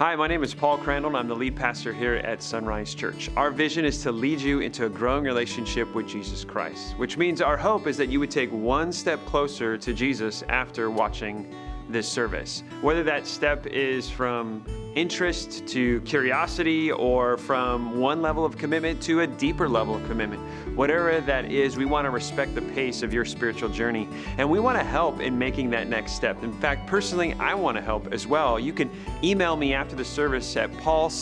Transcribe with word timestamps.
Hi, 0.00 0.16
my 0.16 0.26
name 0.26 0.42
is 0.42 0.54
Paul 0.54 0.78
Crandall, 0.78 1.10
and 1.10 1.18
I'm 1.18 1.28
the 1.28 1.34
lead 1.34 1.54
pastor 1.54 1.92
here 1.92 2.14
at 2.14 2.42
Sunrise 2.42 2.94
Church. 2.94 3.28
Our 3.36 3.50
vision 3.50 3.84
is 3.84 4.02
to 4.02 4.10
lead 4.10 4.40
you 4.40 4.60
into 4.60 4.86
a 4.86 4.88
growing 4.88 5.24
relationship 5.24 5.94
with 5.94 6.08
Jesus 6.08 6.42
Christ, 6.42 6.96
which 6.96 7.18
means 7.18 7.42
our 7.42 7.58
hope 7.58 7.86
is 7.86 7.98
that 7.98 8.08
you 8.08 8.18
would 8.18 8.30
take 8.30 8.50
one 8.50 8.92
step 8.92 9.22
closer 9.26 9.76
to 9.76 9.92
Jesus 9.92 10.42
after 10.48 10.90
watching 10.90 11.54
this 11.90 12.08
service. 12.08 12.62
Whether 12.80 13.02
that 13.02 13.26
step 13.26 13.66
is 13.66 14.08
from 14.08 14.64
interest 14.94 15.66
to 15.68 16.00
curiosity 16.02 16.90
or 16.90 17.36
from 17.36 17.98
one 17.98 18.20
level 18.20 18.44
of 18.44 18.58
commitment 18.58 19.00
to 19.02 19.20
a 19.20 19.26
deeper 19.26 19.68
level 19.68 19.94
of 19.94 20.04
commitment. 20.06 20.40
Whatever 20.76 21.20
that 21.20 21.50
is, 21.52 21.76
we 21.76 21.84
want 21.84 22.06
to 22.06 22.10
respect 22.10 22.54
the 22.54 22.62
pace 22.62 23.02
of 23.02 23.12
your 23.12 23.24
spiritual 23.24 23.68
journey 23.68 24.08
and 24.38 24.50
we 24.50 24.58
want 24.58 24.78
to 24.78 24.84
help 24.84 25.20
in 25.20 25.38
making 25.38 25.70
that 25.70 25.88
next 25.88 26.12
step. 26.12 26.42
In 26.42 26.52
fact, 26.52 26.88
personally, 26.88 27.34
I 27.34 27.54
want 27.54 27.76
to 27.76 27.82
help 27.82 28.12
as 28.12 28.26
well. 28.26 28.58
You 28.58 28.72
can 28.72 28.90
email 29.22 29.56
me 29.56 29.74
after 29.74 29.94
the 29.94 30.04
service 30.04 30.56
at 30.56 30.72
paulc 30.78 31.12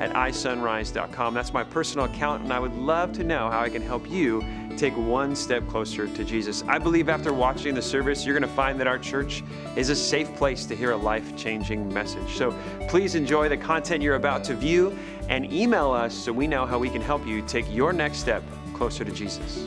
at 0.00 0.12
isunrise.com. 0.12 1.34
That's 1.34 1.52
my 1.52 1.64
personal 1.64 2.06
account, 2.06 2.42
and 2.42 2.52
I 2.52 2.58
would 2.58 2.74
love 2.74 3.12
to 3.14 3.24
know 3.24 3.50
how 3.50 3.60
I 3.60 3.68
can 3.68 3.82
help 3.82 4.08
you 4.10 4.42
take 4.76 4.96
one 4.96 5.36
step 5.36 5.66
closer 5.68 6.06
to 6.06 6.24
Jesus. 6.24 6.64
I 6.66 6.78
believe 6.78 7.08
after 7.08 7.32
watching 7.32 7.74
the 7.74 7.82
service, 7.82 8.24
you're 8.24 8.38
going 8.38 8.48
to 8.48 8.56
find 8.56 8.78
that 8.80 8.86
our 8.86 8.98
church 8.98 9.42
is 9.76 9.88
a 9.88 9.96
safe 9.96 10.34
place 10.36 10.66
to 10.66 10.76
hear 10.76 10.92
a 10.92 10.96
life 10.96 11.36
changing 11.36 11.92
message. 11.92 12.36
So 12.36 12.50
please 12.94 13.16
enjoy 13.16 13.48
the 13.48 13.56
content 13.56 14.00
you're 14.00 14.14
about 14.14 14.44
to 14.44 14.54
view 14.54 14.96
and 15.28 15.52
email 15.52 15.90
us 15.90 16.14
so 16.14 16.32
we 16.32 16.46
know 16.46 16.64
how 16.64 16.78
we 16.78 16.88
can 16.88 17.02
help 17.02 17.26
you 17.26 17.42
take 17.42 17.68
your 17.68 17.92
next 17.92 18.18
step 18.18 18.40
closer 18.72 19.04
to 19.04 19.10
Jesus. 19.10 19.66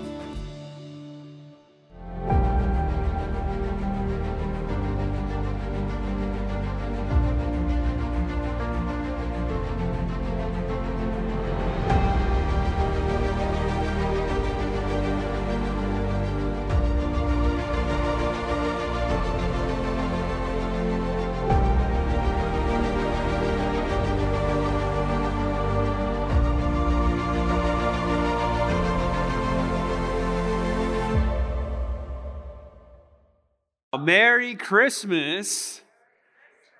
Merry 34.07 34.55
Christmas. 34.55 35.81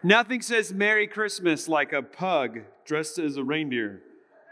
Nothing 0.02 0.42
says 0.42 0.74
Merry 0.74 1.08
Christmas 1.08 1.68
like 1.68 1.92
a 1.92 2.02
pug 2.02 2.60
dressed 2.86 3.20
as 3.20 3.36
a 3.36 3.44
reindeer 3.44 4.02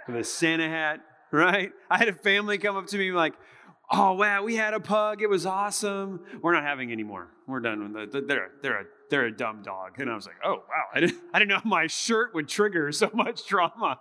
with 0.08 0.18
a 0.18 0.26
Santa 0.26 0.68
hat, 0.68 1.00
right? 1.32 1.72
I 1.90 1.98
had 1.98 2.10
a 2.10 2.14
family 2.14 2.58
come 2.58 2.76
up 2.76 2.88
to 2.88 2.98
me 2.98 3.14
like, 3.14 3.34
oh, 3.90 4.12
wow, 4.12 4.44
we 4.44 4.58
had 4.58 4.74
a 4.74 4.82
pug. 4.82 5.22
It 5.22 5.30
was 5.30 5.46
awesome. 5.46 6.20
We're 6.42 6.52
not 6.52 6.64
having 6.64 6.92
any 6.92 7.04
more. 7.04 7.30
We're 7.48 7.62
done 7.62 7.94
with 7.94 8.14
it. 8.14 8.28
They're, 8.28 8.52
they're, 8.62 8.82
a, 8.82 8.86
they're 9.10 9.26
a 9.28 9.32
dumb 9.32 9.64
dog. 9.64 9.98
And 10.00 10.10
I 10.10 10.16
was 10.16 10.26
like, 10.26 10.36
oh, 10.44 10.56
wow, 10.56 10.84
I 10.94 11.00
didn't, 11.00 11.22
I 11.34 11.40
didn't 11.40 11.52
know 11.52 11.62
my 11.64 11.88
shirt 11.88 12.34
would 12.34 12.50
trigger 12.50 12.92
so 12.92 13.10
much 13.14 13.48
drama. 13.48 14.00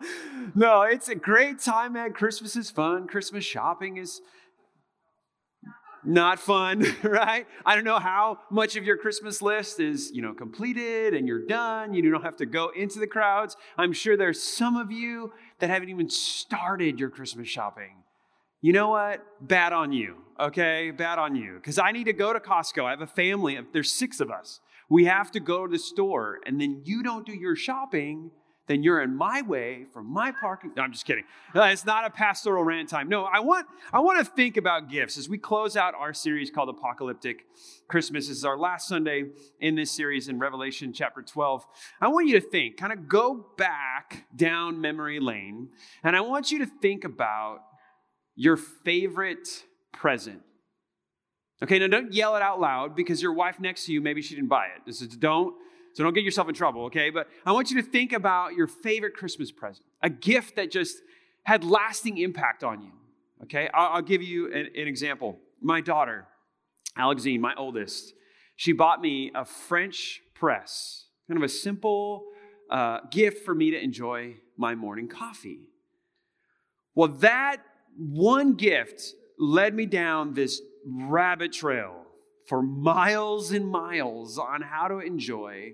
No, 0.56 0.83
it's 0.83 1.09
a 1.09 1.14
great 1.14 1.61
time, 1.61 1.92
man. 1.92 2.12
Christmas 2.12 2.56
is 2.56 2.72
fun. 2.72 3.06
Christmas 3.06 3.44
shopping 3.44 3.98
is 3.98 4.20
not 6.05 6.38
fun, 6.38 6.84
right? 7.02 7.47
I 7.64 7.74
don't 7.74 7.84
know 7.84 7.98
how 7.98 8.38
much 8.50 8.77
of 8.77 8.84
your 8.84 8.97
Christmas 8.97 9.42
list 9.42 9.80
is, 9.80 10.10
you 10.12 10.22
know, 10.22 10.34
completed 10.34 11.14
and 11.14 11.27
you're 11.27 11.47
done. 11.47 11.94
You 11.94 12.10
don't 12.10 12.22
have 12.22 12.36
to 12.38 12.47
go 12.47 12.70
into 12.74 12.98
the 12.98 13.06
crowds. 13.06 13.56
I'm 13.77 13.92
sure 13.92 14.16
there's 14.16 14.42
some 14.42 14.77
of 14.77 14.91
you 14.92 15.32
that 15.58 15.70
haven't 15.70 15.88
even 15.88 16.10
started 16.10 16.98
your 16.98 17.10
Christmas 17.10 17.48
shopping. 17.48 18.02
You 18.60 18.72
know 18.72 18.88
what? 18.88 19.25
Bad 19.41 19.72
on 19.72 19.92
you, 19.92 20.16
okay? 20.41 20.91
Bad 20.91 21.19
on 21.19 21.37
you. 21.37 21.54
Because 21.56 21.78
I 21.78 21.92
need 21.92 22.04
to 22.04 22.12
go 22.12 22.32
to 22.32 22.41
Costco. 22.41 22.84
I 22.84 22.91
have 22.91 23.03
a 23.03 23.06
family, 23.06 23.59
there's 23.72 23.92
six 23.92 24.21
of 24.21 24.31
us. 24.31 24.60
We 24.88 25.04
have 25.06 25.31
to 25.32 25.41
go 25.41 25.66
to 25.66 25.72
the 25.72 25.78
store, 25.78 26.38
and 26.47 26.60
then 26.60 26.82
you 26.84 27.03
don't 27.03 27.26
do 27.26 27.32
your 27.32 27.56
shopping 27.56 28.31
then 28.66 28.82
you're 28.82 29.02
in 29.02 29.14
my 29.14 29.42
way 29.42 29.84
from 29.92 30.10
my 30.10 30.32
parking. 30.32 30.72
No, 30.76 30.82
I'm 30.82 30.92
just 30.92 31.04
kidding. 31.04 31.25
Uh, 31.54 31.64
it's 31.64 31.84
not 31.84 32.06
a 32.06 32.10
pastoral 32.10 32.64
rant 32.64 32.88
time. 32.88 33.08
No, 33.08 33.25
I 33.25 33.41
want 33.41 33.66
I 33.92 34.00
want 34.00 34.25
to 34.25 34.32
think 34.32 34.56
about 34.56 34.88
gifts 34.88 35.19
as 35.19 35.28
we 35.28 35.36
close 35.36 35.76
out 35.76 35.94
our 35.94 36.14
series 36.14 36.50
called 36.50 36.70
Apocalyptic 36.70 37.44
Christmas. 37.88 38.28
This 38.28 38.38
is 38.38 38.44
our 38.44 38.56
last 38.56 38.88
Sunday 38.88 39.24
in 39.60 39.74
this 39.74 39.91
series 39.91 40.28
in 40.28 40.38
Revelation 40.38 40.92
chapter 40.92 41.20
12. 41.20 41.66
I 42.00 42.08
want 42.08 42.26
you 42.26 42.41
to 42.41 42.47
think, 42.47 42.78
kind 42.78 42.92
of 42.92 43.06
go 43.06 43.47
back 43.58 44.26
down 44.34 44.80
memory 44.80 45.20
lane, 45.20 45.69
and 46.03 46.16
I 46.16 46.22
want 46.22 46.50
you 46.50 46.58
to 46.60 46.66
think 46.66 47.04
about 47.04 47.60
your 48.34 48.56
favorite 48.56 49.64
present. 49.92 50.41
Okay, 51.62 51.78
now 51.78 51.86
don't 51.86 52.12
yell 52.12 52.34
it 52.36 52.42
out 52.42 52.60
loud 52.60 52.97
because 52.97 53.22
your 53.22 53.32
wife 53.32 53.60
next 53.60 53.86
to 53.86 53.92
you, 53.92 54.00
maybe 54.00 54.22
she 54.22 54.34
didn't 54.34 54.48
buy 54.48 54.66
it. 54.66 54.82
This 54.86 55.00
is 55.00 55.08
don't 55.08 55.54
so 55.94 56.03
don't 56.03 56.12
get 56.12 56.25
yourself 56.25 56.49
in 56.49 56.55
trouble, 56.55 56.87
okay? 56.87 57.10
But 57.10 57.28
I 57.47 57.53
want 57.53 57.71
you 57.71 57.81
to 57.81 57.88
think 57.88 58.12
about 58.12 58.55
your 58.55 58.66
favorite 58.66 59.15
Christmas 59.15 59.53
present, 59.53 59.87
a 60.03 60.10
gift 60.10 60.56
that 60.56 60.71
just 60.71 60.99
had 61.44 61.62
lasting 61.62 62.19
impact 62.19 62.65
on 62.65 62.82
you, 62.82 62.91
okay? 63.44 63.71
I'll, 63.72 63.97
I'll 63.97 64.03
give 64.03 64.21
you 64.21 64.53
an, 64.53 64.71
an, 64.75 64.88
example. 64.88 65.38
My 65.62 65.81
daughter, 65.81 66.27
Alexine, 66.99 67.41
my 67.41 67.54
oldest, 67.56 68.12
she 68.56 68.72
bought 68.72 69.00
me 69.00 69.31
a 69.37 69.44
French 69.44 70.21
press, 70.34 71.06
kind 71.28 71.38
of 71.38 71.44
a 71.44 71.49
simple 71.49 72.25
uh, 72.71 72.99
gift 73.12 73.44
for 73.44 73.54
me 73.54 73.71
to 73.71 73.81
enjoy 73.81 74.34
my 74.56 74.75
morning 74.75 75.06
coffee. 75.06 75.60
Well, 76.97 77.09
that 77.09 77.59
one 77.97 78.54
gift 78.54 79.15
led 79.38 79.75
me 79.75 79.87
down 79.87 80.34
this 80.34 80.60
rabbit 80.84 81.53
trail 81.53 82.04
for 82.49 82.62
miles 82.62 83.53
and 83.53 83.66
miles 83.66 84.38
on 84.38 84.60
how 84.60 84.88
to 84.88 84.99
enjoy 84.99 85.72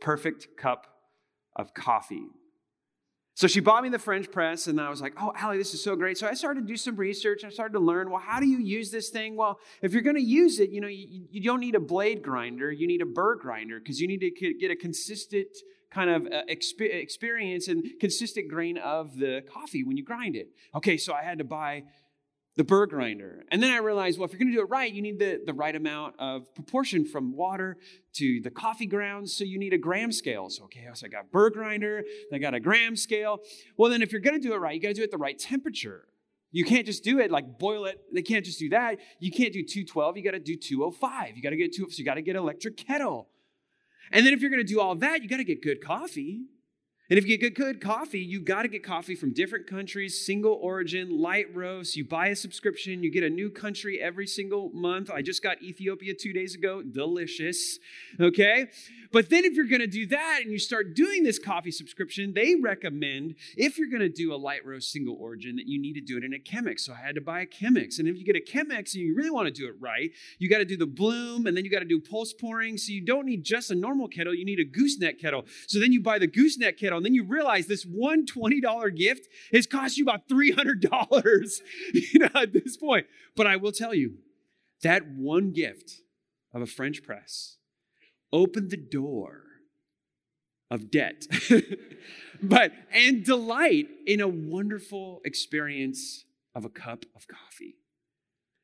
perfect 0.00 0.48
cup 0.56 0.86
of 1.54 1.74
coffee. 1.74 2.26
So 3.36 3.46
she 3.46 3.60
bought 3.60 3.82
me 3.82 3.90
the 3.90 3.98
French 3.98 4.30
press, 4.30 4.66
and 4.66 4.80
I 4.80 4.88
was 4.88 5.02
like, 5.02 5.12
oh, 5.20 5.30
Allie, 5.36 5.58
this 5.58 5.74
is 5.74 5.84
so 5.84 5.94
great. 5.94 6.16
So 6.16 6.26
I 6.26 6.32
started 6.32 6.62
to 6.62 6.66
do 6.66 6.76
some 6.76 6.96
research. 6.96 7.44
I 7.44 7.50
started 7.50 7.74
to 7.74 7.80
learn, 7.80 8.10
well, 8.10 8.22
how 8.24 8.40
do 8.40 8.46
you 8.46 8.58
use 8.58 8.90
this 8.90 9.10
thing? 9.10 9.36
Well, 9.36 9.58
if 9.82 9.92
you're 9.92 10.00
going 10.00 10.16
to 10.16 10.22
use 10.22 10.58
it, 10.58 10.70
you 10.70 10.80
know, 10.80 10.88
you, 10.88 11.26
you, 11.30 11.42
don't 11.42 11.60
need 11.60 11.74
a 11.74 11.80
blade 11.80 12.22
grinder, 12.22 12.72
you 12.72 12.86
need 12.86 13.02
a 13.02 13.06
burr 13.06 13.34
grinder 13.34 13.78
because 13.78 14.00
you 14.00 14.08
need 14.08 14.20
to 14.20 14.54
get 14.54 14.70
a 14.70 14.76
consistent 14.76 15.48
kind 15.90 16.08
of 16.08 16.32
uh, 16.32 16.42
experience 16.48 17.68
and 17.68 17.84
consistent 18.00 18.48
grain 18.48 18.78
of 18.78 19.18
the 19.18 19.42
coffee 19.52 19.84
when 19.84 19.98
you 19.98 20.04
grind 20.04 20.34
it. 20.34 20.48
Okay, 20.74 20.96
so 20.96 21.12
I 21.12 21.22
had 21.22 21.36
to 21.36 21.44
buy 21.44 21.82
the 22.56 22.64
burr 22.64 22.86
grinder. 22.86 23.44
And 23.50 23.62
then 23.62 23.70
I 23.70 23.78
realized, 23.78 24.18
well, 24.18 24.24
if 24.24 24.32
you're 24.32 24.38
going 24.38 24.50
to 24.50 24.54
do 24.54 24.62
it 24.62 24.70
right, 24.70 24.90
you 24.90 25.02
need 25.02 25.18
the, 25.18 25.40
the 25.44 25.52
right 25.52 25.76
amount 25.76 26.14
of 26.18 26.52
proportion 26.54 27.04
from 27.04 27.36
water 27.36 27.76
to 28.14 28.40
the 28.40 28.50
coffee 28.50 28.86
grounds. 28.86 29.36
So 29.36 29.44
you 29.44 29.58
need 29.58 29.74
a 29.74 29.78
gram 29.78 30.10
scale. 30.10 30.48
So, 30.48 30.64
okay, 30.64 30.88
so 30.94 31.06
I 31.06 31.08
got 31.10 31.30
burr 31.30 31.50
grinder, 31.50 32.02
I 32.32 32.38
got 32.38 32.54
a 32.54 32.60
gram 32.60 32.96
scale. 32.96 33.40
Well, 33.76 33.90
then 33.90 34.00
if 34.00 34.10
you're 34.10 34.22
going 34.22 34.40
to 34.40 34.48
do 34.48 34.54
it 34.54 34.58
right, 34.58 34.74
you 34.74 34.80
got 34.80 34.88
to 34.88 34.94
do 34.94 35.02
it 35.02 35.06
at 35.06 35.10
the 35.10 35.18
right 35.18 35.38
temperature. 35.38 36.08
You 36.50 36.64
can't 36.64 36.86
just 36.86 37.04
do 37.04 37.18
it 37.18 37.30
like 37.30 37.58
boil 37.58 37.84
it. 37.84 38.00
They 38.12 38.22
can't 38.22 38.44
just 38.44 38.58
do 38.58 38.70
that. 38.70 38.98
You 39.20 39.30
can't 39.30 39.52
do 39.52 39.62
212. 39.62 40.16
You 40.16 40.24
got 40.24 40.30
to 40.30 40.38
do 40.38 40.56
205. 40.56 41.36
You 41.36 41.42
got 41.42 41.50
to 41.50 41.56
get 41.56 41.74
two. 41.74 41.90
So 41.90 41.98
you 41.98 42.04
got 42.04 42.14
to 42.14 42.22
get 42.22 42.36
electric 42.36 42.78
kettle. 42.78 43.28
And 44.10 44.24
then 44.24 44.32
if 44.32 44.40
you're 44.40 44.50
going 44.50 44.64
to 44.64 44.72
do 44.72 44.80
all 44.80 44.94
that, 44.94 45.22
you 45.22 45.28
got 45.28 45.38
to 45.38 45.44
get 45.44 45.62
good 45.62 45.84
coffee. 45.84 46.46
And 47.08 47.20
if 47.20 47.26
you 47.26 47.38
get 47.38 47.54
good 47.54 47.80
coffee, 47.80 48.18
you 48.18 48.40
got 48.40 48.62
to 48.62 48.68
get 48.68 48.82
coffee 48.82 49.14
from 49.14 49.32
different 49.32 49.68
countries, 49.68 50.26
single 50.26 50.58
origin, 50.60 51.20
light 51.20 51.54
roast. 51.54 51.94
You 51.94 52.04
buy 52.04 52.28
a 52.28 52.36
subscription, 52.36 53.04
you 53.04 53.12
get 53.12 53.22
a 53.22 53.30
new 53.30 53.48
country 53.48 54.00
every 54.00 54.26
single 54.26 54.70
month. 54.70 55.08
I 55.08 55.22
just 55.22 55.40
got 55.40 55.62
Ethiopia 55.62 56.14
two 56.14 56.32
days 56.32 56.56
ago. 56.56 56.82
Delicious. 56.82 57.78
Okay? 58.20 58.66
But 59.12 59.30
then 59.30 59.44
if 59.44 59.52
you're 59.54 59.66
going 59.66 59.82
to 59.82 59.86
do 59.86 60.06
that 60.06 60.40
and 60.42 60.50
you 60.50 60.58
start 60.58 60.96
doing 60.96 61.22
this 61.22 61.38
coffee 61.38 61.70
subscription, 61.70 62.34
they 62.34 62.56
recommend 62.56 63.36
if 63.56 63.78
you're 63.78 63.88
going 63.88 64.00
to 64.00 64.08
do 64.08 64.34
a 64.34 64.36
light 64.36 64.66
roast 64.66 64.90
single 64.90 65.16
origin 65.20 65.54
that 65.56 65.68
you 65.68 65.80
need 65.80 65.94
to 65.94 66.00
do 66.00 66.18
it 66.18 66.24
in 66.24 66.34
a 66.34 66.38
Chemex. 66.38 66.80
So 66.80 66.92
I 66.92 67.06
had 67.06 67.14
to 67.14 67.20
buy 67.20 67.42
a 67.42 67.46
Chemex. 67.46 68.00
And 68.00 68.08
if 68.08 68.16
you 68.16 68.24
get 68.24 68.34
a 68.34 68.40
Chemex 68.40 68.94
and 68.94 69.04
you 69.04 69.14
really 69.14 69.30
want 69.30 69.46
to 69.46 69.52
do 69.52 69.68
it 69.68 69.76
right, 69.78 70.10
you 70.40 70.50
got 70.50 70.58
to 70.58 70.64
do 70.64 70.76
the 70.76 70.86
bloom 70.86 71.46
and 71.46 71.56
then 71.56 71.64
you 71.64 71.70
got 71.70 71.78
to 71.78 71.84
do 71.84 72.00
pulse 72.00 72.32
pouring. 72.32 72.76
So 72.76 72.90
you 72.90 73.00
don't 73.00 73.26
need 73.26 73.44
just 73.44 73.70
a 73.70 73.76
normal 73.76 74.08
kettle, 74.08 74.34
you 74.34 74.44
need 74.44 74.58
a 74.58 74.64
gooseneck 74.64 75.20
kettle. 75.20 75.44
So 75.68 75.78
then 75.78 75.92
you 75.92 76.00
buy 76.00 76.18
the 76.18 76.26
gooseneck 76.26 76.78
kettle 76.78 76.95
and 76.96 77.04
then 77.04 77.14
you 77.14 77.24
realize 77.24 77.66
this 77.66 77.84
one 77.84 78.26
$20 78.26 78.96
gift 78.96 79.28
has 79.52 79.66
cost 79.66 79.96
you 79.96 80.04
about 80.04 80.28
$300 80.28 81.60
you 81.94 82.20
know, 82.20 82.28
at 82.34 82.52
this 82.52 82.76
point. 82.76 83.06
But 83.34 83.46
I 83.46 83.56
will 83.56 83.72
tell 83.72 83.94
you, 83.94 84.18
that 84.82 85.08
one 85.08 85.52
gift 85.52 86.02
of 86.52 86.62
a 86.62 86.66
French 86.66 87.02
press 87.02 87.56
opened 88.32 88.70
the 88.70 88.76
door 88.76 89.42
of 90.70 90.90
debt, 90.90 91.26
but 92.42 92.72
and 92.92 93.24
delight 93.24 93.86
in 94.06 94.20
a 94.20 94.28
wonderful 94.28 95.20
experience 95.24 96.24
of 96.54 96.64
a 96.64 96.68
cup 96.68 97.04
of 97.14 97.26
coffee. 97.28 97.76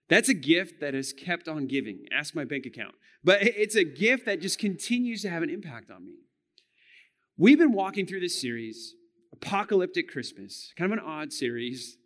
That's 0.08 0.28
a 0.28 0.34
gift 0.34 0.80
that 0.80 0.94
has 0.94 1.12
kept 1.12 1.48
on 1.48 1.66
giving. 1.66 2.06
Ask 2.12 2.34
my 2.34 2.44
bank 2.44 2.66
account. 2.66 2.94
But 3.24 3.42
it's 3.42 3.76
a 3.76 3.84
gift 3.84 4.26
that 4.26 4.40
just 4.40 4.58
continues 4.58 5.22
to 5.22 5.30
have 5.30 5.42
an 5.42 5.50
impact 5.50 5.90
on 5.90 6.04
me. 6.04 6.16
We've 7.38 7.58
been 7.58 7.72
walking 7.72 8.06
through 8.06 8.20
this 8.20 8.38
series, 8.38 8.94
Apocalyptic 9.32 10.08
Christmas, 10.08 10.72
kind 10.76 10.92
of 10.92 10.98
an 10.98 11.04
odd 11.04 11.32
series. 11.32 11.96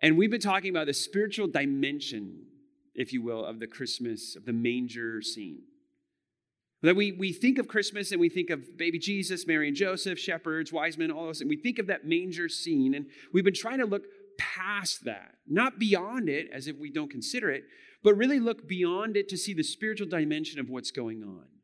And 0.00 0.16
we've 0.16 0.30
been 0.30 0.40
talking 0.40 0.70
about 0.70 0.86
the 0.86 0.94
spiritual 0.94 1.48
dimension, 1.48 2.44
if 2.94 3.12
you 3.12 3.20
will, 3.20 3.44
of 3.44 3.58
the 3.58 3.66
Christmas, 3.66 4.36
of 4.36 4.44
the 4.44 4.52
manger 4.52 5.20
scene. 5.22 5.62
That 6.82 6.94
we, 6.94 7.10
we 7.10 7.32
think 7.32 7.58
of 7.58 7.66
Christmas 7.66 8.12
and 8.12 8.20
we 8.20 8.28
think 8.28 8.50
of 8.50 8.78
baby 8.78 9.00
Jesus, 9.00 9.44
Mary 9.44 9.66
and 9.66 9.76
Joseph, 9.76 10.20
shepherds, 10.20 10.72
wise 10.72 10.96
men, 10.96 11.10
all 11.10 11.26
those, 11.26 11.40
and 11.40 11.50
we 11.50 11.56
think 11.56 11.80
of 11.80 11.88
that 11.88 12.06
manger 12.06 12.48
scene. 12.48 12.94
And 12.94 13.06
we've 13.32 13.44
been 13.44 13.52
trying 13.52 13.78
to 13.78 13.86
look 13.86 14.04
past 14.38 15.04
that, 15.04 15.34
not 15.48 15.80
beyond 15.80 16.28
it 16.28 16.48
as 16.52 16.68
if 16.68 16.78
we 16.78 16.92
don't 16.92 17.10
consider 17.10 17.50
it, 17.50 17.64
but 18.04 18.14
really 18.14 18.38
look 18.38 18.68
beyond 18.68 19.16
it 19.16 19.28
to 19.30 19.36
see 19.36 19.52
the 19.52 19.64
spiritual 19.64 20.06
dimension 20.06 20.60
of 20.60 20.70
what's 20.70 20.92
going 20.92 21.24
on. 21.24 21.57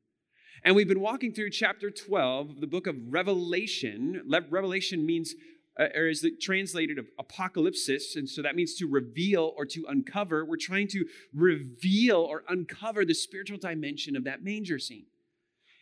And 0.65 0.75
we've 0.75 0.89
been 0.89 1.01
walking 1.01 1.35
through 1.35 1.51
chapter 1.51 1.91
12 1.91 2.49
of 2.49 2.61
the 2.63 2.67
book 2.67 2.87
of 2.87 2.97
Revelation. 3.11 4.23
Revelation 4.49 5.05
means, 5.05 5.35
uh, 5.79 5.89
or 5.95 6.09
is 6.09 6.27
translated 6.41 6.99
of 6.99 7.07
apocalypsis, 7.21 8.17
and 8.17 8.27
so 8.27 8.41
that 8.41 8.57
means 8.57 8.75
to 8.77 8.87
reveal 8.87 9.53
or 9.59 9.67
to 9.67 9.85
uncover. 9.87 10.43
We're 10.43 10.57
trying 10.57 10.89
to 10.89 11.05
reveal 11.35 12.17
or 12.17 12.45
uncover 12.49 13.05
the 13.05 13.13
spiritual 13.13 13.59
dimension 13.59 14.17
of 14.17 14.25
that 14.25 14.43
manger 14.43 14.79
scene. 14.79 15.05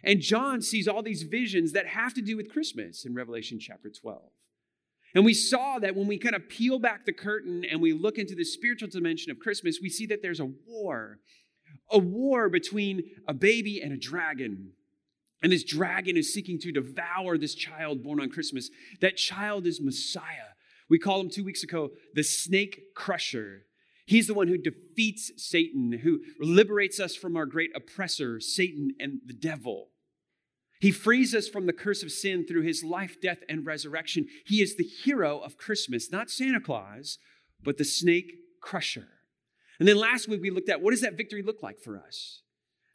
And 0.03 0.21
John 0.21 0.61
sees 0.61 0.89
all 0.89 1.03
these 1.05 1.23
visions 1.23 1.71
that 1.73 1.87
have 1.87 2.13
to 2.15 2.21
do 2.21 2.37
with 2.37 2.51
Christmas 2.51 3.05
in 3.05 3.15
Revelation 3.15 3.61
chapter 3.61 3.89
12. 3.89 4.21
And 5.15 5.25
we 5.25 5.35
saw 5.35 5.79
that 5.79 5.95
when 5.95 6.09
we 6.09 6.19
kind 6.19 6.35
of 6.35 6.49
peel 6.49 6.81
back 6.81 7.05
the 7.05 7.13
curtain 7.13 7.65
and 7.65 7.81
we 7.81 7.93
look 7.93 8.19
into 8.19 8.35
the 8.35 8.45
spiritual 8.45 8.89
dimension 8.89 9.31
of 9.31 9.39
Christmas, 9.39 9.79
we 9.81 9.91
see 9.91 10.07
that 10.07 10.23
there's 10.23 10.41
a 10.41 10.51
war, 10.67 11.21
a 11.93 11.99
war 11.99 12.49
between 12.49 13.03
a 13.29 13.35
baby 13.35 13.81
and 13.81 13.93
a 13.93 13.97
dragon. 13.97 14.73
And 15.43 15.53
this 15.53 15.65
dragon 15.65 16.17
is 16.17 16.33
seeking 16.33 16.59
to 16.61 16.73
devour 16.73 17.37
this 17.37 17.55
child 17.55 18.03
born 18.03 18.21
on 18.21 18.31
Christmas. 18.31 18.71
That 19.01 19.17
child 19.17 19.67
is 19.67 19.81
Messiah. 19.81 20.53
We 20.89 20.99
called 20.99 21.25
him 21.25 21.31
two 21.31 21.45
weeks 21.45 21.63
ago 21.63 21.91
the 22.15 22.23
snake 22.23 22.95
crusher. 22.95 23.67
He's 24.07 24.27
the 24.27 24.35
one 24.35 24.49
who 24.49 24.59
defeats 24.59 25.33
Satan, 25.37 26.01
who 26.03 26.21
liberates 26.41 27.01
us 27.01 27.17
from 27.17 27.37
our 27.37 27.47
great 27.47 27.71
oppressor, 27.75 28.41
Satan 28.41 28.93
and 28.99 29.21
the 29.25 29.33
devil. 29.33 29.89
He 30.81 30.91
frees 30.91 31.35
us 31.35 31.49
from 31.49 31.67
the 31.67 31.73
curse 31.73 32.03
of 32.03 32.11
sin 32.11 32.45
through 32.45 32.63
his 32.63 32.83
life, 32.83 33.21
death, 33.23 33.39
and 33.49 33.65
resurrection. 33.65 34.27
He 34.45 34.61
is 34.61 34.77
the 34.77 34.83
hero 34.85 35.39
of 35.39 35.57
Christmas, 35.57 36.11
not 36.11 36.29
Santa 36.29 36.61
Claus, 36.61 37.19
but 37.63 37.79
the 37.79 37.85
snake 37.85 38.33
crusher. 38.61 39.07
And 39.83 39.89
then 39.89 39.97
last 39.97 40.29
week 40.29 40.41
we 40.41 40.51
looked 40.51 40.69
at 40.69 40.81
what 40.81 40.93
does 40.93 41.01
that 41.01 41.17
victory 41.17 41.43
look 41.43 41.61
like 41.61 41.81
for 41.81 41.99
us? 41.99 42.43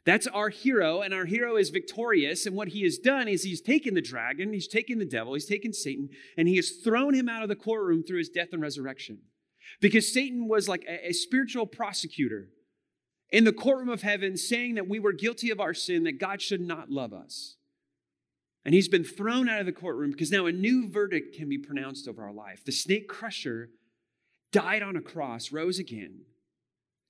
That's 0.06 0.26
our 0.26 0.48
hero, 0.48 1.02
and 1.02 1.12
our 1.12 1.26
hero 1.26 1.58
is 1.58 1.68
victorious. 1.68 2.46
And 2.46 2.56
what 2.56 2.68
he 2.68 2.82
has 2.84 2.96
done 2.96 3.28
is 3.28 3.42
he's 3.42 3.60
taken 3.60 3.92
the 3.92 4.00
dragon, 4.00 4.54
he's 4.54 4.66
taken 4.66 4.98
the 4.98 5.04
devil, 5.04 5.34
he's 5.34 5.44
taken 5.44 5.74
Satan, 5.74 6.08
and 6.38 6.48
he 6.48 6.56
has 6.56 6.70
thrown 6.82 7.12
him 7.12 7.28
out 7.28 7.42
of 7.42 7.50
the 7.50 7.56
courtroom 7.56 8.02
through 8.02 8.20
his 8.20 8.30
death 8.30 8.48
and 8.52 8.62
resurrection. 8.62 9.18
Because 9.82 10.10
Satan 10.10 10.48
was 10.48 10.66
like 10.66 10.82
a, 10.88 11.10
a 11.10 11.12
spiritual 11.12 11.66
prosecutor 11.66 12.48
in 13.28 13.44
the 13.44 13.52
courtroom 13.52 13.90
of 13.90 14.00
heaven 14.00 14.38
saying 14.38 14.76
that 14.76 14.88
we 14.88 14.98
were 14.98 15.12
guilty 15.12 15.50
of 15.50 15.60
our 15.60 15.74
sin, 15.74 16.04
that 16.04 16.18
God 16.18 16.40
should 16.40 16.62
not 16.62 16.90
love 16.90 17.12
us. 17.12 17.56
And 18.64 18.74
he's 18.74 18.88
been 18.88 19.04
thrown 19.04 19.46
out 19.46 19.60
of 19.60 19.66
the 19.66 19.72
courtroom 19.72 20.12
because 20.12 20.30
now 20.30 20.46
a 20.46 20.52
new 20.52 20.88
verdict 20.88 21.36
can 21.36 21.50
be 21.50 21.58
pronounced 21.58 22.08
over 22.08 22.24
our 22.24 22.32
life. 22.32 22.64
The 22.64 22.72
snake 22.72 23.08
crusher 23.08 23.68
died 24.52 24.82
on 24.82 24.96
a 24.96 25.02
cross, 25.02 25.52
rose 25.52 25.78
again. 25.78 26.20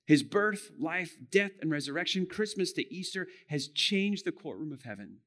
His 0.09 0.23
birth, 0.23 0.71
life, 0.79 1.17
death, 1.29 1.51
and 1.61 1.69
resurrection, 1.69 2.25
Christmas 2.25 2.73
to 2.73 2.91
Easter, 2.91 3.27
has 3.47 3.67
changed 3.67 4.25
the 4.25 4.31
courtroom 4.31 4.71
of 4.71 4.81
heaven. 4.81 5.17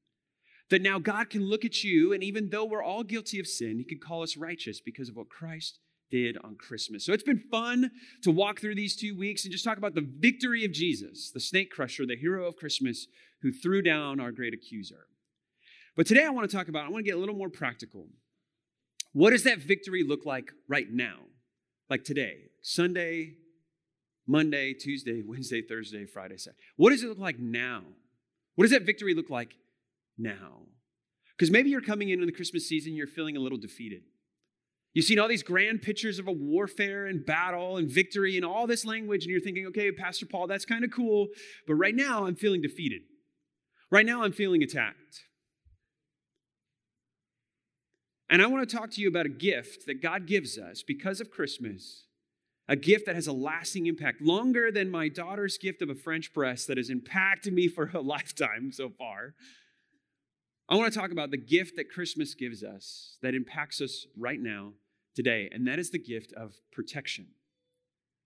That 0.69 0.81
now 0.81 0.99
God 0.99 1.29
can 1.29 1.45
look 1.45 1.63
at 1.63 1.85
you, 1.85 2.11
and 2.11 2.21
even 2.21 2.49
though 2.49 2.65
we're 2.65 2.83
all 2.83 3.03
guilty 3.03 3.39
of 3.39 3.47
sin, 3.47 3.77
He 3.77 3.85
can 3.85 3.99
call 3.99 4.23
us 4.23 4.35
righteous 4.35 4.81
because 4.81 5.07
of 5.07 5.15
what 5.15 5.29
Christ 5.29 5.79
did 6.11 6.37
on 6.43 6.57
Christmas. 6.57 7.05
So 7.05 7.13
it's 7.13 7.23
been 7.23 7.45
fun 7.49 7.91
to 8.23 8.31
walk 8.31 8.59
through 8.59 8.75
these 8.75 8.97
two 8.97 9.17
weeks 9.17 9.45
and 9.45 9.53
just 9.53 9.63
talk 9.63 9.77
about 9.77 9.95
the 9.95 10.05
victory 10.19 10.65
of 10.65 10.73
Jesus, 10.73 11.31
the 11.31 11.39
snake 11.39 11.71
crusher, 11.71 12.05
the 12.05 12.17
hero 12.17 12.45
of 12.45 12.57
Christmas, 12.57 13.07
who 13.41 13.53
threw 13.53 13.81
down 13.81 14.19
our 14.19 14.33
great 14.33 14.53
accuser. 14.53 15.07
But 15.95 16.07
today 16.07 16.25
I 16.25 16.29
want 16.29 16.49
to 16.49 16.53
talk 16.53 16.67
about, 16.67 16.85
I 16.85 16.89
want 16.89 17.05
to 17.05 17.09
get 17.09 17.15
a 17.15 17.21
little 17.21 17.35
more 17.35 17.49
practical. 17.49 18.07
What 19.13 19.29
does 19.29 19.45
that 19.45 19.59
victory 19.59 20.03
look 20.03 20.25
like 20.25 20.51
right 20.67 20.91
now? 20.91 21.19
Like 21.89 22.03
today, 22.03 22.49
Sunday, 22.61 23.35
Monday, 24.27 24.73
Tuesday, 24.73 25.21
Wednesday, 25.25 25.61
Thursday, 25.61 26.05
Friday, 26.05 26.37
Saturday. 26.37 26.61
What 26.77 26.91
does 26.91 27.03
it 27.03 27.09
look 27.09 27.19
like 27.19 27.39
now? 27.39 27.83
What 28.55 28.63
does 28.63 28.71
that 28.71 28.83
victory 28.83 29.13
look 29.13 29.29
like 29.29 29.55
now? 30.17 30.61
Because 31.37 31.51
maybe 31.51 31.69
you're 31.69 31.81
coming 31.81 32.09
into 32.09 32.25
the 32.25 32.31
Christmas 32.31 32.67
season, 32.67 32.93
you're 32.93 33.07
feeling 33.07 33.35
a 33.35 33.39
little 33.39 33.57
defeated. 33.57 34.03
You've 34.93 35.05
seen 35.05 35.17
all 35.17 35.27
these 35.27 35.43
grand 35.43 35.81
pictures 35.81 36.19
of 36.19 36.27
a 36.27 36.31
warfare 36.31 37.07
and 37.07 37.25
battle 37.25 37.77
and 37.77 37.89
victory 37.89 38.35
and 38.35 38.45
all 38.45 38.67
this 38.67 38.85
language, 38.85 39.23
and 39.23 39.31
you're 39.31 39.41
thinking, 39.41 39.65
okay, 39.67 39.91
Pastor 39.91 40.27
Paul, 40.27 40.45
that's 40.47 40.65
kind 40.65 40.83
of 40.83 40.91
cool, 40.91 41.29
but 41.65 41.73
right 41.73 41.95
now 41.95 42.25
I'm 42.25 42.35
feeling 42.35 42.61
defeated. 42.61 43.01
Right 43.89 44.05
now 44.05 44.23
I'm 44.23 44.33
feeling 44.33 44.61
attacked. 44.61 45.25
And 48.29 48.41
I 48.41 48.47
want 48.47 48.67
to 48.67 48.75
talk 48.75 48.91
to 48.91 49.01
you 49.01 49.07
about 49.07 49.25
a 49.25 49.29
gift 49.29 49.85
that 49.87 50.01
God 50.01 50.27
gives 50.27 50.57
us 50.57 50.83
because 50.83 51.21
of 51.21 51.29
Christmas, 51.29 52.05
a 52.73 52.75
gift 52.75 53.05
that 53.05 53.13
has 53.13 53.27
a 53.27 53.33
lasting 53.33 53.85
impact, 53.85 54.19
longer 54.19 54.71
than 54.71 54.89
my 54.89 55.07
daughter's 55.07 55.59
gift 55.59 55.83
of 55.83 55.91
a 55.91 55.95
French 55.95 56.33
press 56.33 56.65
that 56.65 56.77
has 56.77 56.89
impacted 56.89 57.53
me 57.53 57.67
for 57.67 57.91
a 57.93 58.01
lifetime 58.15 58.71
so 58.71 58.89
far. 58.89 59.35
I 60.67 60.75
want 60.75 60.91
to 60.91 60.99
talk 60.99 61.11
about 61.11 61.29
the 61.29 61.37
gift 61.37 61.75
that 61.75 61.91
Christmas 61.91 62.33
gives 62.33 62.63
us 62.63 63.19
that 63.21 63.35
impacts 63.35 63.79
us 63.79 64.07
right 64.17 64.39
now, 64.41 64.73
today, 65.15 65.49
and 65.51 65.67
that 65.67 65.77
is 65.77 65.91
the 65.91 65.99
gift 65.99 66.33
of 66.33 66.55
protection. 66.71 67.27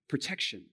Protection. 0.07 0.67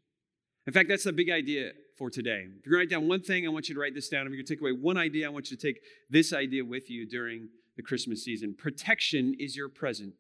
In 0.69 0.73
fact, 0.73 0.89
that's 0.89 1.03
the 1.03 1.13
big 1.13 1.31
idea 1.31 1.73
for 1.99 2.11
today. 2.11 2.47
If 2.61 2.67
you 2.67 2.77
write 2.77 2.91
down 2.91 3.09
one 3.09 3.23
thing, 3.23 3.45
I 3.45 3.49
want 3.51 3.69
you 3.69 3.75
to 3.75 3.81
write 3.81 3.95
this 3.95 4.09
down. 4.09 4.21
If 4.21 4.31
you're 4.31 4.37
going 4.37 4.47
to 4.47 4.55
take 4.55 4.61
away 4.61 4.71
one 4.71 4.97
idea, 4.97 5.27
I 5.27 5.31
want 5.31 5.51
you 5.51 5.57
to 5.57 5.67
take 5.67 5.81
this 6.09 6.33
idea 6.33 6.65
with 6.65 6.89
you 6.89 7.09
during 7.09 7.49
the 7.77 7.83
Christmas 7.83 8.23
season. 8.23 8.55
Protection 8.57 9.35
is 9.41 9.57
your 9.57 9.69
present. 9.69 10.15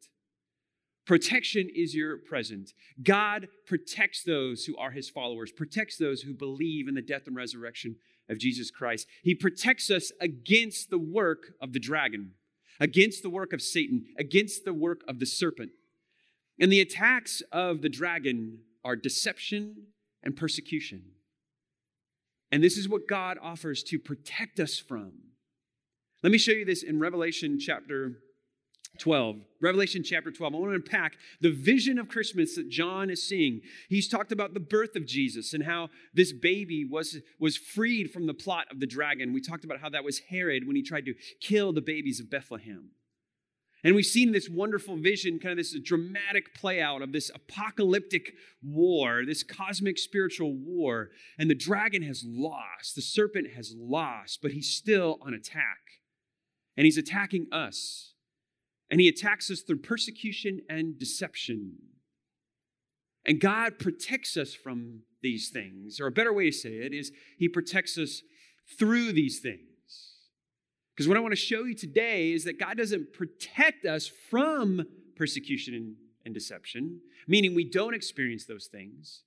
Protection 1.06 1.68
is 1.74 1.94
your 1.94 2.16
present. 2.16 2.72
God 3.02 3.48
protects 3.66 4.22
those 4.22 4.64
who 4.64 4.76
are 4.76 4.90
his 4.90 5.10
followers, 5.10 5.52
protects 5.52 5.98
those 5.98 6.22
who 6.22 6.32
believe 6.32 6.88
in 6.88 6.94
the 6.94 7.02
death 7.02 7.26
and 7.26 7.36
resurrection 7.36 7.96
of 8.28 8.38
Jesus 8.38 8.70
Christ. 8.70 9.06
He 9.22 9.34
protects 9.34 9.90
us 9.90 10.12
against 10.20 10.88
the 10.88 10.98
work 10.98 11.52
of 11.60 11.74
the 11.74 11.78
dragon, 11.78 12.32
against 12.80 13.22
the 13.22 13.30
work 13.30 13.52
of 13.52 13.60
Satan, 13.60 14.06
against 14.18 14.64
the 14.64 14.72
work 14.72 15.02
of 15.06 15.18
the 15.18 15.26
serpent. 15.26 15.72
And 16.58 16.72
the 16.72 16.80
attacks 16.80 17.42
of 17.52 17.82
the 17.82 17.88
dragon 17.90 18.60
are 18.82 18.96
deception 18.96 19.88
and 20.22 20.36
persecution. 20.36 21.02
And 22.50 22.62
this 22.62 22.78
is 22.78 22.88
what 22.88 23.08
God 23.08 23.36
offers 23.42 23.82
to 23.84 23.98
protect 23.98 24.60
us 24.60 24.78
from. 24.78 25.12
Let 26.22 26.32
me 26.32 26.38
show 26.38 26.52
you 26.52 26.64
this 26.64 26.82
in 26.82 26.98
Revelation 26.98 27.58
chapter 27.58 28.20
12. 28.98 29.36
Revelation 29.60 30.02
chapter 30.04 30.30
12. 30.30 30.54
I 30.54 30.58
want 30.58 30.70
to 30.70 30.76
unpack 30.76 31.14
the 31.40 31.50
vision 31.50 31.98
of 31.98 32.08
Christmas 32.08 32.56
that 32.56 32.68
John 32.68 33.10
is 33.10 33.26
seeing. 33.26 33.60
He's 33.88 34.08
talked 34.08 34.32
about 34.32 34.54
the 34.54 34.60
birth 34.60 34.96
of 34.96 35.06
Jesus 35.06 35.52
and 35.52 35.64
how 35.64 35.90
this 36.12 36.32
baby 36.32 36.84
was, 36.84 37.18
was 37.38 37.56
freed 37.56 38.10
from 38.10 38.26
the 38.26 38.34
plot 38.34 38.66
of 38.70 38.80
the 38.80 38.86
dragon. 38.86 39.32
We 39.32 39.40
talked 39.40 39.64
about 39.64 39.80
how 39.80 39.88
that 39.90 40.04
was 40.04 40.20
Herod 40.30 40.66
when 40.66 40.76
he 40.76 40.82
tried 40.82 41.06
to 41.06 41.14
kill 41.40 41.72
the 41.72 41.80
babies 41.80 42.20
of 42.20 42.30
Bethlehem. 42.30 42.90
And 43.84 43.94
we've 43.94 44.06
seen 44.06 44.32
this 44.32 44.48
wonderful 44.48 44.96
vision, 44.96 45.38
kind 45.38 45.52
of 45.52 45.58
this 45.58 45.78
dramatic 45.78 46.54
play 46.54 46.80
out 46.80 47.02
of 47.02 47.12
this 47.12 47.30
apocalyptic 47.34 48.32
war, 48.62 49.24
this 49.26 49.42
cosmic 49.42 49.98
spiritual 49.98 50.54
war. 50.54 51.10
And 51.38 51.50
the 51.50 51.54
dragon 51.54 52.02
has 52.02 52.24
lost, 52.26 52.94
the 52.94 53.02
serpent 53.02 53.48
has 53.54 53.74
lost, 53.76 54.40
but 54.40 54.52
he's 54.52 54.70
still 54.70 55.18
on 55.20 55.34
attack 55.34 56.00
and 56.78 56.86
he's 56.86 56.96
attacking 56.96 57.46
us. 57.52 58.13
And 58.94 59.00
he 59.00 59.08
attacks 59.08 59.50
us 59.50 59.62
through 59.62 59.78
persecution 59.78 60.60
and 60.68 60.96
deception. 60.96 61.72
And 63.26 63.40
God 63.40 63.80
protects 63.80 64.36
us 64.36 64.54
from 64.54 65.00
these 65.20 65.48
things. 65.48 65.98
Or 65.98 66.06
a 66.06 66.12
better 66.12 66.32
way 66.32 66.44
to 66.44 66.52
say 66.52 66.74
it 66.74 66.94
is, 66.94 67.10
he 67.36 67.48
protects 67.48 67.98
us 67.98 68.22
through 68.78 69.10
these 69.10 69.40
things. 69.40 69.58
Because 70.94 71.08
what 71.08 71.16
I 71.16 71.20
want 71.20 71.32
to 71.32 71.36
show 71.36 71.64
you 71.64 71.74
today 71.74 72.30
is 72.30 72.44
that 72.44 72.60
God 72.60 72.76
doesn't 72.76 73.12
protect 73.12 73.84
us 73.84 74.06
from 74.30 74.86
persecution 75.16 75.74
and, 75.74 75.96
and 76.24 76.32
deception, 76.32 77.00
meaning 77.26 77.52
we 77.52 77.68
don't 77.68 77.94
experience 77.94 78.44
those 78.44 78.66
things. 78.66 79.24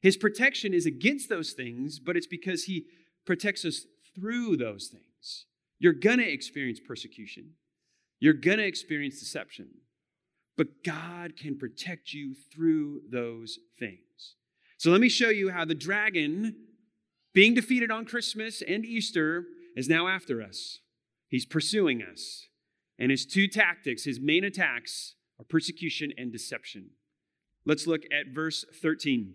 His 0.00 0.16
protection 0.16 0.72
is 0.72 0.86
against 0.86 1.28
those 1.28 1.54
things, 1.54 1.98
but 1.98 2.16
it's 2.16 2.28
because 2.28 2.66
he 2.66 2.86
protects 3.26 3.64
us 3.64 3.84
through 4.14 4.58
those 4.58 4.86
things. 4.86 5.46
You're 5.80 5.92
going 5.92 6.18
to 6.18 6.32
experience 6.32 6.78
persecution, 6.78 7.54
you're 8.20 8.34
going 8.34 8.58
to 8.58 8.66
experience 8.66 9.20
deception, 9.20 9.68
but 10.56 10.84
God 10.84 11.36
can 11.36 11.56
protect 11.56 12.12
you 12.12 12.34
through 12.52 13.02
those 13.10 13.58
things. 13.78 14.34
So 14.76 14.90
let 14.90 15.00
me 15.00 15.08
show 15.08 15.28
you 15.28 15.50
how 15.50 15.64
the 15.64 15.74
dragon, 15.74 16.56
being 17.32 17.54
defeated 17.54 17.90
on 17.90 18.04
Christmas 18.04 18.62
and 18.62 18.84
Easter, 18.84 19.44
is 19.76 19.88
now 19.88 20.08
after 20.08 20.42
us. 20.42 20.80
He's 21.28 21.46
pursuing 21.46 22.02
us. 22.02 22.46
And 22.98 23.10
his 23.10 23.26
two 23.26 23.46
tactics, 23.46 24.04
his 24.04 24.18
main 24.20 24.44
attacks, 24.44 25.14
are 25.38 25.44
persecution 25.44 26.12
and 26.16 26.32
deception. 26.32 26.90
Let's 27.64 27.86
look 27.86 28.02
at 28.12 28.34
verse 28.34 28.64
13. 28.82 29.34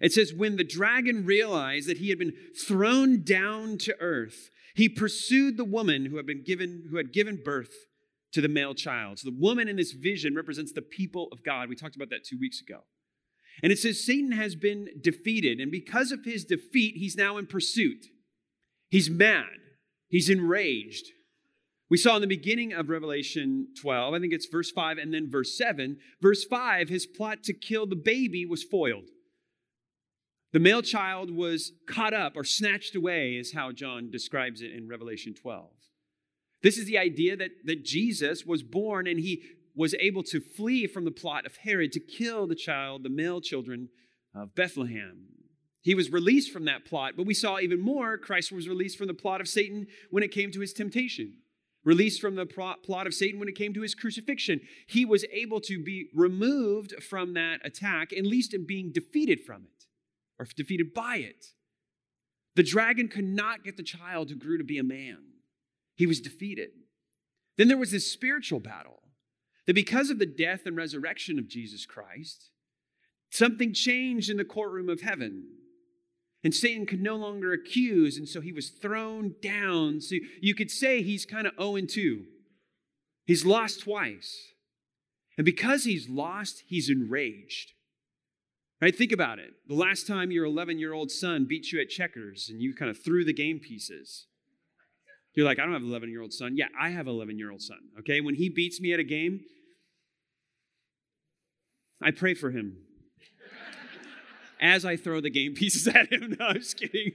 It 0.00 0.12
says, 0.12 0.32
When 0.32 0.56
the 0.56 0.64
dragon 0.64 1.26
realized 1.26 1.88
that 1.88 1.98
he 1.98 2.08
had 2.08 2.18
been 2.18 2.34
thrown 2.66 3.22
down 3.22 3.76
to 3.78 3.96
earth, 4.00 4.50
he 4.80 4.88
pursued 4.88 5.58
the 5.58 5.64
woman 5.64 6.06
who 6.06 6.16
had 6.16 6.24
been 6.24 6.42
given, 6.42 6.84
who 6.90 6.96
had 6.96 7.12
given 7.12 7.38
birth 7.44 7.68
to 8.32 8.40
the 8.40 8.48
male 8.48 8.72
child. 8.72 9.18
So 9.18 9.28
the 9.28 9.36
woman 9.38 9.68
in 9.68 9.76
this 9.76 9.92
vision 9.92 10.34
represents 10.34 10.72
the 10.72 10.80
people 10.80 11.28
of 11.32 11.44
God. 11.44 11.68
We 11.68 11.76
talked 11.76 11.96
about 11.96 12.08
that 12.08 12.24
two 12.24 12.38
weeks 12.40 12.62
ago. 12.62 12.78
And 13.62 13.72
it 13.72 13.78
says 13.78 14.02
Satan 14.02 14.32
has 14.32 14.54
been 14.54 14.88
defeated, 14.98 15.60
and 15.60 15.70
because 15.70 16.12
of 16.12 16.24
his 16.24 16.46
defeat, 16.46 16.94
he's 16.96 17.14
now 17.14 17.36
in 17.36 17.46
pursuit. 17.46 18.06
He's 18.88 19.10
mad, 19.10 19.58
he's 20.08 20.30
enraged. 20.30 21.08
We 21.90 21.98
saw 21.98 22.14
in 22.14 22.22
the 22.22 22.26
beginning 22.26 22.72
of 22.72 22.88
Revelation 22.88 23.66
12, 23.82 24.14
I 24.14 24.18
think 24.18 24.32
it's 24.32 24.46
verse 24.46 24.70
5 24.70 24.96
and 24.96 25.12
then 25.12 25.30
verse 25.30 25.58
7. 25.58 25.98
Verse 26.22 26.42
5, 26.46 26.88
his 26.88 27.04
plot 27.04 27.42
to 27.42 27.52
kill 27.52 27.86
the 27.86 27.96
baby 27.96 28.46
was 28.46 28.64
foiled. 28.64 29.10
The 30.52 30.58
male 30.58 30.82
child 30.82 31.30
was 31.30 31.72
caught 31.86 32.12
up 32.12 32.36
or 32.36 32.42
snatched 32.42 32.96
away, 32.96 33.36
is 33.36 33.52
how 33.52 33.70
John 33.70 34.10
describes 34.10 34.62
it 34.62 34.72
in 34.72 34.88
Revelation 34.88 35.32
12. 35.32 35.70
This 36.62 36.76
is 36.76 36.86
the 36.86 36.98
idea 36.98 37.36
that, 37.36 37.52
that 37.64 37.84
Jesus 37.84 38.44
was 38.44 38.62
born 38.62 39.06
and 39.06 39.20
he 39.20 39.42
was 39.76 39.94
able 40.00 40.24
to 40.24 40.40
flee 40.40 40.88
from 40.88 41.04
the 41.04 41.12
plot 41.12 41.46
of 41.46 41.56
Herod 41.58 41.92
to 41.92 42.00
kill 42.00 42.48
the 42.48 42.56
child, 42.56 43.04
the 43.04 43.08
male 43.08 43.40
children 43.40 43.88
of 44.34 44.54
Bethlehem. 44.56 45.26
He 45.82 45.94
was 45.94 46.10
released 46.10 46.52
from 46.52 46.64
that 46.64 46.84
plot, 46.84 47.14
but 47.16 47.26
we 47.26 47.32
saw 47.32 47.58
even 47.58 47.80
more 47.80 48.18
Christ 48.18 48.50
was 48.50 48.68
released 48.68 48.98
from 48.98 49.06
the 49.06 49.14
plot 49.14 49.40
of 49.40 49.48
Satan 49.48 49.86
when 50.10 50.24
it 50.24 50.32
came 50.32 50.50
to 50.50 50.60
his 50.60 50.72
temptation. 50.72 51.34
Released 51.84 52.20
from 52.20 52.34
the 52.34 52.44
plot 52.44 53.06
of 53.06 53.14
Satan 53.14 53.38
when 53.38 53.48
it 53.48 53.54
came 53.54 53.72
to 53.72 53.80
his 53.80 53.94
crucifixion. 53.94 54.60
He 54.86 55.06
was 55.06 55.24
able 55.32 55.60
to 55.62 55.82
be 55.82 56.08
removed 56.12 57.02
from 57.02 57.32
that 57.34 57.60
attack, 57.64 58.12
at 58.12 58.26
least 58.26 58.52
in 58.52 58.66
being 58.66 58.92
defeated 58.92 59.40
from 59.46 59.62
it 59.62 59.79
or 60.40 60.46
defeated 60.56 60.94
by 60.94 61.16
it. 61.16 61.46
The 62.56 62.62
dragon 62.62 63.08
could 63.08 63.26
not 63.26 63.62
get 63.62 63.76
the 63.76 63.82
child 63.82 64.30
who 64.30 64.36
grew 64.36 64.58
to 64.58 64.64
be 64.64 64.78
a 64.78 64.82
man. 64.82 65.18
He 65.94 66.06
was 66.06 66.20
defeated. 66.20 66.70
Then 67.58 67.68
there 67.68 67.76
was 67.76 67.90
this 67.90 68.10
spiritual 68.10 68.58
battle 68.58 69.02
that 69.66 69.74
because 69.74 70.08
of 70.08 70.18
the 70.18 70.26
death 70.26 70.62
and 70.64 70.76
resurrection 70.76 71.38
of 71.38 71.46
Jesus 71.46 71.84
Christ, 71.84 72.50
something 73.30 73.74
changed 73.74 74.30
in 74.30 74.38
the 74.38 74.44
courtroom 74.44 74.88
of 74.88 75.02
heaven. 75.02 75.44
And 76.42 76.54
Satan 76.54 76.86
could 76.86 77.02
no 77.02 77.16
longer 77.16 77.52
accuse, 77.52 78.16
and 78.16 78.26
so 78.26 78.40
he 78.40 78.50
was 78.50 78.70
thrown 78.70 79.34
down. 79.42 80.00
So 80.00 80.16
you 80.40 80.54
could 80.54 80.70
say 80.70 81.02
he's 81.02 81.26
kind 81.26 81.46
of 81.46 81.52
0 81.60 81.82
2. 81.86 82.24
He's 83.26 83.44
lost 83.44 83.82
twice. 83.82 84.54
And 85.36 85.44
because 85.44 85.84
he's 85.84 86.08
lost, 86.08 86.62
he's 86.66 86.88
enraged. 86.88 87.72
Right? 88.80 88.96
Think 88.96 89.12
about 89.12 89.38
it. 89.38 89.52
The 89.68 89.74
last 89.74 90.06
time 90.06 90.30
your 90.30 90.46
11 90.46 90.78
year 90.78 90.94
old 90.94 91.10
son 91.10 91.44
beat 91.46 91.70
you 91.70 91.80
at 91.80 91.88
checkers 91.90 92.48
and 92.48 92.62
you 92.62 92.74
kind 92.74 92.90
of 92.90 93.02
threw 93.02 93.24
the 93.24 93.32
game 93.32 93.58
pieces. 93.58 94.26
You're 95.34 95.46
like, 95.46 95.58
I 95.58 95.64
don't 95.64 95.74
have 95.74 95.82
an 95.82 95.88
11 95.88 96.10
year 96.10 96.22
old 96.22 96.32
son. 96.32 96.56
Yeah, 96.56 96.66
I 96.78 96.90
have 96.90 97.06
an 97.06 97.12
11 97.12 97.38
year 97.38 97.50
old 97.50 97.62
son. 97.62 97.78
Okay? 98.00 98.20
When 98.20 98.34
he 98.34 98.48
beats 98.48 98.80
me 98.80 98.92
at 98.92 99.00
a 99.00 99.04
game, 99.04 99.40
I 102.02 102.10
pray 102.10 102.34
for 102.34 102.50
him 102.50 102.78
as 104.60 104.84
I 104.84 104.96
throw 104.96 105.20
the 105.20 105.30
game 105.30 105.54
pieces 105.54 105.86
at 105.86 106.10
him. 106.10 106.36
No, 106.38 106.46
I'm 106.46 106.54
just 106.54 106.78
kidding. 106.78 107.12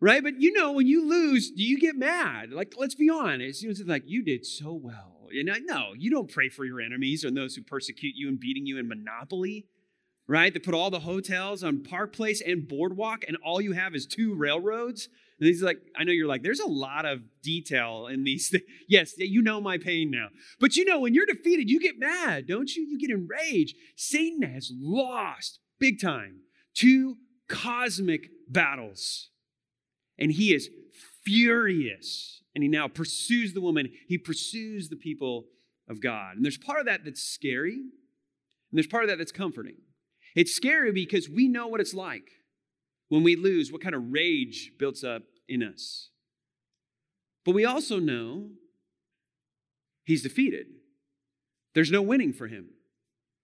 Right? 0.00 0.22
But 0.22 0.40
you 0.40 0.52
know, 0.52 0.72
when 0.72 0.86
you 0.86 1.08
lose, 1.08 1.50
do 1.50 1.62
you 1.62 1.78
get 1.78 1.96
mad? 1.96 2.52
Like, 2.52 2.74
let's 2.76 2.94
be 2.94 3.10
honest. 3.10 3.62
You 3.62 3.70
It's 3.70 3.80
like, 3.80 4.04
you 4.06 4.22
did 4.22 4.46
so 4.46 4.72
well. 4.72 5.28
You 5.30 5.42
know, 5.42 5.54
no, 5.64 5.94
you 5.96 6.10
don't 6.10 6.30
pray 6.30 6.48
for 6.48 6.64
your 6.64 6.80
enemies 6.80 7.24
or 7.24 7.30
those 7.30 7.56
who 7.56 7.62
persecute 7.62 8.14
you 8.14 8.28
and 8.28 8.38
beating 8.38 8.66
you 8.66 8.78
in 8.78 8.86
Monopoly. 8.86 9.66
Right? 10.26 10.52
They 10.52 10.60
put 10.60 10.74
all 10.74 10.90
the 10.90 11.00
hotels 11.00 11.62
on 11.62 11.82
Park 11.82 12.14
Place 12.14 12.40
and 12.40 12.66
Boardwalk, 12.66 13.24
and 13.28 13.36
all 13.44 13.60
you 13.60 13.72
have 13.72 13.94
is 13.94 14.06
two 14.06 14.34
railroads. 14.34 15.08
And 15.38 15.48
he's 15.48 15.62
like, 15.62 15.78
I 15.96 16.04
know 16.04 16.12
you're 16.12 16.28
like, 16.28 16.42
there's 16.42 16.60
a 16.60 16.66
lot 16.66 17.04
of 17.04 17.20
detail 17.42 18.06
in 18.06 18.24
these 18.24 18.48
things. 18.48 18.62
Yes, 18.88 19.14
you 19.18 19.42
know 19.42 19.60
my 19.60 19.76
pain 19.76 20.10
now. 20.10 20.28
But 20.60 20.76
you 20.76 20.84
know, 20.84 21.00
when 21.00 21.12
you're 21.12 21.26
defeated, 21.26 21.68
you 21.68 21.80
get 21.80 21.98
mad, 21.98 22.46
don't 22.46 22.74
you? 22.74 22.84
You 22.84 22.98
get 22.98 23.10
enraged. 23.10 23.76
Satan 23.96 24.42
has 24.42 24.72
lost 24.74 25.58
big 25.78 26.00
time 26.00 26.40
two 26.74 27.16
cosmic 27.48 28.28
battles. 28.48 29.30
And 30.18 30.32
he 30.32 30.54
is 30.54 30.68
furious. 31.24 32.42
And 32.54 32.62
he 32.62 32.68
now 32.68 32.88
pursues 32.88 33.52
the 33.52 33.60
woman, 33.60 33.90
he 34.06 34.16
pursues 34.16 34.88
the 34.88 34.96
people 34.96 35.46
of 35.88 36.00
God. 36.00 36.36
And 36.36 36.44
there's 36.44 36.58
part 36.58 36.80
of 36.80 36.86
that 36.86 37.04
that's 37.04 37.22
scary, 37.22 37.74
and 37.74 37.90
there's 38.72 38.86
part 38.86 39.04
of 39.04 39.10
that 39.10 39.18
that's 39.18 39.32
comforting. 39.32 39.76
It's 40.34 40.54
scary 40.54 40.92
because 40.92 41.28
we 41.28 41.48
know 41.48 41.68
what 41.68 41.80
it's 41.80 41.94
like 41.94 42.28
when 43.08 43.22
we 43.22 43.36
lose, 43.36 43.70
what 43.70 43.82
kind 43.82 43.94
of 43.94 44.12
rage 44.12 44.72
builds 44.78 45.04
up 45.04 45.22
in 45.48 45.62
us. 45.62 46.10
But 47.44 47.54
we 47.54 47.64
also 47.64 47.98
know 47.98 48.48
he's 50.04 50.22
defeated. 50.22 50.66
There's 51.74 51.90
no 51.90 52.02
winning 52.02 52.32
for 52.32 52.48
him. 52.48 52.70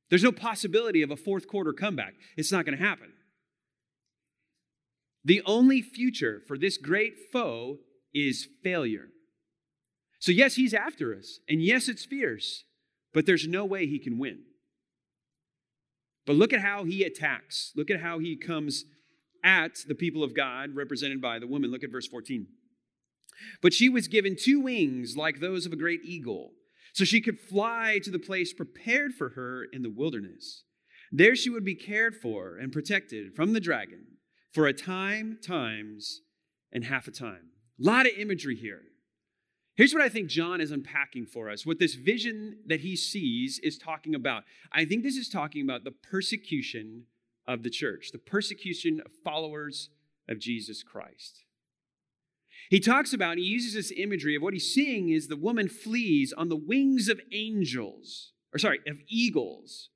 There's 0.08 0.24
no 0.24 0.32
possibility 0.32 1.02
of 1.02 1.10
a 1.10 1.16
fourth 1.16 1.46
quarter 1.46 1.72
comeback. 1.72 2.14
It's 2.36 2.50
not 2.50 2.64
going 2.64 2.76
to 2.76 2.84
happen. 2.84 3.12
The 5.24 5.42
only 5.44 5.82
future 5.82 6.42
for 6.48 6.56
this 6.58 6.76
great 6.78 7.14
foe 7.32 7.78
is 8.14 8.48
failure. 8.64 9.08
So, 10.18 10.32
yes, 10.32 10.54
he's 10.54 10.74
after 10.74 11.14
us, 11.14 11.40
and 11.48 11.62
yes, 11.62 11.88
it's 11.88 12.04
fierce, 12.04 12.64
but 13.14 13.26
there's 13.26 13.46
no 13.46 13.64
way 13.64 13.86
he 13.86 13.98
can 13.98 14.18
win. 14.18 14.40
But 16.26 16.36
look 16.36 16.52
at 16.52 16.60
how 16.60 16.84
he 16.84 17.02
attacks. 17.04 17.72
Look 17.74 17.90
at 17.90 18.00
how 18.00 18.18
he 18.18 18.36
comes 18.36 18.84
at 19.42 19.78
the 19.86 19.94
people 19.94 20.22
of 20.22 20.34
God, 20.34 20.74
represented 20.74 21.20
by 21.20 21.38
the 21.38 21.46
woman. 21.46 21.70
Look 21.70 21.82
at 21.84 21.90
verse 21.90 22.06
14. 22.06 22.46
But 23.62 23.72
she 23.72 23.88
was 23.88 24.08
given 24.08 24.36
two 24.36 24.60
wings 24.60 25.16
like 25.16 25.40
those 25.40 25.66
of 25.66 25.72
a 25.72 25.76
great 25.76 26.00
eagle, 26.04 26.52
so 26.92 27.04
she 27.04 27.20
could 27.20 27.40
fly 27.40 28.00
to 28.02 28.10
the 28.10 28.18
place 28.18 28.52
prepared 28.52 29.14
for 29.14 29.30
her 29.30 29.64
in 29.72 29.82
the 29.82 29.90
wilderness. 29.90 30.64
There 31.10 31.34
she 31.34 31.50
would 31.50 31.64
be 31.64 31.74
cared 31.74 32.14
for 32.14 32.56
and 32.56 32.72
protected 32.72 33.34
from 33.34 33.52
the 33.52 33.60
dragon 33.60 34.04
for 34.52 34.66
a 34.66 34.72
time, 34.72 35.38
times, 35.44 36.20
and 36.72 36.84
half 36.84 37.08
a 37.08 37.12
time. 37.12 37.50
A 37.80 37.86
lot 37.86 38.06
of 38.06 38.12
imagery 38.16 38.56
here. 38.56 38.82
Here's 39.80 39.94
what 39.94 40.02
I 40.02 40.10
think 40.10 40.28
John 40.28 40.60
is 40.60 40.72
unpacking 40.72 41.24
for 41.24 41.48
us 41.48 41.64
what 41.64 41.78
this 41.78 41.94
vision 41.94 42.58
that 42.66 42.80
he 42.80 42.96
sees 42.96 43.58
is 43.60 43.78
talking 43.78 44.14
about. 44.14 44.44
I 44.70 44.84
think 44.84 45.02
this 45.02 45.16
is 45.16 45.30
talking 45.30 45.62
about 45.62 45.84
the 45.84 45.90
persecution 45.90 47.04
of 47.48 47.62
the 47.62 47.70
church, 47.70 48.10
the 48.12 48.18
persecution 48.18 49.00
of 49.02 49.10
followers 49.24 49.88
of 50.28 50.38
Jesus 50.38 50.82
Christ. 50.82 51.44
He 52.68 52.78
talks 52.78 53.14
about, 53.14 53.38
he 53.38 53.44
uses 53.44 53.72
this 53.72 53.90
imagery 53.96 54.36
of 54.36 54.42
what 54.42 54.52
he's 54.52 54.70
seeing 54.70 55.08
is 55.08 55.28
the 55.28 55.34
woman 55.34 55.66
flees 55.66 56.34
on 56.36 56.50
the 56.50 56.56
wings 56.56 57.08
of 57.08 57.18
angels, 57.32 58.32
or 58.52 58.58
sorry, 58.58 58.80
of 58.86 58.98
eagles. 59.08 59.88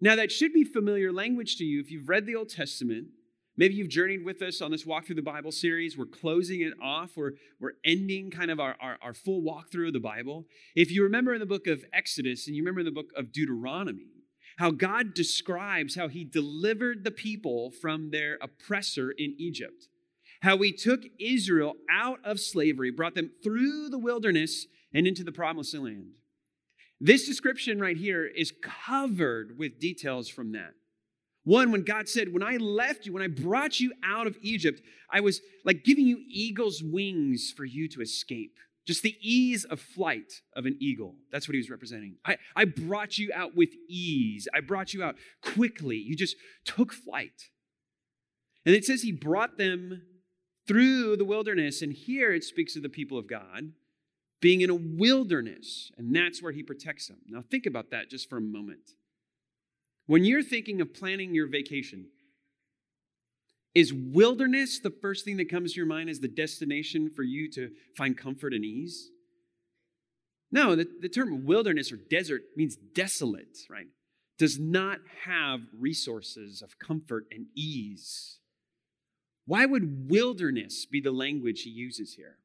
Now, 0.00 0.14
that 0.14 0.30
should 0.30 0.52
be 0.52 0.62
familiar 0.62 1.12
language 1.12 1.56
to 1.56 1.64
you 1.64 1.80
if 1.80 1.90
you've 1.90 2.08
read 2.08 2.26
the 2.26 2.36
Old 2.36 2.50
Testament 2.50 3.08
Maybe 3.56 3.74
you've 3.74 3.88
journeyed 3.88 4.24
with 4.24 4.42
us 4.42 4.60
on 4.60 4.72
this 4.72 4.84
Walk 4.84 5.06
Through 5.06 5.14
the 5.14 5.22
Bible 5.22 5.52
series. 5.52 5.96
We're 5.96 6.06
closing 6.06 6.60
it 6.60 6.72
off. 6.82 7.12
We're, 7.16 7.32
we're 7.60 7.74
ending 7.84 8.32
kind 8.32 8.50
of 8.50 8.58
our, 8.58 8.74
our, 8.80 8.98
our 9.00 9.14
full 9.14 9.42
walkthrough 9.42 9.88
of 9.88 9.92
the 9.92 10.00
Bible. 10.00 10.46
If 10.74 10.90
you 10.90 11.04
remember 11.04 11.34
in 11.34 11.40
the 11.40 11.46
book 11.46 11.68
of 11.68 11.84
Exodus 11.92 12.48
and 12.48 12.56
you 12.56 12.62
remember 12.62 12.80
in 12.80 12.86
the 12.86 12.92
book 12.92 13.12
of 13.16 13.32
Deuteronomy, 13.32 14.08
how 14.56 14.72
God 14.72 15.14
describes 15.14 15.94
how 15.94 16.08
he 16.08 16.24
delivered 16.24 17.04
the 17.04 17.12
people 17.12 17.70
from 17.70 18.10
their 18.10 18.38
oppressor 18.42 19.12
in 19.12 19.36
Egypt, 19.38 19.86
how 20.42 20.58
he 20.58 20.72
took 20.72 21.02
Israel 21.20 21.74
out 21.88 22.18
of 22.24 22.40
slavery, 22.40 22.90
brought 22.90 23.14
them 23.14 23.30
through 23.42 23.88
the 23.88 23.98
wilderness 23.98 24.66
and 24.92 25.06
into 25.06 25.22
the 25.22 25.32
promised 25.32 25.74
land. 25.74 26.16
This 27.00 27.26
description 27.26 27.78
right 27.78 27.96
here 27.96 28.26
is 28.26 28.52
covered 28.62 29.58
with 29.58 29.78
details 29.78 30.28
from 30.28 30.52
that. 30.52 30.74
One, 31.44 31.70
when 31.70 31.84
God 31.84 32.08
said, 32.08 32.32
When 32.32 32.42
I 32.42 32.56
left 32.56 33.06
you, 33.06 33.12
when 33.12 33.22
I 33.22 33.28
brought 33.28 33.78
you 33.78 33.92
out 34.02 34.26
of 34.26 34.36
Egypt, 34.42 34.80
I 35.10 35.20
was 35.20 35.40
like 35.64 35.84
giving 35.84 36.06
you 36.06 36.20
eagle's 36.28 36.82
wings 36.82 37.52
for 37.54 37.64
you 37.64 37.88
to 37.88 38.00
escape. 38.00 38.56
Just 38.86 39.02
the 39.02 39.16
ease 39.20 39.64
of 39.64 39.80
flight 39.80 40.42
of 40.54 40.66
an 40.66 40.76
eagle. 40.78 41.14
That's 41.32 41.48
what 41.48 41.54
he 41.54 41.58
was 41.58 41.70
representing. 41.70 42.16
I, 42.24 42.36
I 42.54 42.66
brought 42.66 43.16
you 43.16 43.30
out 43.34 43.56
with 43.56 43.70
ease. 43.88 44.46
I 44.54 44.60
brought 44.60 44.92
you 44.92 45.02
out 45.02 45.16
quickly. 45.42 45.96
You 45.96 46.16
just 46.16 46.36
took 46.66 46.92
flight. 46.92 47.50
And 48.66 48.74
it 48.74 48.84
says 48.84 49.02
he 49.02 49.12
brought 49.12 49.56
them 49.56 50.02
through 50.66 51.16
the 51.16 51.24
wilderness. 51.24 51.80
And 51.80 51.92
here 51.92 52.32
it 52.32 52.44
speaks 52.44 52.76
of 52.76 52.82
the 52.82 52.90
people 52.90 53.18
of 53.18 53.26
God 53.26 53.72
being 54.40 54.60
in 54.60 54.68
a 54.68 54.74
wilderness. 54.74 55.90
And 55.96 56.14
that's 56.14 56.42
where 56.42 56.52
he 56.52 56.62
protects 56.62 57.08
them. 57.08 57.18
Now 57.26 57.42
think 57.50 57.64
about 57.64 57.90
that 57.90 58.10
just 58.10 58.28
for 58.28 58.36
a 58.36 58.42
moment. 58.42 58.90
When 60.06 60.24
you're 60.24 60.42
thinking 60.42 60.80
of 60.80 60.94
planning 60.94 61.34
your 61.34 61.48
vacation, 61.48 62.06
is 63.74 63.92
wilderness 63.92 64.78
the 64.78 64.90
first 64.90 65.24
thing 65.24 65.36
that 65.38 65.50
comes 65.50 65.72
to 65.72 65.76
your 65.76 65.86
mind 65.86 66.08
as 66.08 66.20
the 66.20 66.28
destination 66.28 67.10
for 67.10 67.22
you 67.22 67.50
to 67.52 67.70
find 67.96 68.16
comfort 68.16 68.52
and 68.52 68.64
ease? 68.64 69.10
No, 70.52 70.76
the, 70.76 70.86
the 71.00 71.08
term 71.08 71.44
wilderness 71.44 71.90
or 71.90 71.96
desert 71.96 72.42
means 72.56 72.76
desolate, 72.76 73.58
right? 73.68 73.88
Does 74.38 74.58
not 74.58 75.00
have 75.24 75.60
resources 75.76 76.62
of 76.62 76.78
comfort 76.78 77.24
and 77.32 77.46
ease. 77.56 78.38
Why 79.46 79.66
would 79.66 80.08
wilderness 80.08 80.86
be 80.86 81.00
the 81.00 81.10
language 81.10 81.62
he 81.62 81.70
uses 81.70 82.14
here? 82.14 82.36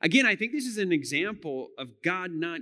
Again, 0.00 0.24
I 0.24 0.34
think 0.34 0.52
this 0.52 0.64
is 0.64 0.78
an 0.78 0.92
example 0.92 1.68
of 1.78 2.02
God 2.02 2.30
not 2.32 2.60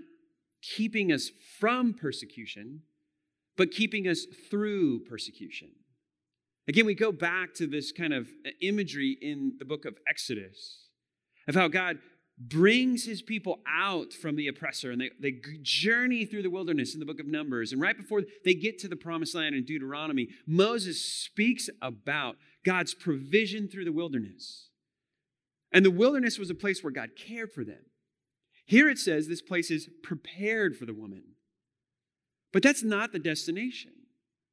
keeping 0.61 1.13
us 1.13 1.31
from 1.61 1.95
persecution, 1.95 2.83
but 3.59 3.73
keeping 3.73 4.09
us 4.09 4.25
through 4.51 5.01
persecution. 5.01 5.69
Again, 6.69 6.87
we 6.87 6.95
go 6.95 7.13
back 7.13 7.53
to 7.55 7.67
this 7.67 7.93
kind 7.93 8.15
of 8.15 8.29
uh, 8.47 8.51
imagery 8.63 9.19
in 9.21 9.57
the 9.59 9.65
book 9.65 9.85
of 9.85 9.97
Exodus 10.09 10.87
of 11.49 11.55
how 11.55 11.67
God 11.69 11.99
brings 12.39 13.05
his 13.05 13.21
people 13.21 13.59
out 13.67 14.13
from 14.13 14.37
the 14.37 14.47
oppressor 14.47 14.93
and 14.93 15.01
they, 15.01 15.11
they 15.21 15.41
journey 15.63 16.25
through 16.25 16.43
the 16.43 16.51
wilderness 16.51 16.95
in 16.95 17.01
the 17.01 17.07
book 17.07 17.19
of 17.19 17.27
Numbers. 17.27 17.73
And 17.73 17.81
right 17.81 17.97
before 17.97 18.23
they 18.45 18.55
get 18.55 18.79
to 18.81 18.89
the 18.89 18.97
promised 18.97 19.35
land 19.35 19.57
in 19.57 19.65
Deuteronomy, 19.65 20.29
Moses 20.47 21.05
speaks 21.05 21.69
about 21.83 22.37
God's 22.65 22.95
provision 22.95 23.67
through 23.67 23.87
the 23.87 23.93
wilderness. 23.93 24.69
And 25.73 25.85
the 25.85 25.91
wilderness 25.91 26.39
was 26.39 26.51
a 26.51 26.55
place 26.55 26.85
where 26.85 26.93
God 26.93 27.11
cared 27.17 27.53
for 27.53 27.65
them. 27.65 27.87
Here 28.67 28.89
it 28.89 28.99
says 28.99 29.27
this 29.27 29.43
place 29.43 29.71
is 29.71 29.89
prepared 30.03 30.77
for 30.77 30.87
the 30.87 30.95
woman. 30.95 31.23
But 32.53 32.63
that's 32.63 32.83
not 32.83 33.13
the 33.13 33.19
destination. 33.19 33.93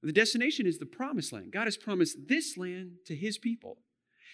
The 0.04 0.12
destination 0.12 0.68
is 0.68 0.78
the 0.78 0.86
promised 0.86 1.34
land. 1.34 1.52
God 1.52 1.66
has 1.66 1.78
promised 1.78 2.28
this 2.28 2.58
land 2.58 2.98
to 3.08 3.16
his 3.16 3.38
people. 3.38 3.78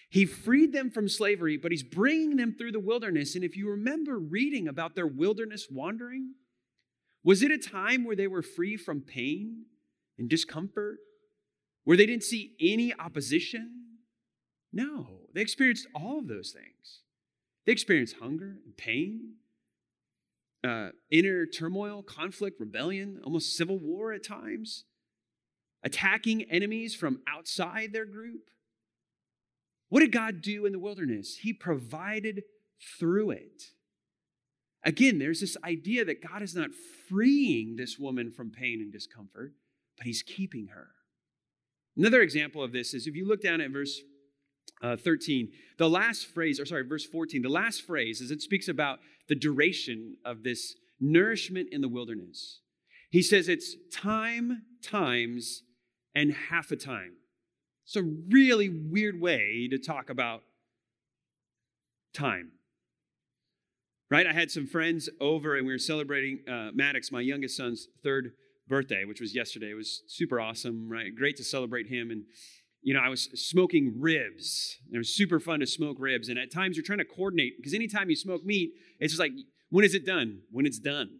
He 0.10 0.26
freed 0.26 0.74
them 0.74 0.92
from 0.92 1.08
slavery, 1.08 1.56
but 1.56 1.72
he's 1.72 1.84
bringing 1.84 2.36
them 2.36 2.54
through 2.58 2.74
the 2.74 2.80
wilderness. 2.82 3.36
And 3.36 3.44
if 3.46 3.56
you 3.56 3.70
remember 3.70 4.20
reading 4.20 4.68
about 4.68 4.96
their 4.96 5.08
wilderness 5.08 5.68
wandering, 5.72 6.34
was 7.24 7.42
it 7.42 7.52
a 7.52 7.58
time 7.58 8.04
where 8.04 8.16
they 8.16 8.28
were 8.28 8.42
free 8.42 8.76
from 8.76 9.02
pain 9.02 9.66
and 10.18 10.30
discomfort? 10.30 10.98
Where 11.86 11.96
they 11.96 12.06
didn't 12.06 12.24
see 12.24 12.56
any 12.60 12.94
opposition? 12.94 14.00
No, 14.74 15.22
they 15.34 15.42
experienced 15.42 15.88
all 15.96 16.20
of 16.20 16.28
those 16.28 16.52
things. 16.52 17.02
They 17.66 17.72
experienced 17.72 18.18
hunger 18.20 18.58
and 18.66 18.76
pain, 18.76 19.36
uh, 20.64 20.90
inner 21.10 21.46
turmoil, 21.46 22.04
conflict, 22.04 22.60
rebellion, 22.60 23.20
almost 23.24 23.56
civil 23.56 23.80
war 23.80 24.12
at 24.14 24.24
times, 24.24 24.86
attacking 25.84 26.44
enemies 26.44 26.96
from 26.96 27.22
outside 27.28 27.94
their 27.94 28.06
group. 28.06 28.50
What 29.90 30.02
did 30.02 30.12
God 30.12 30.42
do 30.42 30.66
in 30.66 30.72
the 30.72 30.80
wilderness? 30.80 31.38
He 31.38 31.54
provided 31.54 32.44
through 33.00 33.32
it. 33.32 33.64
Again, 34.84 35.20
there's 35.20 35.42
this 35.42 35.58
idea 35.64 36.06
that 36.06 36.28
God 36.28 36.42
is 36.42 36.56
not 36.56 36.72
freeing 37.08 37.76
this 37.76 38.00
woman 38.00 38.32
from 38.32 38.52
pain 38.52 38.82
and 38.82 38.92
discomfort, 38.92 39.54
but 39.98 40.08
He's 40.08 40.24
keeping 40.24 40.68
her. 40.68 40.90
Another 41.98 42.22
example 42.22 42.64
of 42.64 42.72
this 42.72 42.94
is 42.94 43.06
if 43.06 43.16
you 43.16 43.28
look 43.28 43.42
down 43.42 43.62
at 43.62 43.70
verse 43.70 44.02
uh, 44.82 44.96
13, 44.98 45.50
the 45.78 45.90
last 45.90 46.26
phrase, 46.28 46.60
or 46.60 46.66
sorry, 46.66 46.84
verse 46.84 47.06
14, 47.06 47.42
the 47.42 47.50
last 47.50 47.84
phrase 47.84 48.22
is 48.22 48.32
it 48.32 48.42
speaks 48.42 48.68
about 48.68 49.00
the 49.30 49.36
duration 49.36 50.18
of 50.26 50.44
this 50.44 50.76
nourishment 51.00 51.70
in 51.72 51.82
the 51.82 51.88
wilderness. 51.88 52.62
He 53.12 53.22
says 53.22 53.48
it's 53.48 53.76
time, 53.94 54.64
times, 54.84 55.64
and 56.16 56.34
half 56.50 56.72
a 56.72 56.76
time. 56.76 57.14
It's 57.86 57.96
a 57.96 58.04
really 58.04 58.70
weird 58.70 59.20
way 59.20 59.68
to 59.70 59.78
talk 59.78 60.10
about 60.10 60.44
time. 62.14 62.52
Right? 64.10 64.28
I 64.28 64.34
had 64.34 64.52
some 64.52 64.68
friends 64.68 65.10
over 65.20 65.56
and 65.56 65.66
we 65.66 65.74
were 65.74 65.80
celebrating 65.80 66.40
uh, 66.48 66.72
Maddox, 66.74 67.12
my 67.12 67.22
youngest 67.22 67.56
son's 67.56 67.88
third 68.04 68.34
birthday, 68.68 69.06
which 69.06 69.22
was 69.22 69.34
yesterday. 69.34 69.72
It 69.72 69.76
was 69.76 70.04
super 70.08 70.40
awesome, 70.40 70.90
right? 70.90 71.16
Great 71.16 71.38
to 71.38 71.44
celebrate 71.44 71.88
him. 71.88 72.12
And, 72.12 72.24
you 72.82 72.94
know, 72.94 73.00
I 73.00 73.10
was 73.10 73.30
smoking 73.36 73.96
ribs. 74.00 74.78
And 74.88 74.96
it 74.96 74.98
was 74.98 75.16
super 75.16 75.40
fun 75.40 75.60
to 75.60 75.68
smoke 75.68 75.98
ribs. 76.00 76.30
And 76.30 76.40
at 76.40 76.52
times 76.52 76.76
you're 76.76 76.86
trying 76.86 77.00
to 77.00 77.06
coordinate 77.06 77.54
because 77.58 77.74
anytime 77.74 78.10
you 78.10 78.16
smoke 78.16 78.44
meat, 78.44 78.72
it's 79.00 79.14
just 79.14 79.20
like, 79.20 79.34
when 79.70 79.86
is 79.86 79.94
it 79.94 80.06
done? 80.06 80.42
When 80.52 80.66
it's 80.66 80.80
done. 80.80 81.20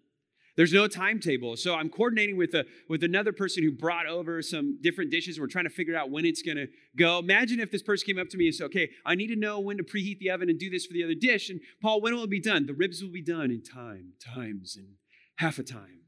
There's 0.58 0.74
no 0.74 0.88
timetable. 0.88 1.56
So 1.56 1.76
I'm 1.76 1.90
coordinating 1.90 2.36
with, 2.36 2.54
a, 2.54 2.66
with 2.90 3.04
another 3.04 3.32
person 3.32 3.64
who 3.64 3.72
brought 3.72 4.06
over 4.06 4.42
some 4.42 4.80
different 4.82 5.10
dishes. 5.10 5.40
We're 5.40 5.48
trying 5.48 5.64
to 5.64 5.70
figure 5.70 5.96
out 5.96 6.12
when 6.12 6.26
it's 6.26 6.42
to 6.42 6.68
go. 6.98 7.20
Imagine 7.20 7.60
if 7.62 7.72
this 7.72 7.82
person 7.82 8.06
came 8.06 8.20
up 8.20 8.28
to 8.30 8.38
me 8.38 8.48
and 8.48 8.56
said, 8.56 8.66
okay, 8.66 8.90
I 9.06 9.16
need 9.16 9.28
to 9.28 9.38
know 9.38 9.60
when 9.60 9.78
to 9.78 9.84
preheat 9.84 10.20
the 10.20 10.30
oven 10.30 10.50
and 10.50 10.60
do 10.60 10.70
this 10.70 10.86
for 10.86 10.94
the 10.94 11.04
other 11.04 11.16
dish. 11.16 11.50
And 11.50 11.62
Paul, 11.82 12.02
when 12.02 12.14
will 12.14 12.26
it 12.26 12.30
be 12.30 12.42
done? 12.42 12.66
The 12.66 12.74
ribs 12.74 13.02
will 13.02 13.12
be 13.12 13.24
done 13.24 13.50
in 13.50 13.64
time, 13.64 14.14
times, 14.36 14.76
and 14.76 14.96
half 15.38 15.58
a 15.58 15.64
time. 15.64 16.02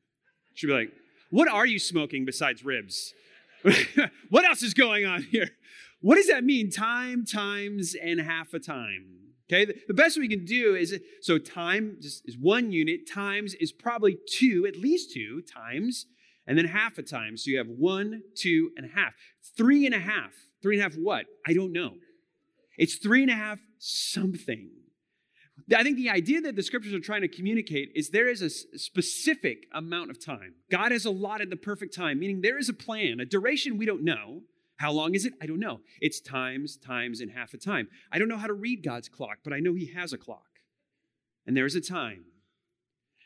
She'd 0.56 0.68
be 0.68 0.74
like, 0.74 0.92
what 1.32 1.48
are 1.48 1.66
you 1.66 1.80
smoking 1.80 2.26
besides 2.26 2.66
ribs? 2.66 3.14
what 4.30 4.46
else 4.46 4.64
is 4.64 4.74
going 4.74 5.06
on 5.06 5.24
here? 5.24 5.50
What 6.02 6.16
does 6.16 6.28
that 6.28 6.44
mean? 6.44 6.70
Time, 6.70 7.26
times, 7.26 7.96
and 7.96 8.20
half 8.20 8.54
a 8.54 8.60
time. 8.60 9.14
Okay, 9.52 9.72
the 9.88 9.94
best 9.94 10.18
we 10.18 10.28
can 10.28 10.46
do 10.46 10.76
is 10.76 11.00
so 11.22 11.38
time 11.38 11.98
is 12.00 12.38
one 12.40 12.72
unit, 12.72 13.10
times 13.10 13.54
is 13.56 13.72
probably 13.72 14.18
two, 14.30 14.66
at 14.68 14.76
least 14.76 15.14
two 15.14 15.42
times, 15.42 16.08
and 16.48 16.58
then 16.58 16.66
half 16.66 16.98
a 16.98 17.04
time. 17.04 17.38
So 17.38 17.52
you 17.52 17.58
have 17.58 17.68
one, 17.68 18.24
two, 18.36 18.72
and 18.76 18.86
a 18.86 18.90
half. 18.90 19.14
Three 19.56 19.86
and 19.86 19.94
a 19.94 20.00
half. 20.00 20.32
Three 20.62 20.76
and 20.76 20.82
a 20.82 20.90
half 20.90 20.96
what? 20.96 21.26
I 21.46 21.54
don't 21.54 21.72
know. 21.72 21.96
It's 22.78 22.96
three 22.96 23.22
and 23.22 23.32
a 23.32 23.36
half 23.36 23.60
something. 23.80 24.70
I 25.74 25.84
think 25.84 25.98
the 25.98 26.10
idea 26.10 26.42
that 26.42 26.56
the 26.56 26.64
scriptures 26.64 26.94
are 26.94 27.00
trying 27.00 27.22
to 27.22 27.28
communicate 27.28 27.92
is 27.96 28.10
there 28.10 28.28
is 28.28 28.42
a 28.42 28.50
specific 28.50 29.68
amount 29.74 30.12
of 30.12 30.24
time. 30.24 30.56
God 30.70 30.92
has 30.92 31.06
allotted 31.06 31.50
the 31.50 31.56
perfect 31.56 31.96
time, 31.96 32.20
meaning 32.20 32.42
there 32.42 32.58
is 32.58 32.70
a 32.70 32.74
plan, 32.74 33.20
a 33.20 33.26
duration 33.26 33.78
we 33.78 33.86
don't 33.86 34.04
know, 34.04 34.42
how 34.78 34.92
long 34.92 35.16
is 35.16 35.26
it? 35.26 35.34
I 35.42 35.46
don't 35.46 35.60
know. 35.60 35.80
It's 36.02 36.20
times, 36.20 36.76
times, 36.76 37.22
and 37.22 37.32
half 37.32 37.54
a 37.54 37.58
time. 37.58 37.88
I 38.12 38.20
don't 38.20 38.28
know 38.28 38.38
how 38.38 38.48
to 38.48 38.54
read 38.54 38.84
God's 38.84 39.08
clock, 39.08 39.38
but 39.44 39.54
I 39.54 39.60
know 39.60 39.74
He 39.74 39.94
has 39.94 40.12
a 40.12 40.18
clock. 40.18 40.60
And 41.46 41.56
there's 41.56 41.76
a 41.76 41.82
time. 41.82 42.26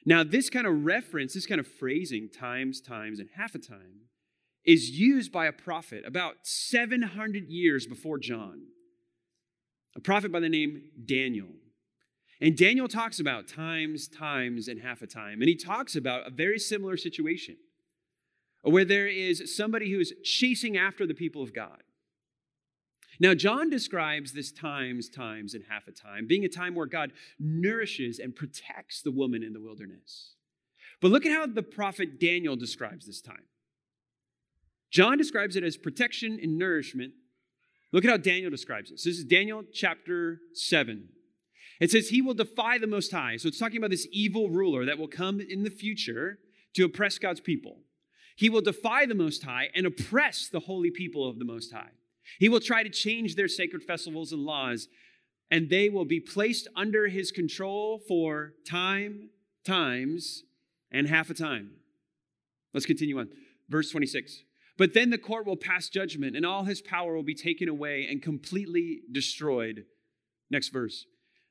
Now, 0.06 0.24
this 0.24 0.50
kind 0.50 0.68
of 0.68 0.86
reference, 0.86 1.34
this 1.34 1.46
kind 1.46 1.60
of 1.60 1.68
phrasing, 1.68 2.30
times, 2.30 2.80
times, 2.80 3.20
and 3.20 3.30
half 3.36 3.56
a 3.56 3.60
time, 3.60 4.08
is 4.66 4.92
used 4.92 5.32
by 5.32 5.48
a 5.48 5.52
prophet 5.52 6.04
about 6.06 6.36
700 6.44 7.48
years 7.48 7.88
before 7.88 8.20
John. 8.20 8.68
A 9.96 10.00
prophet 10.00 10.32
by 10.32 10.40
the 10.40 10.50
name 10.50 10.84
Daniel. 11.06 11.48
And 12.40 12.56
Daniel 12.56 12.88
talks 12.88 13.20
about 13.20 13.48
times, 13.48 14.08
times, 14.08 14.68
and 14.68 14.82
half 14.82 15.02
a 15.02 15.08
time. 15.08 15.42
And 15.42 15.50
he 15.50 15.56
talks 15.56 15.96
about 15.96 16.28
a 16.28 16.30
very 16.30 16.60
similar 16.60 16.98
situation 16.98 17.58
where 18.62 18.86
there 18.86 19.08
is 19.08 19.56
somebody 19.56 19.92
who 19.92 20.00
is 20.00 20.14
chasing 20.24 20.78
after 20.78 21.08
the 21.08 21.14
people 21.14 21.42
of 21.42 21.54
God. 21.54 21.84
Now, 23.20 23.34
John 23.34 23.70
describes 23.70 24.34
this 24.34 24.52
times, 24.52 25.10
times, 25.10 25.56
and 25.56 25.64
half 25.70 25.88
a 25.88 25.92
time 25.92 26.28
being 26.28 26.46
a 26.46 26.50
time 26.50 26.76
where 26.76 26.86
God 26.86 27.12
nourishes 27.40 28.20
and 28.20 28.36
protects 28.36 29.02
the 29.02 29.12
woman 29.12 29.42
in 29.42 29.54
the 29.54 29.62
wilderness. 29.62 30.36
But 31.02 31.12
look 31.12 31.26
at 31.26 31.32
how 31.32 31.48
the 31.48 31.64
prophet 31.64 32.20
Daniel 32.20 32.56
describes 32.56 33.08
this 33.08 33.22
time. 33.22 33.46
John 34.92 35.18
describes 35.18 35.56
it 35.56 35.64
as 35.64 35.78
protection 35.78 36.40
and 36.42 36.58
nourishment. 36.58 37.14
Look 37.92 38.06
at 38.06 38.12
how 38.12 38.18
Daniel 38.18 38.52
describes 38.52 38.92
it. 38.92 38.96
this 38.96 39.18
is 39.18 39.24
Daniel 39.24 39.64
chapter 39.74 40.40
7. 40.54 41.10
It 41.80 41.92
says, 41.92 42.10
He 42.10 42.22
will 42.22 42.34
defy 42.34 42.78
the 42.78 42.88
Most 42.88 43.12
High. 43.12 43.38
So 43.38 43.48
it's 43.48 43.60
talking 43.60 43.78
about 43.78 43.92
this 43.92 44.08
evil 44.12 44.50
ruler 44.50 44.86
that 44.86 44.98
will 44.98 45.08
come 45.08 45.40
in 45.40 45.64
the 45.64 45.70
future 45.70 46.40
to 46.74 46.86
oppress 46.86 47.18
God's 47.18 47.40
people. 47.40 47.80
He 48.36 48.50
will 48.50 48.62
defy 48.62 49.06
the 49.06 49.16
Most 49.16 49.44
High 49.44 49.70
and 49.76 49.86
oppress 49.86 50.48
the 50.48 50.62
holy 50.62 50.92
people 50.92 51.28
of 51.28 51.40
the 51.40 51.46
Most 51.46 51.72
High. 51.72 51.92
He 52.40 52.50
will 52.50 52.60
try 52.60 52.84
to 52.84 52.90
change 52.90 53.36
their 53.36 53.48
sacred 53.48 53.84
festivals 53.84 54.32
and 54.32 54.44
laws, 54.44 54.88
and 55.50 55.70
they 55.70 55.90
will 55.90 56.06
be 56.06 56.20
placed 56.20 56.68
under 56.76 57.08
his 57.08 57.32
control 57.32 58.02
for 58.08 58.54
time, 58.68 59.30
times, 59.66 60.44
and 60.92 61.08
half 61.08 61.30
a 61.30 61.34
time. 61.34 61.72
Let's 62.74 62.86
continue 62.86 63.18
on. 63.18 63.30
Verse 63.70 63.90
26. 63.92 64.44
But 64.78 64.94
then 64.94 65.10
the 65.10 65.18
court 65.18 65.48
will 65.48 65.58
pass 65.58 65.90
judgment, 65.90 66.36
and 66.36 66.46
all 66.46 66.66
his 66.66 66.82
power 66.82 67.16
will 67.16 67.24
be 67.24 67.34
taken 67.34 67.68
away 67.68 68.08
and 68.10 68.22
completely 68.22 69.02
destroyed. 69.12 69.86
Next 70.52 70.70
verse. 70.70 71.06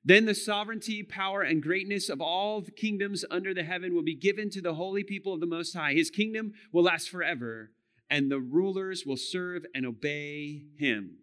Then 0.06 0.24
the 0.24 0.36
sovereignty, 0.36 1.02
power, 1.02 1.42
and 1.42 1.60
greatness 1.60 2.08
of 2.08 2.20
all 2.20 2.60
the 2.60 2.70
kingdoms 2.70 3.24
under 3.28 3.52
the 3.52 3.64
heaven 3.64 3.92
will 3.92 4.04
be 4.04 4.14
given 4.14 4.50
to 4.50 4.60
the 4.60 4.74
holy 4.74 5.02
people 5.02 5.34
of 5.34 5.40
the 5.40 5.46
Most 5.46 5.74
High. 5.74 5.94
His 5.94 6.10
kingdom 6.10 6.52
will 6.72 6.84
last 6.84 7.10
forever, 7.10 7.72
and 8.08 8.30
the 8.30 8.38
rulers 8.38 9.04
will 9.04 9.16
serve 9.16 9.66
and 9.74 9.84
obey 9.84 10.62
him. 10.78 11.16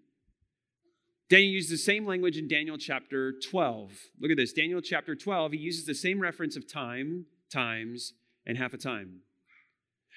Daniel 1.29 1.53
uses 1.53 1.71
the 1.71 1.77
same 1.77 2.05
language 2.05 2.37
in 2.37 2.49
Daniel 2.49 2.77
chapter 2.77 3.33
12. 3.49 3.93
Look 4.19 4.31
at 4.31 4.37
this 4.37 4.51
Daniel 4.51 4.81
chapter 4.81 5.15
12, 5.15 5.53
he 5.53 5.59
uses 5.59 5.85
the 5.85 5.95
same 5.95 6.19
reference 6.19 6.57
of 6.57 6.69
time, 6.69 7.27
times, 7.49 8.11
and 8.45 8.57
half 8.57 8.73
a 8.73 8.77
time. 8.77 9.21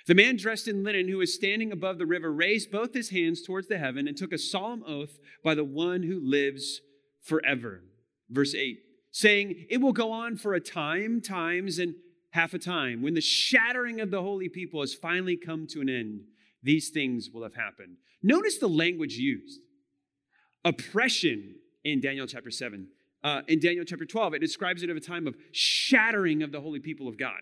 The 0.09 0.17
man 0.17 0.37
dressed 0.37 0.67
in 0.67 0.83
linen 0.83 1.07
who 1.07 1.19
was 1.19 1.33
standing 1.33 1.71
above 1.71 1.99
the 1.99 2.07
river 2.07 2.33
raised 2.33 2.73
both 2.73 2.95
his 2.95 3.11
hands 3.11 3.43
towards 3.43 3.69
the 3.69 3.79
heaven 3.79 4.09
and 4.09 4.17
took 4.17 4.33
a 4.33 4.39
solemn 4.39 4.83
oath 4.89 5.21
by 5.45 5.55
the 5.55 5.65
one 5.65 6.03
who 6.03 6.21
lives 6.21 6.81
forever. 7.23 7.85
Verse 8.31 8.55
8 8.55 8.79
saying, 9.17 9.67
It 9.71 9.81
will 9.81 9.95
go 9.95 10.13
on 10.13 10.37
for 10.37 10.53
a 10.53 10.61
time, 10.61 11.23
times, 11.23 11.79
and 11.79 11.95
half 12.31 12.53
a 12.53 12.59
time. 12.59 13.01
When 13.01 13.15
the 13.15 13.23
shattering 13.23 14.01
of 14.01 14.11
the 14.11 14.21
holy 14.21 14.51
people 14.51 14.83
has 14.83 14.93
finally 14.93 15.39
come 15.39 15.67
to 15.69 15.81
an 15.81 15.89
end, 15.89 16.21
these 16.63 16.91
things 16.91 17.31
will 17.33 17.43
have 17.43 17.55
happened. 17.55 17.97
Notice 18.23 18.59
the 18.59 18.69
language 18.69 19.15
used 19.15 19.61
oppression 20.67 21.55
in 21.83 22.01
Daniel 22.01 22.27
chapter 22.27 22.51
7. 22.51 22.89
Uh, 23.25 23.41
in 23.49 23.59
Daniel 23.59 23.85
chapter 23.87 24.05
12, 24.05 24.35
it 24.35 24.39
describes 24.41 24.83
it 24.83 24.91
of 24.91 24.97
a 24.97 25.01
time 25.01 25.27
of 25.27 25.35
shattering 25.51 26.43
of 26.43 26.53
the 26.53 26.61
holy 26.61 26.81
people 26.81 27.09
of 27.09 27.17
God. 27.17 27.41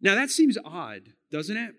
Now, 0.00 0.14
that 0.16 0.30
seems 0.30 0.58
odd, 0.64 1.02
doesn't 1.30 1.56
it? 1.56 1.74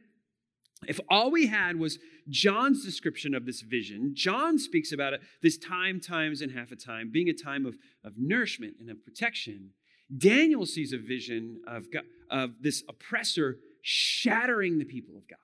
If 0.88 1.00
all 1.10 1.30
we 1.30 1.48
had 1.48 1.78
was 1.78 2.00
John's 2.30 2.86
description 2.86 3.36
of 3.36 3.46
this 3.46 3.62
vision, 3.62 4.12
John 4.14 4.58
speaks 4.58 4.92
about 4.92 5.14
it, 5.14 5.22
this 5.42 5.58
time, 5.58 6.00
times, 6.00 6.42
and 6.42 6.52
half 6.52 6.72
a 6.72 6.76
time, 6.76 7.10
being 7.12 7.30
a 7.30 7.34
time 7.34 7.66
of, 7.66 7.76
of 8.04 8.14
nourishment 8.18 8.76
and 8.80 8.90
of 8.90 9.04
protection. 9.04 9.72
Daniel 10.16 10.66
sees 10.66 10.94
a 10.94 10.98
vision 10.98 11.62
of, 11.68 11.92
God, 11.92 12.04
of 12.32 12.52
this 12.62 12.84
oppressor 12.88 13.58
shattering 13.82 14.80
the 14.80 14.86
people 14.86 15.18
of 15.18 15.28
God. 15.28 15.38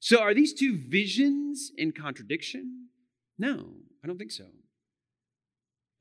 So, 0.00 0.20
are 0.20 0.34
these 0.34 0.52
two 0.52 0.76
visions 0.76 1.72
in 1.76 1.92
contradiction? 1.92 2.88
No, 3.38 3.72
I 4.04 4.06
don't 4.06 4.18
think 4.18 4.30
so. 4.30 4.44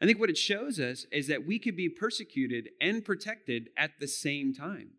I 0.02 0.06
think 0.06 0.20
what 0.20 0.30
it 0.30 0.38
shows 0.38 0.80
us 0.80 1.06
is 1.12 1.28
that 1.28 1.48
we 1.48 1.58
could 1.58 1.76
be 1.76 1.90
persecuted 1.90 2.70
and 2.80 3.04
protected 3.04 3.70
at 3.76 3.92
the 4.00 4.08
same 4.08 4.54
time. 4.54 4.92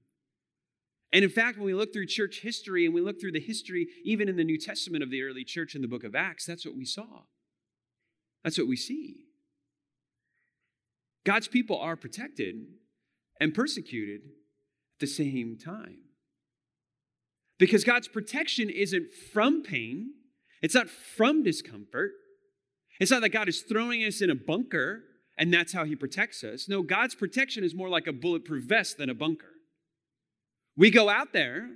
And 1.13 1.25
in 1.25 1.31
fact, 1.31 1.57
when 1.57 1.67
we 1.67 1.75
look 1.75 1.93
through 1.93 2.07
church 2.07 2.41
history 2.43 2.85
and 2.85 2.95
we 2.95 3.01
look 3.01 3.21
through 3.21 3.33
the 3.33 3.41
history, 3.41 3.89
even 4.05 4.29
in 4.29 4.37
the 4.37 4.45
New 4.45 4.59
Testament 4.59 5.03
of 5.03 5.11
the 5.11 5.23
early 5.23 5.45
church 5.45 5.75
in 5.75 5.83
the 5.83 5.89
book 5.89 6.05
of 6.05 6.15
Acts, 6.15 6.45
that's 6.45 6.67
what 6.67 6.77
we 6.77 6.85
saw. 6.85 7.23
That's 8.45 8.59
what 8.59 8.69
we 8.69 8.77
see. 8.77 9.25
God's 11.25 11.49
people 11.49 11.79
are 11.79 11.97
protected 11.97 12.57
and 13.41 13.55
persecuted 13.55 14.21
at 14.23 15.01
the 15.01 15.07
same 15.07 15.57
time. 15.57 15.99
Because 17.59 17.85
God's 17.85 18.09
protection 18.09 18.71
isn't 18.71 19.11
from 19.33 19.63
pain, 19.63 20.13
it's 20.63 20.75
not 20.75 20.89
from 20.89 21.43
discomfort. 21.43 22.13
It's 23.01 23.11
not 23.11 23.23
that 23.23 23.29
God 23.31 23.49
is 23.49 23.63
throwing 23.63 24.03
us 24.05 24.21
in 24.21 24.31
a 24.31 24.35
bunker 24.35 25.03
and 25.39 25.55
that's 25.55 25.73
how 25.73 25.85
he 25.85 25.95
protects 25.95 26.43
us. 26.43 26.69
No, 26.69 26.83
God's 26.83 27.15
protection 27.15 27.63
is 27.63 27.75
more 27.75 27.89
like 27.89 28.09
a 28.09 28.13
bulletproof 28.13 28.65
vest 28.65 28.99
than 28.99 29.09
a 29.09 29.15
bunker. 29.15 29.53
We 30.79 30.91
go 30.91 31.11
out 31.11 31.33
there 31.33 31.69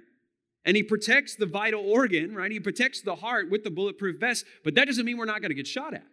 and 0.65 0.77
he 0.77 0.85
protects 0.85 1.35
the 1.35 1.45
vital 1.45 1.83
organ, 1.85 2.35
right? 2.35 2.53
He 2.53 2.61
protects 2.61 3.03
the 3.03 3.17
heart 3.17 3.51
with 3.51 3.65
the 3.65 3.71
bulletproof 3.71 4.21
vest, 4.21 4.47
but 4.65 4.77
that 4.77 4.87
doesn't 4.87 5.05
mean 5.05 5.19
we're 5.19 5.25
not 5.25 5.41
going 5.41 5.51
to 5.51 5.57
get 5.57 5.67
shot 5.67 5.93
at. 5.93 6.07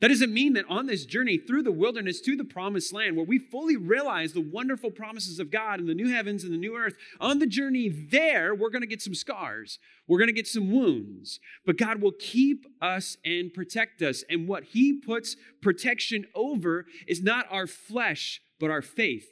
That 0.00 0.08
doesn't 0.08 0.32
mean 0.32 0.54
that 0.54 0.64
on 0.66 0.86
this 0.86 1.04
journey 1.04 1.36
through 1.36 1.62
the 1.62 1.70
wilderness 1.70 2.22
to 2.22 2.34
the 2.34 2.44
promised 2.44 2.94
land, 2.94 3.16
where 3.16 3.26
we 3.26 3.38
fully 3.38 3.76
realize 3.76 4.32
the 4.32 4.40
wonderful 4.40 4.90
promises 4.90 5.38
of 5.38 5.50
God 5.50 5.78
and 5.78 5.86
the 5.86 5.94
new 5.94 6.08
heavens 6.08 6.42
and 6.42 6.54
the 6.54 6.58
new 6.58 6.74
earth, 6.74 6.96
on 7.20 7.38
the 7.38 7.46
journey 7.46 7.90
there, 7.90 8.54
we're 8.54 8.70
going 8.70 8.80
to 8.80 8.86
get 8.86 9.02
some 9.02 9.14
scars. 9.14 9.78
We're 10.08 10.16
going 10.16 10.28
to 10.28 10.32
get 10.32 10.48
some 10.48 10.72
wounds. 10.72 11.38
But 11.66 11.76
God 11.76 12.00
will 12.00 12.14
keep 12.18 12.64
us 12.80 13.18
and 13.26 13.52
protect 13.52 14.00
us. 14.00 14.24
And 14.30 14.48
what 14.48 14.64
He 14.64 14.94
puts 14.94 15.36
protection 15.60 16.24
over 16.34 16.86
is 17.06 17.22
not 17.22 17.44
our 17.50 17.66
flesh, 17.66 18.40
but 18.58 18.70
our 18.70 18.80
faith. 18.80 19.28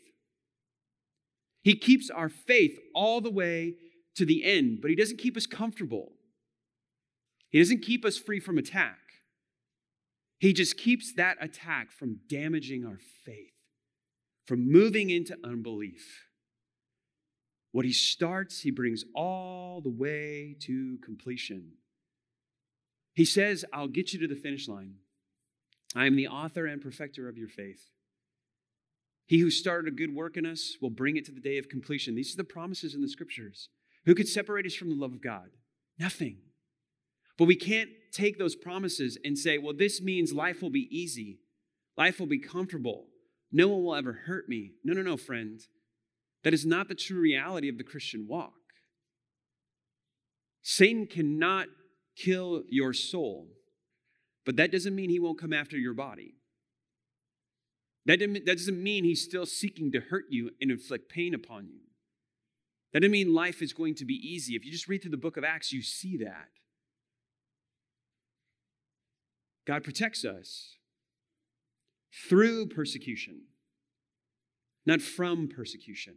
He 1.63 1.77
keeps 1.77 2.11
our 2.11 2.29
faith 2.29 2.79
all 2.95 3.21
the 3.21 3.31
way 3.31 3.75
to 4.17 4.25
the 4.25 4.45
end, 4.45 4.79
but 4.81 4.91
He 4.91 4.97
doesn't 4.97 5.19
keep 5.19 5.37
us 5.37 5.47
comfortable. 5.47 6.13
He 7.51 7.59
doesn't 7.59 7.83
keep 7.83 8.05
us 8.05 8.19
free 8.19 8.41
from 8.41 8.59
attack. 8.59 8.99
He 10.39 10.53
just 10.53 10.77
keeps 10.77 11.13
that 11.15 11.37
attack 11.41 11.91
from 11.91 12.21
damaging 12.29 12.85
our 12.85 12.99
faith, 13.25 13.55
from 14.47 14.71
moving 14.71 15.11
into 15.11 15.37
unbelief. 15.43 16.25
What 17.73 17.85
he 17.85 17.93
starts, 17.93 18.61
he 18.61 18.71
brings 18.71 19.05
all 19.15 19.81
the 19.81 19.91
way 19.91 20.57
to 20.61 20.99
completion. 21.05 21.73
He 23.15 23.25
says, 23.25 23.65
I'll 23.73 23.89
get 23.89 24.13
you 24.13 24.21
to 24.21 24.29
the 24.29 24.41
finish 24.41 24.69
line. 24.69 24.95
I 25.95 26.07
am 26.07 26.17
the 26.17 26.29
author 26.29 26.67
and 26.67 26.81
perfecter 26.81 27.29
of 27.29 27.37
your 27.37 27.49
faith. 27.49 27.91
He 29.29 29.41
who 29.41 29.51
started 29.51 29.93
a 29.93 29.97
good 29.97 30.15
work 30.15 30.39
in 30.39 30.47
us 30.47 30.79
will 30.81 30.91
bring 30.91 31.19
it 31.19 31.27
to 31.27 31.33
the 31.33 31.41
day 31.41 31.59
of 31.59 31.69
completion. 31.69 32.15
These 32.15 32.33
are 32.33 32.39
the 32.39 32.45
promises 32.45 32.95
in 32.95 33.03
the 33.03 33.09
scriptures. 33.11 33.69
Who 34.07 34.15
could 34.15 34.27
separate 34.27 34.65
us 34.65 34.75
from 34.75 34.89
the 34.89 34.97
love 34.97 35.13
of 35.13 35.23
God? 35.23 35.51
Nothing. 35.99 36.39
But 37.37 37.45
we 37.45 37.55
can't 37.55 37.91
take 38.11 38.39
those 38.39 38.57
promises 38.57 39.19
and 39.23 39.37
say, 39.37 39.59
well, 39.59 39.75
this 39.77 40.01
means 40.01 40.33
life 40.33 40.63
will 40.63 40.71
be 40.71 40.89
easy, 40.91 41.41
life 41.97 42.19
will 42.19 42.27
be 42.27 42.39
comfortable, 42.39 43.05
no 43.53 43.69
one 43.69 43.85
will 43.85 43.95
ever 43.95 44.25
hurt 44.27 44.49
me. 44.49 44.73
No, 44.83 44.95
no, 44.95 45.03
no, 45.03 45.19
friend. 45.19 45.61
That 46.43 46.55
is 46.55 46.65
not 46.65 46.89
the 46.89 46.95
true 46.95 47.21
reality 47.21 47.69
of 47.69 47.77
the 47.77 47.85
Christian 47.85 48.27
walk. 48.27 48.55
Satan 50.63 51.07
cannot 51.07 51.67
kill 52.17 52.63
your 52.71 52.95
soul, 52.95 53.49
but 54.47 54.57
that 54.57 54.73
doesn't 54.73 54.95
mean 54.95 55.11
he 55.11 55.21
won't 55.21 55.41
come 55.41 55.53
after 55.53 55.77
your 55.77 55.95
body. 55.95 56.38
That 58.09 58.45
doesn't 58.47 58.83
mean 58.83 59.05
he's 59.05 59.23
still 59.23 59.47
seeking 59.47 59.93
to 59.93 60.01
hurt 60.01 60.25
you 60.31 60.51
and 60.61 60.71
inflict 60.71 61.09
pain 61.09 61.35
upon 61.35 61.69
you. 61.69 61.81
That 62.93 63.01
doesn't 63.01 63.13
mean 63.13 63.35
life 63.35 63.63
is 63.63 63.75
going 63.75 63.95
to 63.97 64.07
be 64.07 64.15
easy. 64.15 64.57
If 64.57 64.65
you 64.65 64.73
just 64.73 64.89
read 64.89 65.03
through 65.03 65.11
the 65.11 65.19
book 65.19 65.37
of 65.37 65.45
Acts, 65.45 65.73
you 65.73 65.83
see 65.83 66.17
that. 66.17 66.49
God 69.67 69.85
protects 69.85 70.25
us 70.25 70.77
through 72.29 72.69
persecution, 72.69 73.43
not 74.87 75.03
from 75.03 75.47
persecution. 75.47 76.15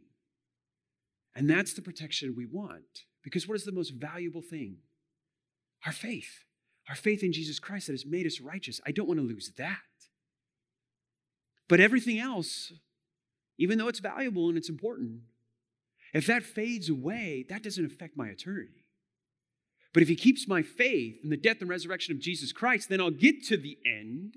And 1.36 1.50
that's 1.50 1.74
the 1.74 1.82
protection 1.82 2.36
we 2.38 2.46
want. 2.46 3.04
Because 3.22 3.50
what 3.50 3.56
is 3.56 3.66
the 3.66 3.74
most 3.74 3.94
valuable 3.94 4.42
thing? 4.42 4.78
Our 5.86 5.92
faith. 5.92 6.46
Our 6.88 6.96
faith 6.96 7.22
in 7.22 7.34
Jesus 7.34 7.60
Christ 7.60 7.88
that 7.88 7.94
has 7.94 8.06
made 8.06 8.26
us 8.26 8.40
righteous. 8.40 8.80
I 8.88 8.92
don't 8.92 9.10
want 9.10 9.20
to 9.20 9.26
lose 9.26 9.52
that. 9.58 9.80
But 11.72 11.80
everything 11.80 12.20
else, 12.20 12.74
even 13.58 13.78
though 13.78 13.88
it's 13.88 14.02
valuable 14.02 14.50
and 14.50 14.58
it's 14.58 14.68
important, 14.68 15.22
if 16.14 16.28
that 16.28 16.44
fades 16.44 16.90
away, 16.90 17.46
that 17.48 17.64
doesn't 17.64 17.86
affect 17.86 18.18
my 18.18 18.28
eternity. 18.28 18.84
But 19.94 20.04
if 20.04 20.10
he 20.10 20.18
keeps 20.18 20.50
my 20.50 20.64
faith 20.64 21.22
in 21.24 21.30
the 21.30 21.38
death 21.38 21.62
and 21.62 21.70
resurrection 21.70 22.14
of 22.14 22.20
Jesus 22.20 22.52
Christ, 22.52 22.90
then 22.90 23.00
I'll 23.00 23.10
get 23.10 23.46
to 23.46 23.56
the 23.56 23.78
end 23.86 24.36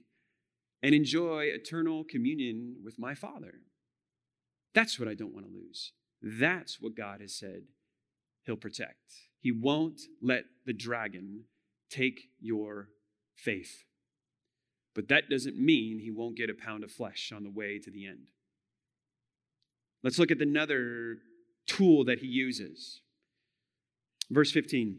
and 0.81 0.95
enjoy 0.95 1.47
eternal 1.47 2.05
communion 2.05 2.77
with 2.85 3.01
my 3.01 3.17
Father. 3.17 3.55
That's 4.73 5.01
what 5.01 5.09
I 5.09 5.15
don't 5.15 5.35
want 5.35 5.47
to 5.47 5.53
lose. 5.53 5.91
That's 6.23 6.81
what 6.81 6.95
God 6.95 7.21
has 7.21 7.35
said 7.37 7.63
He'll 8.45 8.55
protect. 8.55 9.13
He 9.41 9.51
won't 9.51 10.03
let 10.23 10.45
the 10.67 10.73
dragon 10.73 11.47
take 11.91 12.29
your 12.41 12.91
faith. 13.35 13.83
But 14.95 15.09
that 15.09 15.29
doesn't 15.29 15.57
mean 15.57 15.99
he 15.99 16.11
won't 16.11 16.37
get 16.37 16.51
a 16.51 16.55
pound 16.55 16.85
of 16.85 16.93
flesh 16.93 17.33
on 17.35 17.43
the 17.43 17.51
way 17.51 17.79
to 17.79 17.91
the 17.91 18.07
end. 18.07 18.29
Let's 20.03 20.19
look 20.19 20.31
at 20.31 20.41
another 20.41 21.17
tool 21.67 22.05
that 22.05 22.19
he 22.19 22.27
uses. 22.27 23.01
Verse 24.31 24.53
15. 24.53 24.99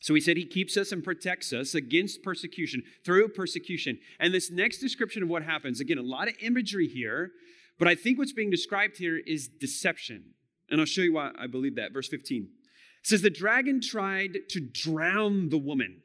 So 0.00 0.12
he 0.12 0.20
said 0.20 0.36
he 0.36 0.44
keeps 0.44 0.76
us 0.76 0.92
and 0.92 1.02
protects 1.02 1.52
us 1.52 1.74
against 1.74 2.22
persecution, 2.22 2.82
through 3.06 3.28
persecution. 3.28 3.98
And 4.20 4.34
this 4.34 4.50
next 4.50 4.78
description 4.78 5.22
of 5.22 5.30
what 5.30 5.44
happens, 5.44 5.80
again, 5.80 5.96
a 5.96 6.02
lot 6.02 6.28
of 6.28 6.34
imagery 6.42 6.88
here, 6.88 7.30
but 7.78 7.88
I 7.88 7.94
think 7.94 8.18
what's 8.18 8.32
being 8.32 8.50
described 8.50 8.98
here 8.98 9.16
is 9.26 9.48
deception. 9.48 10.34
And 10.68 10.80
I'll 10.80 10.86
show 10.86 11.02
you 11.02 11.14
why 11.14 11.30
I 11.38 11.46
believe 11.46 11.76
that. 11.76 11.92
Verse 11.92 12.08
15 12.08 12.42
it 12.42 13.06
says, 13.06 13.22
The 13.22 13.30
dragon 13.30 13.80
tried 13.80 14.36
to 14.50 14.60
drown 14.60 15.48
the 15.48 15.58
woman. 15.58 16.02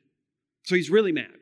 So 0.63 0.75
he's 0.75 0.89
really 0.89 1.11
mad. 1.11 1.35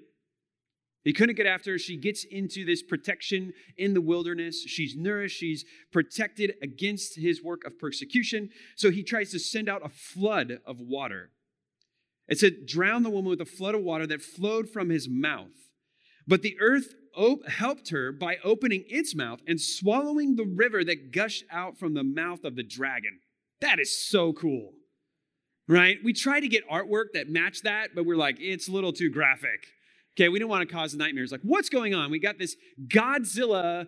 He 1.03 1.13
couldn't 1.13 1.35
get 1.35 1.45
after 1.45 1.71
her. 1.71 1.77
She 1.77 1.95
gets 1.95 2.25
into 2.25 2.65
this 2.65 2.83
protection 2.83 3.53
in 3.77 3.93
the 3.93 4.01
wilderness. 4.01 4.63
She's 4.63 4.95
nourished, 4.95 5.37
she's 5.37 5.63
protected 5.91 6.55
against 6.61 7.15
his 7.17 7.41
work 7.41 7.63
of 7.65 7.79
persecution. 7.79 8.49
So 8.75 8.91
he 8.91 9.03
tries 9.03 9.31
to 9.31 9.39
send 9.39 9.69
out 9.69 9.85
a 9.85 9.89
flood 9.89 10.59
of 10.65 10.81
water. 10.81 11.31
It 12.27 12.39
said, 12.39 12.65
drown 12.65 13.03
the 13.03 13.09
woman 13.09 13.29
with 13.29 13.39
a 13.39 13.45
flood 13.45 13.73
of 13.73 13.83
water 13.83 14.05
that 14.07 14.21
flowed 14.21 14.69
from 14.69 14.89
his 14.89 15.07
mouth. 15.09 15.53
But 16.27 16.41
the 16.41 16.57
earth 16.59 16.93
op- 17.15 17.47
helped 17.47 17.89
her 17.91 18.11
by 18.11 18.37
opening 18.43 18.83
its 18.89 19.15
mouth 19.15 19.39
and 19.47 19.61
swallowing 19.61 20.35
the 20.35 20.43
river 20.43 20.83
that 20.83 21.13
gushed 21.13 21.45
out 21.49 21.77
from 21.77 21.93
the 21.93 22.03
mouth 22.03 22.43
of 22.43 22.57
the 22.57 22.63
dragon. 22.63 23.19
That 23.61 23.79
is 23.79 23.97
so 23.97 24.33
cool, 24.33 24.73
right? 25.69 25.97
We 26.03 26.11
try 26.11 26.41
to 26.41 26.49
get 26.49 26.69
artwork 26.69 27.13
that 27.13 27.29
match 27.29 27.61
that, 27.61 27.95
but 27.95 28.05
we're 28.05 28.17
like, 28.17 28.41
it's 28.41 28.67
a 28.67 28.73
little 28.73 28.91
too 28.91 29.09
graphic. 29.09 29.65
Okay, 30.17 30.29
we 30.29 30.39
don't 30.39 30.49
want 30.49 30.67
to 30.67 30.73
cause 30.73 30.95
nightmares. 30.95 31.31
Like, 31.31 31.41
what's 31.43 31.69
going 31.69 31.93
on? 31.93 32.09
We 32.09 32.17
got 32.17 32.39
this 32.39 32.55
Godzilla 32.87 33.85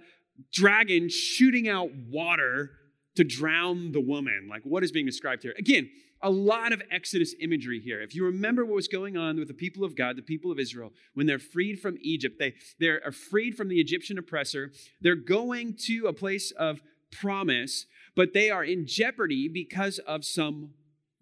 dragon 0.54 1.10
shooting 1.10 1.68
out 1.68 1.89
water 2.08 2.70
to 3.15 3.24
drown 3.24 3.92
the 3.92 4.00
woman. 4.00 4.48
Like, 4.48 4.62
what 4.63 4.84
is 4.84 4.92
being 4.92 5.08
described 5.08 5.42
here? 5.42 5.56
Again, 5.58 5.89
a 6.22 6.30
lot 6.30 6.72
of 6.72 6.84
Exodus 6.92 7.34
imagery 7.39 7.80
here. 7.80 8.00
If 8.02 8.13
you 8.13 8.26
remember 8.26 8.63
what 8.63 8.76
was 8.76 8.88
going 8.88 9.18
on 9.18 9.39
with 9.39 9.48
the 9.48 9.54
people 9.56 9.84
of 9.84 9.96
God, 9.96 10.18
the 10.18 10.22
people 10.22 10.52
of 10.52 10.60
Israel, 10.60 10.92
when 11.15 11.26
they're 11.26 11.39
freed 11.39 11.80
from 11.80 11.98
Egypt, 12.02 12.38
they, 12.38 12.54
they 12.80 12.88
are 12.88 13.12
freed 13.12 13.56
from 13.56 13.68
the 13.68 13.80
Egyptian 13.80 14.20
oppressor. 14.20 14.72
They're 15.02 15.15
going 15.15 15.78
to 15.86 16.06
a 16.08 16.13
place 16.13 16.52
of 16.52 16.82
promise, 17.12 17.88
but 18.15 18.34
they 18.34 18.52
are 18.52 18.63
in 18.63 18.86
jeopardy 18.86 19.48
because 19.48 19.98
of 20.00 20.24
some 20.24 20.72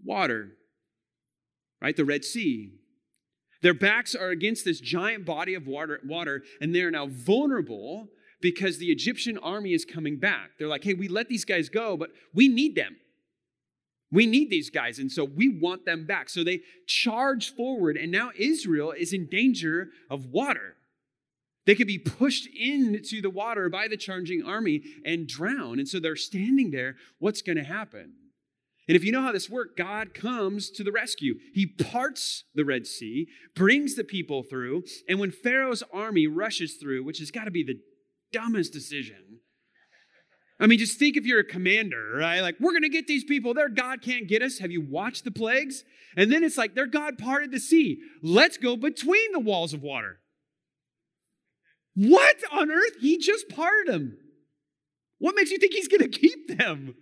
water, 0.03 0.49
right? 1.81 1.95
The 1.95 2.05
Red 2.05 2.25
Sea. 2.25 2.71
Their 3.61 3.73
backs 3.73 4.15
are 4.15 4.29
against 4.29 4.65
this 4.65 4.79
giant 4.79 5.25
body 5.25 5.53
of 5.53 5.67
water, 5.67 5.99
water 6.05 6.43
and 6.61 6.73
they're 6.73 6.91
now 6.91 7.07
vulnerable 7.07 8.07
because 8.41 8.77
the 8.77 8.87
Egyptian 8.87 9.37
army 9.37 9.73
is 9.73 9.85
coming 9.85 10.17
back. 10.17 10.51
They're 10.59 10.67
like, 10.67 10.83
hey, 10.83 10.93
we 10.93 11.07
let 11.07 11.27
these 11.27 11.45
guys 11.45 11.69
go, 11.69 11.97
but 11.97 12.11
we 12.33 12.47
need 12.47 12.75
them. 12.75 12.97
We 14.11 14.25
need 14.25 14.49
these 14.49 14.69
guys, 14.69 14.99
and 14.99 15.11
so 15.11 15.25
we 15.25 15.49
want 15.49 15.85
them 15.85 16.05
back. 16.05 16.29
So 16.29 16.43
they 16.43 16.61
charge 16.85 17.53
forward, 17.53 17.97
and 17.97 18.09
now 18.11 18.31
Israel 18.37 18.91
is 18.91 19.11
in 19.11 19.27
danger 19.27 19.89
of 20.09 20.27
water. 20.27 20.75
They 21.65 21.75
could 21.75 21.87
be 21.87 21.99
pushed 21.99 22.47
into 22.47 23.21
the 23.21 23.29
water 23.29 23.67
by 23.67 23.89
the 23.89 23.97
charging 23.97 24.43
army 24.43 24.81
and 25.03 25.27
drown. 25.27 25.79
And 25.79 25.87
so 25.87 25.99
they're 25.99 26.15
standing 26.15 26.71
there. 26.71 26.95
What's 27.19 27.41
going 27.41 27.57
to 27.57 27.63
happen? 27.65 28.13
And 28.87 28.95
if 28.95 29.03
you 29.03 29.11
know 29.11 29.21
how 29.21 29.33
this 29.33 29.49
works, 29.49 29.73
God 29.77 30.13
comes 30.13 30.69
to 30.71 30.83
the 30.83 30.91
rescue. 30.91 31.35
He 31.53 31.65
parts 31.65 32.45
the 32.55 32.63
Red 32.63 32.87
Sea, 32.87 33.27
brings 33.55 33.95
the 33.95 34.03
people 34.03 34.43
through, 34.43 34.83
and 35.09 35.19
when 35.19 35.31
Pharaoh's 35.31 35.83
army 35.93 36.25
rushes 36.25 36.75
through, 36.75 37.03
which 37.03 37.19
has 37.19 37.31
got 37.31 37.45
to 37.45 37.51
be 37.51 37.63
the 37.63 37.79
dumbest 38.31 38.71
decision, 38.71 39.39
I 40.59 40.65
mean, 40.65 40.79
just 40.79 40.97
think 40.97 41.17
if 41.17 41.25
you're 41.25 41.41
a 41.41 41.45
commander, 41.45 42.15
right? 42.17 42.41
Like, 42.41 42.55
we're 42.59 42.71
going 42.71 42.81
to 42.81 42.89
get 42.89 43.05
these 43.05 43.23
people. 43.23 43.53
Their 43.53 43.69
God 43.69 44.01
can't 44.01 44.27
get 44.27 44.41
us. 44.41 44.57
Have 44.57 44.71
you 44.71 44.81
watched 44.81 45.23
the 45.23 45.31
plagues? 45.31 45.83
And 46.15 46.31
then 46.31 46.43
it's 46.43 46.57
like, 46.57 46.73
their 46.73 46.87
God 46.87 47.19
parted 47.19 47.51
the 47.51 47.59
sea. 47.59 47.99
Let's 48.23 48.57
go 48.57 48.75
between 48.75 49.33
the 49.33 49.39
walls 49.39 49.73
of 49.73 49.83
water. 49.83 50.17
What 51.93 52.37
on 52.51 52.71
earth? 52.71 52.95
He 53.01 53.19
just 53.19 53.49
parted 53.49 53.93
them. 53.93 54.17
What 55.19 55.35
makes 55.35 55.51
you 55.51 55.59
think 55.59 55.73
he's 55.73 55.87
going 55.87 56.09
to 56.09 56.19
keep 56.19 56.57
them? 56.57 56.95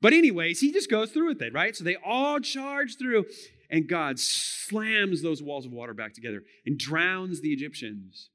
But, 0.00 0.12
anyways, 0.12 0.60
he 0.60 0.72
just 0.72 0.90
goes 0.90 1.10
through 1.10 1.28
with 1.28 1.42
it, 1.42 1.52
right? 1.52 1.76
So 1.76 1.84
they 1.84 1.96
all 1.96 2.40
charge 2.40 2.96
through, 2.96 3.26
and 3.68 3.88
God 3.88 4.18
slams 4.18 5.22
those 5.22 5.42
walls 5.42 5.66
of 5.66 5.72
water 5.72 5.94
back 5.94 6.14
together 6.14 6.42
and 6.64 6.78
drowns 6.78 7.40
the 7.40 7.52
Egyptians. 7.52 8.30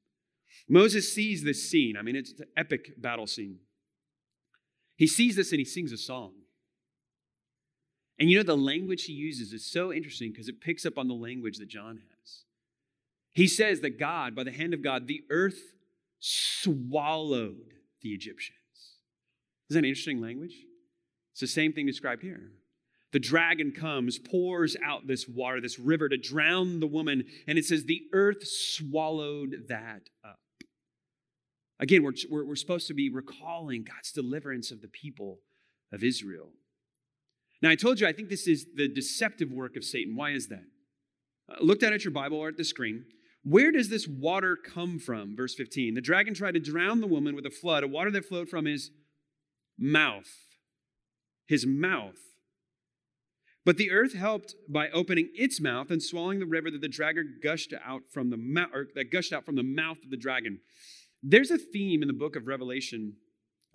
Moses 0.68 1.14
sees 1.14 1.44
this 1.44 1.70
scene. 1.70 1.96
I 1.98 2.02
mean, 2.02 2.16
it's 2.16 2.34
an 2.40 2.48
epic 2.56 3.02
battle 3.02 3.28
scene. 3.28 3.60
He 4.96 5.08
sees 5.08 5.36
this 5.36 5.52
and 5.52 5.60
he 5.60 5.66
sings 5.66 5.92
a 5.92 5.98
song. 5.98 6.34
And 8.18 8.30
you 8.30 8.38
know, 8.38 8.44
the 8.44 8.56
language 8.56 9.04
he 9.04 9.14
uses 9.14 9.52
is 9.52 9.70
so 9.70 9.92
interesting 9.92 10.32
because 10.32 10.48
it 10.48 10.62
picks 10.62 10.86
up 10.86 10.98
on 10.98 11.08
the 11.08 11.14
language 11.14 11.58
that 11.58 11.68
John 11.68 11.98
has. 11.98 12.44
He 13.34 13.48
says 13.48 13.82
that 13.82 14.00
God, 14.00 14.36
by 14.36 14.44
the 14.44 14.52
hand 14.52 14.74
of 14.74 14.82
God, 14.82 15.08
the 15.08 15.24
earth 15.30 15.60
swallowed 16.20 17.74
the 18.02 18.10
Egyptians. 18.12 18.58
Isn't 19.70 19.82
that 19.82 19.88
interesting 19.88 20.22
language? 20.22 20.56
It's 21.36 21.42
the 21.42 21.48
same 21.48 21.74
thing 21.74 21.86
described 21.86 22.22
here. 22.22 22.54
The 23.12 23.20
dragon 23.20 23.74
comes, 23.74 24.18
pours 24.18 24.78
out 24.82 25.06
this 25.06 25.28
water, 25.28 25.60
this 25.60 25.78
river 25.78 26.08
to 26.08 26.16
drown 26.16 26.80
the 26.80 26.88
woman, 26.88 27.26
and 27.46 27.58
it 27.58 27.66
says 27.66 27.84
the 27.84 28.04
earth 28.14 28.48
swallowed 28.48 29.66
that 29.68 30.04
up. 30.24 30.40
Again, 31.78 32.04
we're, 32.04 32.14
we're, 32.32 32.46
we're 32.46 32.56
supposed 32.56 32.88
to 32.88 32.94
be 32.94 33.10
recalling 33.10 33.84
God's 33.84 34.14
deliverance 34.14 34.72
of 34.72 34.82
the 34.82 34.88
people 34.88 35.40
of 35.92 36.06
Israel. 36.06 36.54
Now, 37.62 37.70
I 37.70 37.76
told 37.76 38.00
you, 38.00 38.08
I 38.08 38.14
think 38.14 38.30
this 38.30 38.48
is 38.48 38.68
the 38.74 38.88
deceptive 38.88 39.52
work 39.52 39.76
of 39.76 39.84
Satan. 39.84 40.16
Why 40.16 40.32
is 40.32 40.48
that? 40.48 40.64
Uh, 41.52 41.58
look 41.60 41.82
down 41.82 41.92
at 41.92 42.06
your 42.06 42.14
Bible 42.14 42.38
or 42.38 42.48
at 42.48 42.56
the 42.56 42.64
screen. 42.64 43.04
Where 43.44 43.74
does 43.74 43.90
this 43.90 44.08
water 44.08 44.56
come 44.56 45.00
from? 45.00 45.36
Verse 45.36 45.54
15. 45.54 45.96
The 45.96 46.02
dragon 46.02 46.34
tried 46.34 46.54
to 46.54 46.62
drown 46.62 47.02
the 47.02 47.08
woman 47.08 47.36
with 47.36 47.46
a 47.46 47.50
flood, 47.50 47.84
a 47.84 47.90
water 47.90 48.10
that 48.12 48.24
flowed 48.24 48.48
from 48.48 48.64
his 48.64 48.92
mouth. 49.78 50.32
His 51.46 51.66
mouth. 51.66 52.18
But 53.66 53.78
the 53.78 53.92
earth 53.92 54.14
helped 54.14 54.54
by 54.70 54.90
opening 54.90 55.30
its 55.34 55.60
mouth 55.60 55.90
and 55.90 56.02
swallowing 56.02 56.40
the 56.40 56.46
river 56.46 56.70
that 56.70 56.82
the 56.82 56.88
dragon 56.88 57.40
gushed 57.42 57.74
out 57.84 58.04
from 58.14 58.30
the 58.30 58.38
mouth, 58.38 58.70
that 58.94 59.12
gushed 59.12 59.34
out 59.34 59.46
from 59.46 59.56
the 59.56 59.64
mouth 59.64 59.98
of 60.04 60.12
the 60.12 60.18
dragon. 60.18 60.60
There's 61.24 61.50
a 61.50 61.58
theme 61.58 62.04
in 62.04 62.08
the 62.08 62.14
book 62.14 62.36
of 62.36 62.46
Revelation 62.46 63.16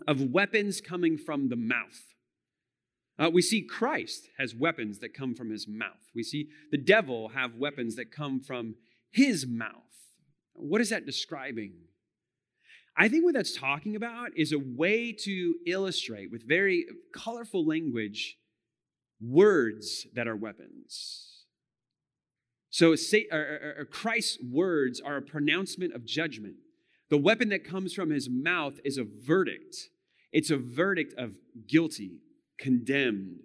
of 0.07 0.31
weapons 0.31 0.81
coming 0.81 1.19
from 1.19 1.49
the 1.49 1.57
mouth. 1.57 2.05
Uh, 3.19 3.29
we 3.31 3.43
see 3.43 3.63
Christ 3.63 4.29
has 4.39 4.55
weapons 4.55 5.01
that 5.01 5.13
come 5.13 5.35
from 5.35 5.51
his 5.51 5.67
mouth. 5.69 6.09
We 6.15 6.23
see 6.23 6.49
the 6.71 6.79
devil 6.79 7.31
have 7.31 7.57
weapons 7.57 7.97
that 7.97 8.13
come 8.13 8.41
from 8.41 8.77
his 9.11 9.47
mouth. 9.47 9.75
What 10.55 10.81
is 10.81 10.91
that 10.91 11.05
describing? 11.05 11.75
I 12.97 13.09
think 13.09 13.25
what 13.25 13.35
that's 13.35 13.57
talking 13.57 13.97
about 13.97 14.31
is 14.37 14.53
a 14.53 14.59
way 14.59 15.13
to 15.13 15.55
illustrate 15.67 16.31
with 16.31 16.47
very 16.47 16.87
colorful 17.15 17.67
language 17.67 18.37
words 19.21 20.07
that 20.15 20.29
are 20.29 20.37
weapons. 20.37 21.27
So, 22.71 22.95
Christ's 23.91 24.39
words 24.49 25.01
are 25.01 25.17
a 25.17 25.23
pronouncement 25.23 25.95
of 25.95 26.05
judgment. 26.05 26.55
The 27.09 27.19
weapon 27.19 27.49
that 27.49 27.65
comes 27.65 27.93
from 27.93 28.11
his 28.11 28.29
mouth 28.31 28.75
is 28.85 28.97
a 28.97 29.05
verdict. 29.05 29.77
It's 30.33 30.51
a 30.51 30.57
verdict 30.57 31.13
of 31.19 31.35
guilty, 31.67 32.21
condemned. 32.59 33.41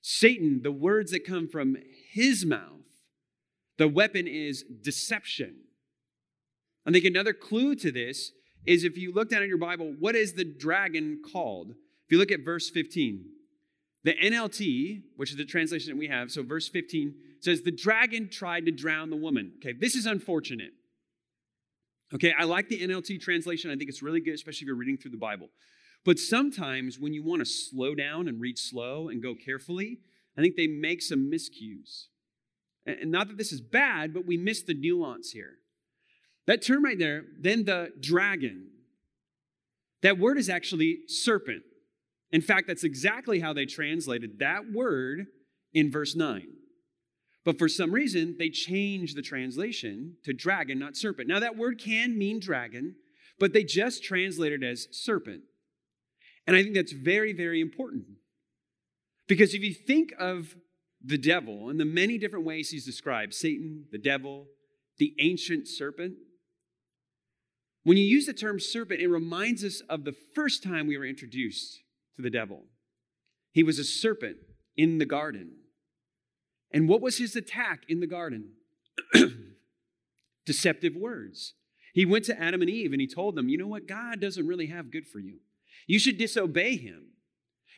Satan, 0.00 0.62
the 0.62 0.72
words 0.72 1.10
that 1.10 1.26
come 1.26 1.48
from 1.48 1.76
his 2.12 2.46
mouth, 2.46 2.86
the 3.76 3.88
weapon 3.88 4.26
is 4.26 4.64
deception. 4.82 5.56
I 6.86 6.90
think 6.90 7.04
another 7.04 7.34
clue 7.34 7.74
to 7.76 7.92
this 7.92 8.32
is 8.66 8.84
if 8.84 8.96
you 8.96 9.12
look 9.12 9.30
down 9.30 9.42
in 9.42 9.48
your 9.48 9.58
Bible, 9.58 9.94
what 9.98 10.14
is 10.14 10.34
the 10.34 10.44
dragon 10.44 11.20
called? 11.32 11.70
If 11.70 12.12
you 12.12 12.18
look 12.18 12.32
at 12.32 12.44
verse 12.44 12.70
15, 12.70 13.24
the 14.04 14.14
NLT, 14.14 15.02
which 15.16 15.30
is 15.30 15.36
the 15.36 15.44
translation 15.44 15.90
that 15.90 15.98
we 15.98 16.08
have, 16.08 16.30
so 16.30 16.42
verse 16.42 16.68
15 16.68 17.14
says, 17.40 17.62
The 17.62 17.70
dragon 17.70 18.28
tried 18.30 18.66
to 18.66 18.72
drown 18.72 19.10
the 19.10 19.16
woman. 19.16 19.52
Okay, 19.58 19.74
this 19.78 19.94
is 19.94 20.06
unfortunate. 20.06 20.72
Okay, 22.14 22.32
I 22.38 22.44
like 22.44 22.68
the 22.68 22.80
NLT 22.80 23.20
translation. 23.20 23.70
I 23.70 23.76
think 23.76 23.90
it's 23.90 24.02
really 24.02 24.20
good, 24.20 24.34
especially 24.34 24.64
if 24.64 24.66
you're 24.66 24.76
reading 24.76 24.96
through 24.96 25.10
the 25.10 25.18
Bible. 25.18 25.48
But 26.04 26.18
sometimes 26.18 26.98
when 26.98 27.12
you 27.12 27.22
want 27.22 27.40
to 27.40 27.44
slow 27.44 27.94
down 27.94 28.28
and 28.28 28.40
read 28.40 28.58
slow 28.58 29.08
and 29.08 29.22
go 29.22 29.34
carefully, 29.34 29.98
I 30.36 30.40
think 30.40 30.56
they 30.56 30.66
make 30.66 31.02
some 31.02 31.30
miscues. 31.30 32.06
And 32.86 33.10
not 33.10 33.28
that 33.28 33.36
this 33.36 33.52
is 33.52 33.60
bad, 33.60 34.14
but 34.14 34.24
we 34.24 34.38
miss 34.38 34.62
the 34.62 34.72
nuance 34.72 35.32
here. 35.32 35.57
That 36.48 36.62
term 36.62 36.82
right 36.82 36.98
there, 36.98 37.24
then 37.38 37.66
the 37.66 37.92
dragon, 38.00 38.68
that 40.02 40.18
word 40.18 40.38
is 40.38 40.48
actually 40.48 41.00
serpent. 41.06 41.62
In 42.32 42.40
fact, 42.40 42.66
that's 42.66 42.84
exactly 42.84 43.40
how 43.40 43.52
they 43.52 43.66
translated 43.66 44.38
that 44.38 44.62
word 44.72 45.26
in 45.74 45.90
verse 45.92 46.16
9. 46.16 46.46
But 47.44 47.58
for 47.58 47.68
some 47.68 47.92
reason, 47.92 48.36
they 48.38 48.48
changed 48.48 49.14
the 49.14 49.22
translation 49.22 50.16
to 50.24 50.32
dragon, 50.32 50.78
not 50.78 50.96
serpent. 50.96 51.28
Now, 51.28 51.38
that 51.38 51.58
word 51.58 51.78
can 51.78 52.16
mean 52.16 52.40
dragon, 52.40 52.96
but 53.38 53.52
they 53.52 53.62
just 53.62 54.02
translated 54.02 54.62
it 54.62 54.66
as 54.66 54.88
serpent. 54.90 55.42
And 56.46 56.56
I 56.56 56.62
think 56.62 56.74
that's 56.74 56.92
very, 56.92 57.34
very 57.34 57.60
important. 57.60 58.04
Because 59.26 59.52
if 59.52 59.62
you 59.62 59.74
think 59.74 60.14
of 60.18 60.56
the 61.04 61.18
devil 61.18 61.68
and 61.68 61.78
the 61.78 61.84
many 61.84 62.16
different 62.16 62.46
ways 62.46 62.70
he's 62.70 62.86
described 62.86 63.34
Satan, 63.34 63.84
the 63.92 63.98
devil, 63.98 64.46
the 64.96 65.14
ancient 65.18 65.68
serpent 65.68 66.14
when 67.88 67.96
you 67.96 68.04
use 68.04 68.26
the 68.26 68.34
term 68.34 68.60
serpent, 68.60 69.00
it 69.00 69.08
reminds 69.08 69.64
us 69.64 69.80
of 69.88 70.04
the 70.04 70.14
first 70.34 70.62
time 70.62 70.86
we 70.86 70.98
were 70.98 71.06
introduced 71.06 71.80
to 72.16 72.22
the 72.22 72.28
devil. 72.28 72.64
He 73.52 73.62
was 73.62 73.78
a 73.78 73.84
serpent 73.84 74.36
in 74.76 74.98
the 74.98 75.06
garden. 75.06 75.52
And 76.70 76.86
what 76.86 77.00
was 77.00 77.16
his 77.16 77.34
attack 77.34 77.84
in 77.88 78.00
the 78.00 78.06
garden? 78.06 78.50
Deceptive 80.44 80.96
words. 80.96 81.54
He 81.94 82.04
went 82.04 82.26
to 82.26 82.38
Adam 82.38 82.60
and 82.60 82.68
Eve 82.68 82.92
and 82.92 83.00
he 83.00 83.06
told 83.06 83.34
them, 83.34 83.48
you 83.48 83.56
know 83.56 83.66
what? 83.66 83.88
God 83.88 84.20
doesn't 84.20 84.46
really 84.46 84.66
have 84.66 84.92
good 84.92 85.06
for 85.06 85.18
you. 85.18 85.38
You 85.86 85.98
should 85.98 86.18
disobey 86.18 86.76
him. 86.76 87.12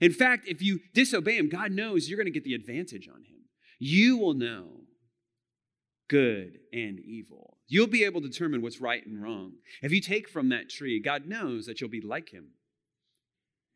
In 0.01 0.11
fact, 0.11 0.49
if 0.49 0.61
you 0.61 0.81
disobey 0.92 1.37
him, 1.37 1.49
God 1.49 1.70
knows 1.70 2.09
you're 2.09 2.18
going 2.18 2.25
to 2.25 2.33
get 2.33 2.42
the 2.42 2.55
advantage 2.55 3.09
on 3.09 3.20
him. 3.20 3.44
You 3.79 4.18
will 4.18 4.35
know 4.35 4.81
good 6.09 6.59
and 6.73 6.99
evil. 6.99 7.60
You'll 7.70 7.87
be 7.87 8.02
able 8.02 8.20
to 8.20 8.28
determine 8.28 8.62
what's 8.62 8.80
right 8.80 9.06
and 9.06 9.22
wrong. 9.22 9.52
If 9.80 9.92
you 9.92 10.00
take 10.00 10.28
from 10.28 10.48
that 10.48 10.68
tree, 10.68 11.00
God 11.00 11.26
knows 11.26 11.66
that 11.66 11.80
you'll 11.80 11.88
be 11.88 12.00
like 12.00 12.30
him. 12.30 12.48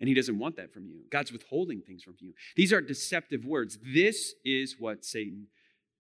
And 0.00 0.08
he 0.08 0.14
doesn't 0.16 0.36
want 0.36 0.56
that 0.56 0.74
from 0.74 0.86
you. 0.86 1.02
God's 1.12 1.30
withholding 1.30 1.80
things 1.80 2.02
from 2.02 2.16
you. 2.18 2.32
These 2.56 2.72
are 2.72 2.80
deceptive 2.80 3.44
words. 3.44 3.78
This 3.94 4.34
is 4.44 4.74
what 4.80 5.04
Satan 5.04 5.46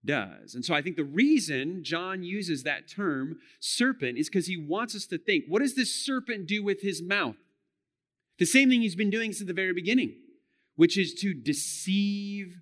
does. 0.04 0.56
And 0.56 0.64
so 0.64 0.74
I 0.74 0.82
think 0.82 0.96
the 0.96 1.04
reason 1.04 1.84
John 1.84 2.24
uses 2.24 2.64
that 2.64 2.88
term, 2.88 3.36
serpent, 3.60 4.18
is 4.18 4.28
because 4.28 4.48
he 4.48 4.56
wants 4.56 4.96
us 4.96 5.06
to 5.06 5.16
think 5.16 5.44
what 5.46 5.62
does 5.62 5.76
this 5.76 5.94
serpent 5.94 6.48
do 6.48 6.64
with 6.64 6.82
his 6.82 7.00
mouth? 7.00 7.36
The 8.40 8.44
same 8.44 8.70
thing 8.70 8.82
he's 8.82 8.96
been 8.96 9.08
doing 9.08 9.32
since 9.32 9.46
the 9.46 9.54
very 9.54 9.72
beginning, 9.72 10.16
which 10.74 10.98
is 10.98 11.14
to 11.20 11.32
deceive 11.32 12.56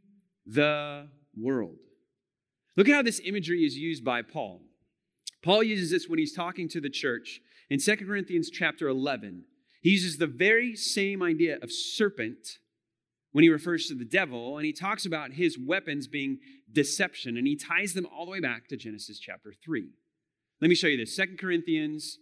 the 0.44 1.08
world. 1.40 1.78
Look 2.76 2.86
at 2.90 2.94
how 2.94 3.02
this 3.02 3.20
imagery 3.24 3.64
is 3.64 3.78
used 3.78 4.04
by 4.04 4.20
Paul. 4.20 4.60
Paul 5.42 5.62
uses 5.62 5.90
this 5.90 6.08
when 6.08 6.18
he's 6.18 6.34
talking 6.34 6.68
to 6.68 6.80
the 6.80 6.90
church 6.90 7.40
in 7.68 7.80
2 7.80 7.96
Corinthians 7.96 8.50
chapter 8.50 8.88
11. 8.88 9.44
He 9.82 9.90
uses 9.90 10.16
the 10.16 10.26
very 10.26 10.76
same 10.76 11.22
idea 11.22 11.58
of 11.60 11.72
serpent 11.72 12.58
when 13.32 13.42
he 13.42 13.48
refers 13.48 13.86
to 13.86 13.94
the 13.94 14.04
devil, 14.04 14.56
and 14.56 14.66
he 14.66 14.72
talks 14.72 15.04
about 15.04 15.32
his 15.32 15.58
weapons 15.58 16.06
being 16.06 16.38
deception, 16.70 17.36
and 17.36 17.46
he 17.46 17.56
ties 17.56 17.94
them 17.94 18.06
all 18.06 18.26
the 18.26 18.30
way 18.30 18.40
back 18.40 18.68
to 18.68 18.76
Genesis 18.76 19.18
chapter 19.18 19.52
3. 19.64 19.88
Let 20.60 20.68
me 20.68 20.74
show 20.74 20.86
you 20.86 20.98
this. 20.98 21.16
2 21.16 21.36
Corinthians 21.40 22.18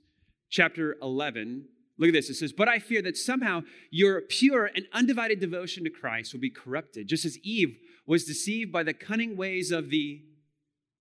chapter 0.48 0.96
11. 1.02 1.66
Look 1.98 2.09
at 2.09 2.12
this. 2.14 2.30
It 2.30 2.37
says, 2.37 2.54
But 2.54 2.68
I 2.68 2.78
fear 2.78 3.02
that 3.02 3.18
somehow 3.18 3.62
your 3.90 4.22
pure 4.22 4.70
and 4.74 4.87
undivided 4.94 5.40
devotion 5.40 5.85
to 5.85 5.90
Christ 5.90 6.33
will 6.33 6.40
be 6.40 6.48
corrupted, 6.48 7.09
just 7.09 7.26
as 7.26 7.38
Eve 7.40 7.76
was 8.06 8.24
deceived 8.24 8.72
by 8.72 8.83
the 8.83 8.94
cunning 8.94 9.37
ways 9.37 9.70
of 9.70 9.90
the 9.90 10.22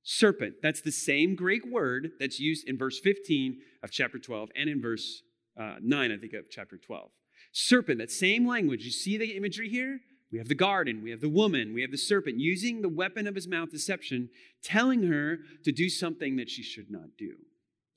serpent. 0.04 0.56
That's 0.62 0.82
the 0.82 0.92
same 0.92 1.36
Greek 1.36 1.66
word 1.66 2.12
that's 2.20 2.40
used 2.40 2.68
in 2.68 2.78
verse 2.78 3.00
15 3.00 3.60
of 3.84 3.92
chapter 3.92 4.20
12 4.20 4.50
and 4.56 4.70
in 4.70 4.82
verse 4.82 5.24
uh, 5.60 5.76
9, 5.82 6.12
I 6.12 6.18
think, 6.18 6.34
of 6.34 6.46
chapter 6.50 6.78
12. 6.78 7.10
Serpent, 7.52 8.00
that 8.00 8.12
same 8.12 8.48
language. 8.48 8.84
You 8.84 8.92
see 8.92 9.18
the 9.18 9.36
imagery 9.36 9.70
here? 9.70 10.00
We 10.32 10.38
have 10.38 10.48
the 10.48 10.56
garden, 10.56 11.02
we 11.02 11.10
have 11.10 11.22
the 11.22 11.30
woman, 11.30 11.74
we 11.74 11.82
have 11.82 11.90
the 11.90 11.98
serpent 11.98 12.38
using 12.38 12.82
the 12.82 12.90
weapon 12.90 13.26
of 13.26 13.34
his 13.34 13.48
mouth, 13.48 13.72
deception, 13.72 14.30
telling 14.64 15.04
her 15.04 15.40
to 15.64 15.72
do 15.72 15.90
something 15.90 16.36
that 16.36 16.52
she 16.52 16.62
should 16.62 16.92
not 16.92 17.18
do. 17.18 17.34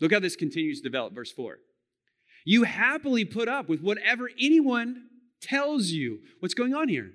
Look 0.01 0.13
how 0.13 0.21
this 0.21 0.37
continues 0.37 0.81
to 0.81 0.89
develop. 0.89 1.15
Verse 1.15 1.31
4. 1.31 1.59
You 2.45 2.65
happily 2.65 3.25
put 3.25 3.49
up 3.49 3.69
with 3.69 3.83
whatever 3.83 4.31
anyone 4.41 5.05
tells 5.41 5.89
you. 5.89 6.21
What's 6.41 6.55
going 6.55 6.75
on 6.75 6.89
here? 6.89 7.13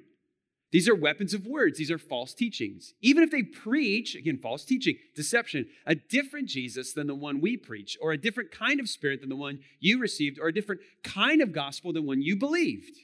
These 0.71 0.89
are 0.89 0.95
weapons 0.95 1.33
of 1.33 1.47
words. 1.47 1.77
These 1.77 1.91
are 1.91 1.97
false 1.97 2.33
teachings. 2.33 2.93
Even 3.01 3.23
if 3.23 3.31
they 3.31 3.43
preach, 3.43 4.15
again, 4.15 4.37
false 4.37 4.65
teaching, 4.65 4.97
deception, 5.15 5.67
a 5.85 5.95
different 5.95 6.49
Jesus 6.49 6.91
than 6.91 7.07
the 7.07 7.15
one 7.15 7.39
we 7.39 7.55
preach, 7.55 7.97
or 8.01 8.11
a 8.11 8.17
different 8.17 8.51
kind 8.51 8.79
of 8.79 8.89
spirit 8.89 9.21
than 9.21 9.29
the 9.29 9.35
one 9.35 9.59
you 9.79 9.99
received, 9.99 10.39
or 10.39 10.49
a 10.49 10.53
different 10.53 10.81
kind 11.03 11.41
of 11.41 11.53
gospel 11.53 11.93
than 11.93 12.05
one 12.05 12.21
you 12.21 12.35
believed. 12.35 12.97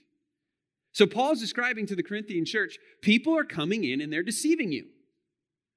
So 0.92 1.08
Paul's 1.08 1.40
describing 1.40 1.86
to 1.88 1.96
the 1.96 2.04
Corinthian 2.04 2.46
church 2.46 2.78
people 3.02 3.36
are 3.36 3.46
coming 3.46 3.84
in 3.84 4.02
and 4.02 4.12
they're 4.12 4.24
deceiving 4.24 4.72
you. 4.72 4.88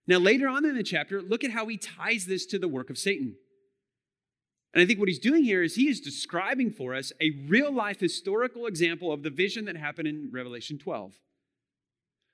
Now, 0.09 0.19
later 0.19 0.49
on 0.49 0.65
in 0.65 0.77
the 0.77 0.83
chapter, 0.83 1.23
look 1.23 1.43
at 1.43 1.51
how 1.53 1.67
he 1.67 1.77
ties 1.77 2.27
this 2.27 2.47
to 2.47 2.59
the 2.59 2.69
work 2.69 2.91
of 2.91 2.99
Satan. 2.99 3.37
And 4.75 4.83
I 4.83 4.87
think 4.87 4.99
what 4.99 5.09
he's 5.09 5.19
doing 5.19 5.43
here 5.43 5.63
is 5.63 5.75
he 5.75 5.89
is 5.89 6.01
describing 6.01 6.71
for 6.71 6.95
us 6.95 7.13
a 7.21 7.31
real 7.49 7.73
life 7.73 7.99
historical 7.99 8.67
example 8.67 9.11
of 9.11 9.23
the 9.23 9.31
vision 9.31 9.65
that 9.65 9.77
happened 9.77 10.07
in 10.07 10.31
Revelation 10.33 10.79
12 10.79 11.15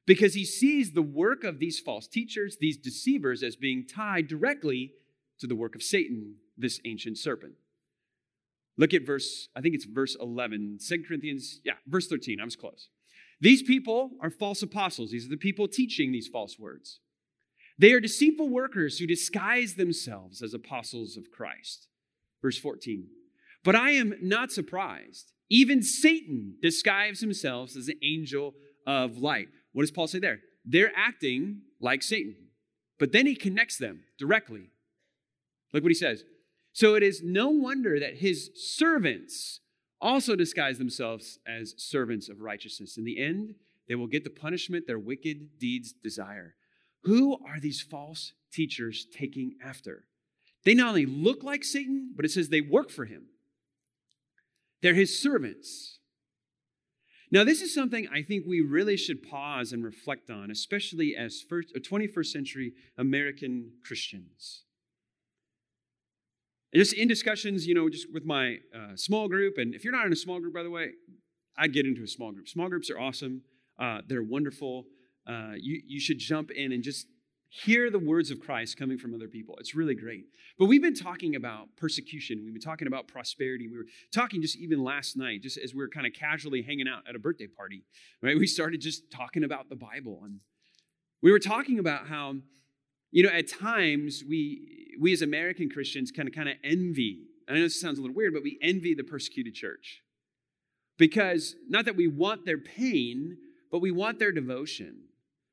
because 0.06 0.34
he 0.34 0.44
sees 0.44 0.92
the 0.92 1.02
work 1.02 1.44
of 1.44 1.58
these 1.58 1.78
false 1.78 2.06
teachers, 2.06 2.56
these 2.60 2.76
deceivers, 2.76 3.42
as 3.42 3.56
being 3.56 3.86
tied 3.86 4.28
directly 4.28 4.92
to 5.38 5.46
the 5.46 5.54
work 5.54 5.74
of 5.74 5.82
Satan, 5.82 6.36
this 6.56 6.80
ancient 6.84 7.18
serpent. 7.18 7.54
Look 8.76 8.94
at 8.94 9.06
verse, 9.06 9.48
I 9.54 9.60
think 9.60 9.74
it's 9.74 9.84
verse 9.84 10.16
11, 10.20 10.78
2 10.86 11.04
Corinthians, 11.06 11.60
yeah, 11.64 11.74
verse 11.86 12.06
13, 12.08 12.40
I 12.40 12.44
was 12.44 12.56
close. 12.56 12.88
These 13.40 13.62
people 13.62 14.12
are 14.20 14.30
false 14.30 14.62
apostles. 14.62 15.10
These 15.10 15.26
are 15.26 15.30
the 15.30 15.36
people 15.36 15.66
teaching 15.68 16.12
these 16.12 16.28
false 16.28 16.58
words. 16.58 17.00
They 17.78 17.92
are 17.92 18.00
deceitful 18.00 18.48
workers 18.48 18.98
who 18.98 19.06
disguise 19.06 19.74
themselves 19.74 20.42
as 20.42 20.54
apostles 20.54 21.16
of 21.16 21.30
Christ. 21.30 21.88
Verse 22.40 22.58
14. 22.58 23.08
But 23.64 23.74
I 23.74 23.90
am 23.90 24.14
not 24.22 24.52
surprised. 24.52 25.32
Even 25.50 25.82
Satan 25.82 26.54
disguises 26.62 27.20
himself 27.20 27.76
as 27.76 27.88
an 27.88 27.98
angel 28.02 28.54
of 28.86 29.18
light. 29.18 29.48
What 29.72 29.82
does 29.82 29.90
Paul 29.90 30.06
say 30.06 30.18
there? 30.18 30.40
They're 30.64 30.92
acting 30.96 31.62
like 31.80 32.02
Satan. 32.02 32.36
But 32.98 33.12
then 33.12 33.26
he 33.26 33.34
connects 33.34 33.78
them 33.78 34.04
directly. 34.18 34.70
Look 35.72 35.82
what 35.82 35.90
he 35.90 35.94
says. 35.94 36.24
So 36.72 36.94
it 36.94 37.02
is 37.02 37.22
no 37.22 37.48
wonder 37.48 37.98
that 37.98 38.18
his 38.18 38.50
servants 38.54 39.60
also 40.00 40.36
disguise 40.36 40.78
themselves 40.78 41.38
as 41.46 41.74
servants 41.76 42.28
of 42.28 42.40
righteousness. 42.40 42.96
In 42.96 43.04
the 43.04 43.22
end, 43.22 43.54
they 43.88 43.94
will 43.94 44.06
get 44.06 44.24
the 44.24 44.30
punishment 44.30 44.86
their 44.86 44.98
wicked 44.98 45.58
deeds 45.58 45.92
desire. 45.92 46.54
Who 47.04 47.34
are 47.46 47.60
these 47.60 47.82
false 47.82 48.32
teachers 48.52 49.06
taking 49.12 49.56
after? 49.64 50.04
They 50.64 50.74
not 50.74 50.88
only 50.88 51.06
look 51.06 51.42
like 51.42 51.64
Satan, 51.64 52.12
but 52.14 52.24
it 52.24 52.30
says 52.30 52.48
they 52.48 52.60
work 52.60 52.90
for 52.90 53.04
him. 53.04 53.26
They're 54.80 54.94
his 54.94 55.20
servants. 55.20 55.98
Now, 57.32 57.44
this 57.44 57.62
is 57.62 57.74
something 57.74 58.06
I 58.12 58.20
think 58.20 58.44
we 58.46 58.60
really 58.60 58.98
should 58.98 59.26
pause 59.26 59.72
and 59.72 59.82
reflect 59.82 60.28
on, 60.28 60.50
especially 60.50 61.16
as 61.16 61.40
first, 61.40 61.74
21st 61.74 62.18
uh, 62.18 62.22
century 62.24 62.74
American 62.98 63.72
Christians. 63.82 64.64
And 66.74 66.80
just 66.80 66.92
in 66.92 67.08
discussions, 67.08 67.66
you 67.66 67.74
know, 67.74 67.88
just 67.88 68.12
with 68.12 68.26
my 68.26 68.58
uh, 68.76 68.96
small 68.96 69.28
group, 69.28 69.56
and 69.56 69.74
if 69.74 69.82
you're 69.82 69.94
not 69.94 70.04
in 70.04 70.12
a 70.12 70.16
small 70.16 70.40
group, 70.40 70.52
by 70.52 70.62
the 70.62 70.68
way, 70.68 70.90
I'd 71.56 71.72
get 71.72 71.86
into 71.86 72.02
a 72.02 72.06
small 72.06 72.32
group. 72.32 72.48
Small 72.48 72.68
groups 72.68 72.90
are 72.90 73.00
awesome, 73.00 73.40
uh, 73.78 74.02
they're 74.06 74.22
wonderful. 74.22 74.84
Uh, 75.26 75.52
you, 75.56 75.80
you 75.86 76.00
should 76.00 76.18
jump 76.18 76.50
in 76.50 76.72
and 76.72 76.82
just 76.82 77.06
hear 77.54 77.90
the 77.90 77.98
words 77.98 78.30
of 78.30 78.40
Christ 78.40 78.78
coming 78.78 78.96
from 78.96 79.14
other 79.14 79.28
people. 79.28 79.54
It's 79.58 79.74
really 79.74 79.94
great. 79.94 80.24
But 80.58 80.66
we've 80.66 80.80
been 80.80 80.94
talking 80.94 81.36
about 81.36 81.68
persecution. 81.76 82.40
We've 82.42 82.54
been 82.54 82.62
talking 82.62 82.88
about 82.88 83.08
prosperity. 83.08 83.68
We 83.68 83.76
were 83.76 83.84
talking 84.10 84.40
just 84.40 84.56
even 84.56 84.82
last 84.82 85.18
night, 85.18 85.42
just 85.42 85.58
as 85.58 85.74
we 85.74 85.80
were 85.80 85.88
kind 85.88 86.06
of 86.06 86.14
casually 86.14 86.62
hanging 86.62 86.88
out 86.88 87.02
at 87.06 87.14
a 87.14 87.18
birthday 87.18 87.46
party, 87.46 87.84
right? 88.22 88.38
We 88.38 88.46
started 88.46 88.80
just 88.80 89.10
talking 89.10 89.44
about 89.44 89.68
the 89.68 89.76
Bible. 89.76 90.22
And 90.24 90.40
we 91.20 91.30
were 91.30 91.38
talking 91.38 91.78
about 91.78 92.06
how, 92.06 92.36
you 93.10 93.22
know, 93.22 93.28
at 93.28 93.48
times 93.48 94.24
we, 94.26 94.96
we 94.98 95.12
as 95.12 95.20
American 95.20 95.68
Christians 95.68 96.10
kind 96.10 96.26
of 96.26 96.34
kind 96.34 96.48
of 96.48 96.54
envy. 96.64 97.26
I 97.46 97.52
know 97.52 97.60
this 97.60 97.78
sounds 97.78 97.98
a 97.98 98.00
little 98.00 98.16
weird, 98.16 98.32
but 98.32 98.42
we 98.42 98.58
envy 98.62 98.94
the 98.94 99.04
persecuted 99.04 99.52
church. 99.52 100.00
Because 100.96 101.54
not 101.68 101.84
that 101.84 101.96
we 101.96 102.08
want 102.08 102.46
their 102.46 102.56
pain, 102.56 103.36
but 103.70 103.80
we 103.80 103.90
want 103.90 104.18
their 104.18 104.32
devotion. 104.32 105.00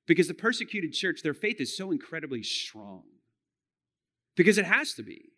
Because 0.10 0.28
the 0.28 0.34
persecuted 0.34 0.92
church, 0.92 1.22
their 1.22 1.36
faith 1.36 1.62
is 1.62 1.78
so 1.78 1.92
incredibly 1.92 2.42
strong. 2.42 3.04
Because 4.36 4.58
it 4.58 4.66
has 4.66 4.96
to 4.96 5.04
be. 5.04 5.30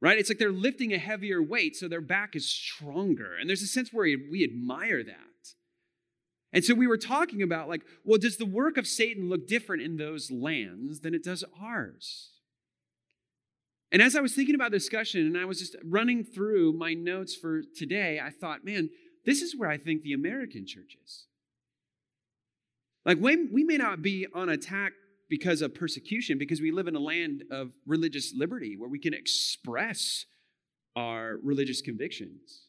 Right? 0.00 0.18
It's 0.18 0.28
like 0.28 0.38
they're 0.38 0.50
lifting 0.50 0.92
a 0.92 0.98
heavier 0.98 1.40
weight, 1.40 1.76
so 1.76 1.86
their 1.86 2.00
back 2.00 2.34
is 2.34 2.48
stronger. 2.48 3.36
And 3.38 3.48
there's 3.48 3.62
a 3.62 3.68
sense 3.68 3.92
where 3.92 4.06
we 4.28 4.42
admire 4.42 5.04
that. 5.04 5.14
And 6.52 6.64
so 6.64 6.74
we 6.74 6.88
were 6.88 6.98
talking 6.98 7.42
about, 7.42 7.68
like, 7.68 7.82
well, 8.04 8.18
does 8.18 8.38
the 8.38 8.44
work 8.44 8.76
of 8.76 8.88
Satan 8.88 9.28
look 9.28 9.46
different 9.46 9.84
in 9.84 9.98
those 9.98 10.32
lands 10.32 11.00
than 11.00 11.14
it 11.14 11.22
does 11.22 11.44
ours? 11.62 12.30
And 13.92 14.02
as 14.02 14.16
I 14.16 14.20
was 14.20 14.34
thinking 14.34 14.56
about 14.56 14.72
the 14.72 14.78
discussion 14.78 15.24
and 15.28 15.38
I 15.38 15.44
was 15.44 15.60
just 15.60 15.76
running 15.84 16.24
through 16.24 16.72
my 16.72 16.92
notes 16.94 17.36
for 17.36 17.62
today, 17.62 18.20
I 18.20 18.30
thought, 18.30 18.64
man, 18.64 18.90
this 19.24 19.42
is 19.42 19.54
where 19.56 19.70
I 19.70 19.78
think 19.78 20.02
the 20.02 20.12
American 20.12 20.66
church 20.66 20.96
is. 21.04 21.26
Like, 23.04 23.18
we, 23.20 23.64
may 23.64 23.76
not 23.76 24.02
be 24.02 24.26
on 24.34 24.48
attack 24.48 24.92
because 25.28 25.62
of 25.62 25.74
persecution, 25.74 26.38
because 26.38 26.60
we 26.60 26.70
live 26.70 26.88
in 26.88 26.96
a 26.96 27.00
land 27.00 27.44
of 27.50 27.70
religious 27.86 28.34
liberty 28.36 28.76
where 28.76 28.90
we 28.90 28.98
can 28.98 29.14
express 29.14 30.26
our 30.96 31.38
religious 31.42 31.80
convictions. 31.80 32.64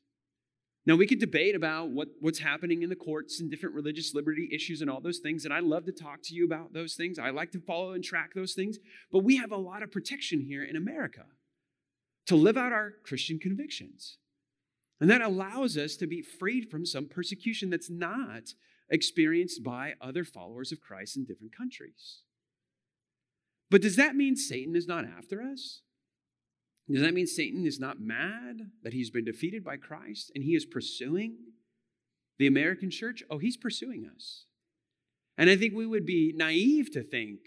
Now, 0.85 0.95
we 0.95 1.05
could 1.05 1.19
debate 1.19 1.55
about 1.55 1.89
what, 1.89 2.07
what's 2.21 2.39
happening 2.39 2.81
in 2.81 2.89
the 2.89 2.95
courts 2.95 3.39
and 3.39 3.51
different 3.51 3.75
religious 3.75 4.15
liberty 4.15 4.49
issues 4.51 4.81
and 4.81 4.89
all 4.89 5.01
those 5.01 5.19
things, 5.19 5.45
and 5.45 5.53
I 5.53 5.59
love 5.59 5.85
to 5.85 5.91
talk 5.91 6.21
to 6.23 6.35
you 6.35 6.45
about 6.45 6.73
those 6.73 6.95
things. 6.95 7.19
I 7.19 7.29
like 7.29 7.51
to 7.51 7.59
follow 7.59 7.91
and 7.91 8.03
track 8.03 8.33
those 8.33 8.53
things, 8.53 8.79
but 9.11 9.23
we 9.23 9.37
have 9.37 9.51
a 9.51 9.57
lot 9.57 9.83
of 9.83 9.91
protection 9.91 10.41
here 10.41 10.63
in 10.63 10.75
America 10.75 11.25
to 12.27 12.35
live 12.35 12.57
out 12.57 12.73
our 12.73 12.93
Christian 13.03 13.37
convictions. 13.37 14.17
And 14.99 15.09
that 15.09 15.21
allows 15.21 15.77
us 15.77 15.95
to 15.97 16.07
be 16.07 16.21
freed 16.21 16.69
from 16.69 16.85
some 16.85 17.07
persecution 17.07 17.69
that's 17.69 17.89
not 17.89 18.53
experienced 18.91 19.63
by 19.63 19.93
other 20.01 20.23
followers 20.23 20.71
of 20.71 20.81
Christ 20.81 21.17
in 21.17 21.25
different 21.25 21.55
countries. 21.55 22.19
But 23.71 23.81
does 23.81 23.95
that 23.95 24.15
mean 24.15 24.35
Satan 24.35 24.75
is 24.75 24.87
not 24.87 25.05
after 25.05 25.41
us? 25.41 25.81
Does 26.89 27.01
that 27.01 27.13
mean 27.13 27.27
Satan 27.27 27.65
is 27.65 27.79
not 27.79 28.01
mad 28.01 28.71
that 28.83 28.91
he's 28.91 29.09
been 29.09 29.23
defeated 29.23 29.63
by 29.63 29.77
Christ 29.77 30.29
and 30.35 30.43
he 30.43 30.55
is 30.55 30.65
pursuing 30.65 31.37
the 32.37 32.47
American 32.47 32.91
church? 32.91 33.23
Oh, 33.29 33.37
he's 33.37 33.55
pursuing 33.55 34.09
us. 34.13 34.45
And 35.37 35.49
I 35.49 35.55
think 35.55 35.73
we 35.73 35.87
would 35.87 36.05
be 36.05 36.33
naive 36.35 36.91
to 36.91 37.01
think 37.01 37.39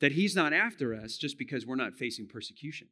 that 0.00 0.12
he's 0.12 0.36
not 0.36 0.52
after 0.52 0.94
us 0.94 1.16
just 1.16 1.38
because 1.38 1.66
we're 1.66 1.74
not 1.74 1.94
facing 1.94 2.28
persecution. 2.28 2.88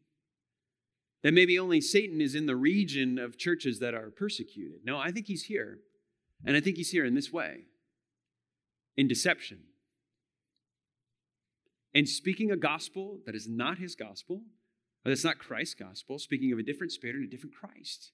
That 1.23 1.35
maybe 1.35 1.59
only 1.59 1.81
Satan 1.81 2.21
is 2.21 2.35
in 2.35 2.47
the 2.47 2.57
region 2.57 3.19
of 3.19 3.39
churches 3.39 3.79
that 3.79 3.95
are 3.95 4.11
persecuted. 4.11 4.81
No, 4.85 4.99
I 4.99 5.13
think 5.13 5.27
he's 5.27 5.45
here. 5.45 5.79
And 6.45 6.57
I 6.57 6.61
think 6.61 6.77
he's 6.77 6.91
here 6.91 7.05
in 7.05 7.15
this 7.15 7.33
way 7.33 7.65
in 8.97 9.09
deception. 9.09 9.61
And 11.95 12.09
speaking 12.09 12.51
a 12.51 12.57
gospel 12.57 13.21
that 13.27 13.35
is 13.35 13.49
not 13.49 13.79
his 13.79 13.95
gospel, 13.95 14.43
that's 15.05 15.25
not 15.25 15.39
Christ's 15.39 15.75
gospel, 15.75 16.19
speaking 16.19 16.53
of 16.53 16.59
a 16.59 16.63
different 16.63 16.93
spirit 16.93 17.17
and 17.17 17.25
a 17.25 17.31
different 17.31 17.55
Christ. 17.55 18.13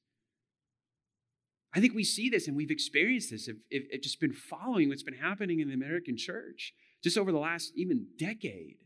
I 1.73 1.81
think 1.81 1.95
we 1.95 2.05
see 2.05 2.29
this 2.29 2.49
and 2.49 2.57
we've 2.57 2.71
experienced 2.71 3.31
this. 3.31 3.47
If, 3.49 3.57
if, 3.71 3.85
if 3.91 4.03
just 4.03 4.21
been 4.21 4.33
following 4.33 4.89
what's 4.89 5.03
been 5.03 5.15
happening 5.15 5.61
in 5.61 5.69
the 5.69 5.75
American 5.75 6.17
church 6.17 6.75
just 7.03 7.17
over 7.17 7.33
the 7.33 7.39
last 7.39 7.73
even 7.77 8.07
decade. 8.19 8.79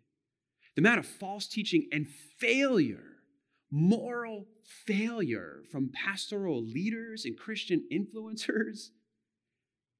The 0.76 0.82
amount 0.82 0.98
of 0.98 1.06
false 1.06 1.46
teaching 1.46 1.88
and 1.92 2.06
failure, 2.38 3.04
moral 3.70 4.46
failure 4.86 5.62
from 5.70 5.90
pastoral 5.92 6.62
leaders 6.62 7.24
and 7.24 7.38
Christian 7.38 7.84
influencers. 7.92 8.90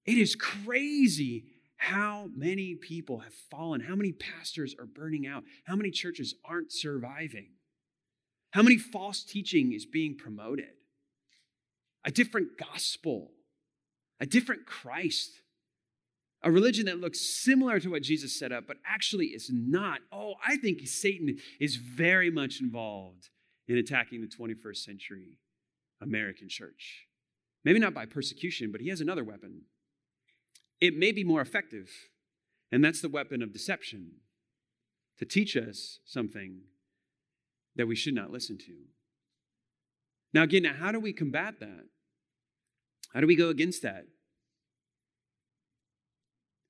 It 0.07 0.19
is 0.19 0.35
crazy 0.35 1.45
how 1.77 2.29
many 2.35 2.75
people 2.75 3.19
have 3.21 3.35
fallen, 3.51 3.81
how 3.81 3.95
many 3.95 4.13
pastors 4.13 4.75
are 4.79 4.87
burning 4.87 5.27
out, 5.27 5.45
how 5.67 5.77
many 5.77 5.91
churches 5.91 6.35
aren't 6.45 6.73
surviving, 6.73 7.51
how 8.53 8.63
many 8.63 8.79
false 8.79 9.23
teaching 9.25 9.73
is 9.73 9.87
being 9.87 10.17
promoted 10.17 10.69
a 12.07 12.11
different 12.11 12.49
gospel, 12.59 13.31
a 14.21 14.27
different 14.27 14.67
Christ, 14.67 15.31
a 16.43 16.51
religion 16.51 16.85
that 16.87 17.01
looks 17.01 17.21
similar 17.21 17.81
to 17.81 17.91
what 17.91 18.03
Jesus 18.03 18.39
set 18.39 18.53
up, 18.53 18.67
but 18.67 18.77
actually 18.87 19.29
is 19.29 19.51
not. 19.51 20.01
Oh, 20.13 20.35
I 20.47 20.59
think 20.59 20.87
Satan 20.87 21.39
is 21.59 21.77
very 21.77 22.31
much 22.31 22.61
involved 22.61 23.31
in 23.67 23.79
attacking 23.79 24.21
the 24.21 24.29
21st 24.29 24.77
century 24.77 25.39
American 26.03 26.49
church. 26.51 27.07
Maybe 27.65 27.79
not 27.79 27.95
by 27.95 28.05
persecution, 28.05 28.71
but 28.71 28.83
he 28.83 28.91
has 28.91 29.01
another 29.01 29.25
weapon. 29.25 29.63
It 30.85 30.99
may 30.99 31.13
be 31.13 31.25
more 31.25 31.41
effective, 31.41 31.91
and 32.71 32.85
that's 32.85 33.01
the 33.01 33.09
weapon 33.09 33.41
of 33.41 33.55
deception 33.55 34.17
to 35.17 35.25
teach 35.25 35.57
us 35.57 36.01
something 36.05 36.61
that 37.75 37.87
we 37.87 37.97
should 37.97 38.13
not 38.13 38.31
listen 38.31 38.59
to. 38.59 38.75
Now, 40.35 40.43
again, 40.43 40.65
now 40.65 40.75
how 40.75 40.93
do 40.93 41.01
we 41.01 41.15
combat 41.15 41.55
that? 41.61 41.87
How 43.15 43.21
do 43.23 43.27
we 43.27 43.35
go 43.35 43.49
against 43.49 43.81
that? 43.81 44.05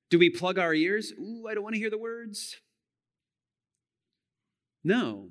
Do 0.09 0.17
we 0.17 0.29
plug 0.29 0.57
our 0.57 0.73
ears? 0.73 1.11
Ooh, 1.19 1.47
I 1.49 1.53
don't 1.53 1.63
want 1.63 1.75
to 1.75 1.81
hear 1.81 1.89
the 1.89 1.97
words. 1.97 2.55
No. 4.81 5.27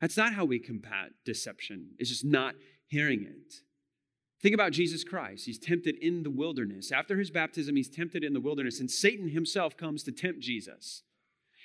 That's 0.00 0.16
not 0.16 0.34
how 0.34 0.44
we 0.44 0.60
combat 0.60 1.10
deception. 1.24 1.94
It's 1.98 2.10
just 2.10 2.24
not 2.24 2.54
hearing 2.86 3.22
it. 3.22 3.54
Think 4.40 4.54
about 4.54 4.72
Jesus 4.72 5.02
Christ. 5.02 5.46
He's 5.46 5.58
tempted 5.58 5.96
in 5.96 6.22
the 6.22 6.30
wilderness. 6.30 6.92
After 6.92 7.18
his 7.18 7.30
baptism, 7.30 7.74
he's 7.76 7.88
tempted 7.88 8.22
in 8.22 8.34
the 8.34 8.40
wilderness, 8.40 8.78
and 8.78 8.90
Satan 8.90 9.28
himself 9.28 9.76
comes 9.76 10.02
to 10.04 10.12
tempt 10.12 10.40
Jesus. 10.40 11.02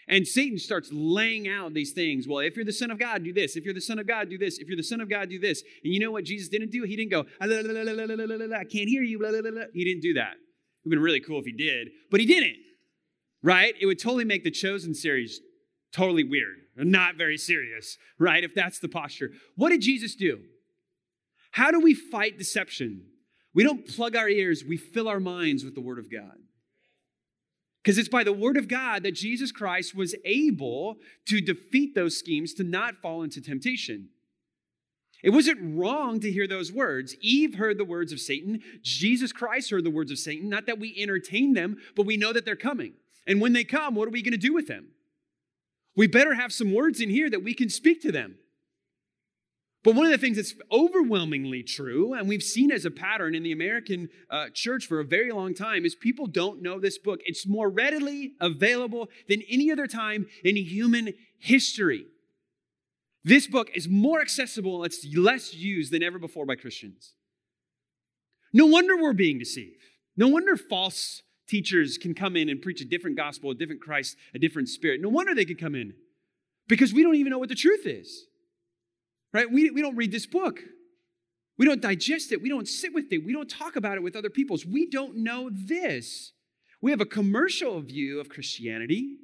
And 0.08 0.28
Satan 0.28 0.58
starts 0.58 0.90
laying 0.92 1.48
out 1.48 1.74
these 1.74 1.94
things. 1.94 2.28
Well, 2.28 2.40
if 2.40 2.58
you're 2.58 2.66
the 2.66 2.74
Son 2.74 2.92
of 2.92 3.00
God, 3.00 3.24
do 3.24 3.32
this. 3.32 3.56
If 3.56 3.64
you're 3.64 3.74
the 3.74 3.80
Son 3.80 4.00
of 4.00 4.08
God, 4.08 4.30
do 4.30 4.38
this. 4.38 4.58
If 4.58 4.68
you're 4.68 4.76
the 4.76 4.84
Son 4.84 5.00
of 5.00 5.10
God, 5.10 5.30
do 5.30 5.40
this. 5.40 5.64
And 5.84 5.94
you 5.94 6.00
know 6.00 6.12
what 6.12 6.26
Jesus 6.26 6.50
didn't 6.50 6.72
do? 6.72 6.84
He 6.84 6.98
didn't 6.98 7.12
go, 7.12 7.26
I 7.40 7.48
can't 7.48 8.90
hear 8.90 9.02
you. 9.02 9.20
He 9.74 9.86
didn't 9.86 10.02
do 10.02 10.16
that. 10.16 10.34
It 10.34 10.90
would 10.90 10.90
have 10.90 10.90
been 10.90 11.00
really 11.00 11.22
cool 11.22 11.40
if 11.40 11.46
he 11.46 11.54
did, 11.54 11.90
but 12.12 12.20
he 12.20 12.26
didn't. 12.26 12.58
Right? 13.42 13.76
It 13.80 13.86
would 13.86 14.00
totally 14.00 14.26
make 14.26 14.44
the 14.44 14.52
Chosen 14.52 14.94
series 14.94 15.40
totally 15.94 16.24
weird, 16.24 16.56
not 16.76 17.16
very 17.16 17.38
serious, 17.38 17.98
right? 18.20 18.44
If 18.44 18.54
that's 18.56 18.80
the 18.80 18.90
posture. 18.90 19.32
What 19.56 19.70
did 19.70 19.82
Jesus 19.82 20.16
do? 20.16 20.40
How 21.54 21.70
do 21.70 21.80
we 21.80 21.93
fight 21.93 22.38
deception? 22.38 23.06
We 23.54 23.64
don't 23.64 23.88
plug 23.88 24.16
our 24.16 24.28
ears, 24.28 24.64
we 24.68 24.76
fill 24.76 25.08
our 25.08 25.20
minds 25.20 25.64
with 25.64 25.76
the 25.76 25.82
Word 25.82 25.99
of 25.99 26.12
God. 26.12 26.38
Because 27.84 27.97
it's 27.97 28.10
by 28.10 28.24
the 28.24 28.34
word 28.34 28.56
of 28.56 28.70
God 28.70 29.04
that 29.04 29.14
Jesus 29.14 29.51
Christ 29.51 29.93
was 29.93 30.16
able 30.24 30.95
to 31.28 31.41
defeat 31.41 31.93
those 31.93 32.18
schemes 32.18 32.54
to 32.54 32.64
not 32.64 33.01
fall 33.01 33.24
into 33.24 33.41
temptation. 33.41 34.08
It 35.22 35.32
wasn't 35.32 35.78
wrong 35.78 36.22
to 36.22 36.32
hear 36.32 36.47
those 36.47 36.72
words. 36.72 37.16
Eve 37.20 37.56
heard 37.56 37.78
the 37.78 37.86
words 37.86 38.14
of 38.14 38.22
Satan. 38.22 38.62
Jesus 38.82 39.34
Christ 39.34 39.70
heard 39.70 39.84
the 39.84 39.91
words 39.91 40.12
of 40.12 40.18
Satan. 40.18 40.49
Not 40.49 40.66
that 40.66 40.80
we 40.80 40.95
entertain 40.97 41.54
them, 41.54 41.78
but 41.93 42.06
we 42.06 42.16
know 42.16 42.32
that 42.32 42.45
they're 42.45 42.56
coming. 42.56 42.93
And 43.28 43.41
when 43.41 43.51
they 43.51 43.66
come, 43.66 43.95
what 43.95 44.08
are 44.08 44.12
we 44.12 44.22
going 44.22 44.32
to 44.32 44.38
do 44.38 44.54
with 44.54 44.68
them? 44.68 44.88
We 45.95 46.08
better 46.08 46.36
have 46.36 46.54
some 46.54 46.74
words 46.74 47.01
in 47.01 47.10
here 47.10 47.30
that 47.30 47.43
we 47.43 47.54
can 47.54 47.70
speak 47.70 48.01
to 48.04 48.12
them. 48.14 48.36
But 49.84 49.96
one 49.96 50.06
of 50.06 50.12
the 50.14 50.18
things 50.18 50.38
that's 50.38 50.56
overwhelmingly 50.72 51.62
true, 51.62 52.14
and 52.14 52.30
we've 52.30 52.44
seen 52.44 52.72
as 52.72 52.86
a 52.86 52.92
pattern 52.92 53.36
in 53.36 53.44
the 53.44 53.52
American 53.52 54.10
uh, 54.30 54.48
church 54.54 54.88
for 54.88 55.02
a 55.02 55.06
very 55.06 55.32
long 55.32 55.54
time, 55.54 55.84
is 55.84 55.94
people 55.94 56.26
don't 56.26 56.62
know 56.62 56.80
this 56.80 56.98
book. 56.98 57.20
It's 57.26 57.46
more 57.46 57.70
readily 57.70 58.32
available 58.40 59.10
than 59.28 59.42
any 59.50 59.72
other 59.72 59.88
time 59.88 60.28
in 60.44 60.56
human 60.56 61.14
history. 61.38 62.06
This 63.26 63.46
book 63.46 63.70
is 63.76 63.90
more 63.90 64.22
accessible, 64.22 64.86
it's 64.86 65.06
less 65.16 65.54
used 65.54 65.92
than 65.92 66.04
ever 66.04 66.18
before 66.18 66.46
by 66.46 66.56
Christians. 66.56 67.14
No 68.54 68.66
wonder 68.66 68.96
we're 68.96 69.14
being 69.14 69.40
deceived. 69.40 69.82
No 70.16 70.28
wonder 70.28 70.56
false 70.56 71.24
teachers 71.48 71.98
can 71.98 72.14
come 72.14 72.38
in 72.38 72.48
and 72.48 72.62
preach 72.62 72.80
a 72.80 72.86
different 72.86 73.18
gospel, 73.18 73.52
a 73.52 73.56
different 73.56 73.82
Christ, 73.82 74.16
a 74.34 74.40
different 74.40 74.70
spirit. 74.70 75.02
No 75.02 75.10
wonder 75.10 75.36
they 75.36 75.46
can 75.46 75.58
come 75.58 75.76
in 75.76 75.94
because 76.68 76.94
we 76.94 77.04
don't 77.04 77.16
even 77.16 77.32
know 77.32 77.40
what 77.40 77.50
the 77.50 77.56
truth 77.56 77.86
is 77.86 78.28
right? 79.34 79.52
We, 79.52 79.72
we 79.72 79.82
don't 79.82 79.96
read 79.96 80.12
this 80.12 80.26
book. 80.26 80.60
We 81.58 81.66
don't 81.66 81.82
digest 81.82 82.32
it. 82.32 82.42
We 82.42 82.50
don't 82.50 82.68
sit 82.68 82.94
with 82.94 83.12
it. 83.12 83.26
We 83.26 83.34
don't 83.34 83.50
talk 83.50 83.76
about 83.76 83.98
it 83.98 84.04
with 84.04 84.16
other 84.16 84.30
peoples. 84.30 84.66
We 84.66 84.90
don't 84.90 85.18
know 85.18 85.50
this. 85.52 86.32
We 86.82 86.92
have 86.92 87.02
a 87.02 87.06
commercial 87.06 87.82
view 87.82 88.20
of 88.20 88.30
Christianity. 88.30 89.18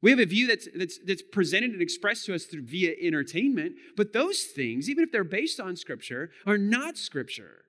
We 0.00 0.10
have 0.10 0.20
a 0.20 0.26
view 0.26 0.46
that's, 0.46 0.68
that's, 0.74 0.98
that's 1.04 1.22
presented 1.32 1.72
and 1.72 1.82
expressed 1.82 2.26
to 2.26 2.34
us 2.34 2.44
through 2.44 2.66
via 2.66 2.94
entertainment, 3.02 3.72
but 3.96 4.12
those 4.12 4.44
things, 4.44 4.88
even 4.88 5.02
if 5.02 5.10
they're 5.10 5.24
based 5.24 5.58
on 5.58 5.74
Scripture, 5.76 6.30
are 6.46 6.58
not 6.58 6.96
Scripture. 6.96 7.64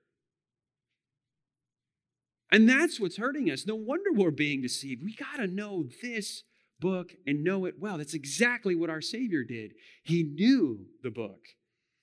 And 2.52 2.68
that's 2.68 3.00
what's 3.00 3.16
hurting 3.16 3.50
us. 3.50 3.66
No 3.66 3.74
wonder 3.74 4.10
we're 4.12 4.30
being 4.30 4.62
deceived. 4.62 5.02
We 5.04 5.14
got 5.14 5.36
to 5.36 5.46
know 5.46 5.86
this 6.02 6.44
book 6.80 7.12
and 7.26 7.44
know 7.44 7.64
it 7.66 7.74
well. 7.78 7.98
That's 7.98 8.14
exactly 8.14 8.74
what 8.74 8.90
our 8.90 9.00
Savior 9.00 9.44
did. 9.44 9.72
He 10.02 10.22
knew 10.22 10.86
the 11.02 11.10
book. 11.10 11.40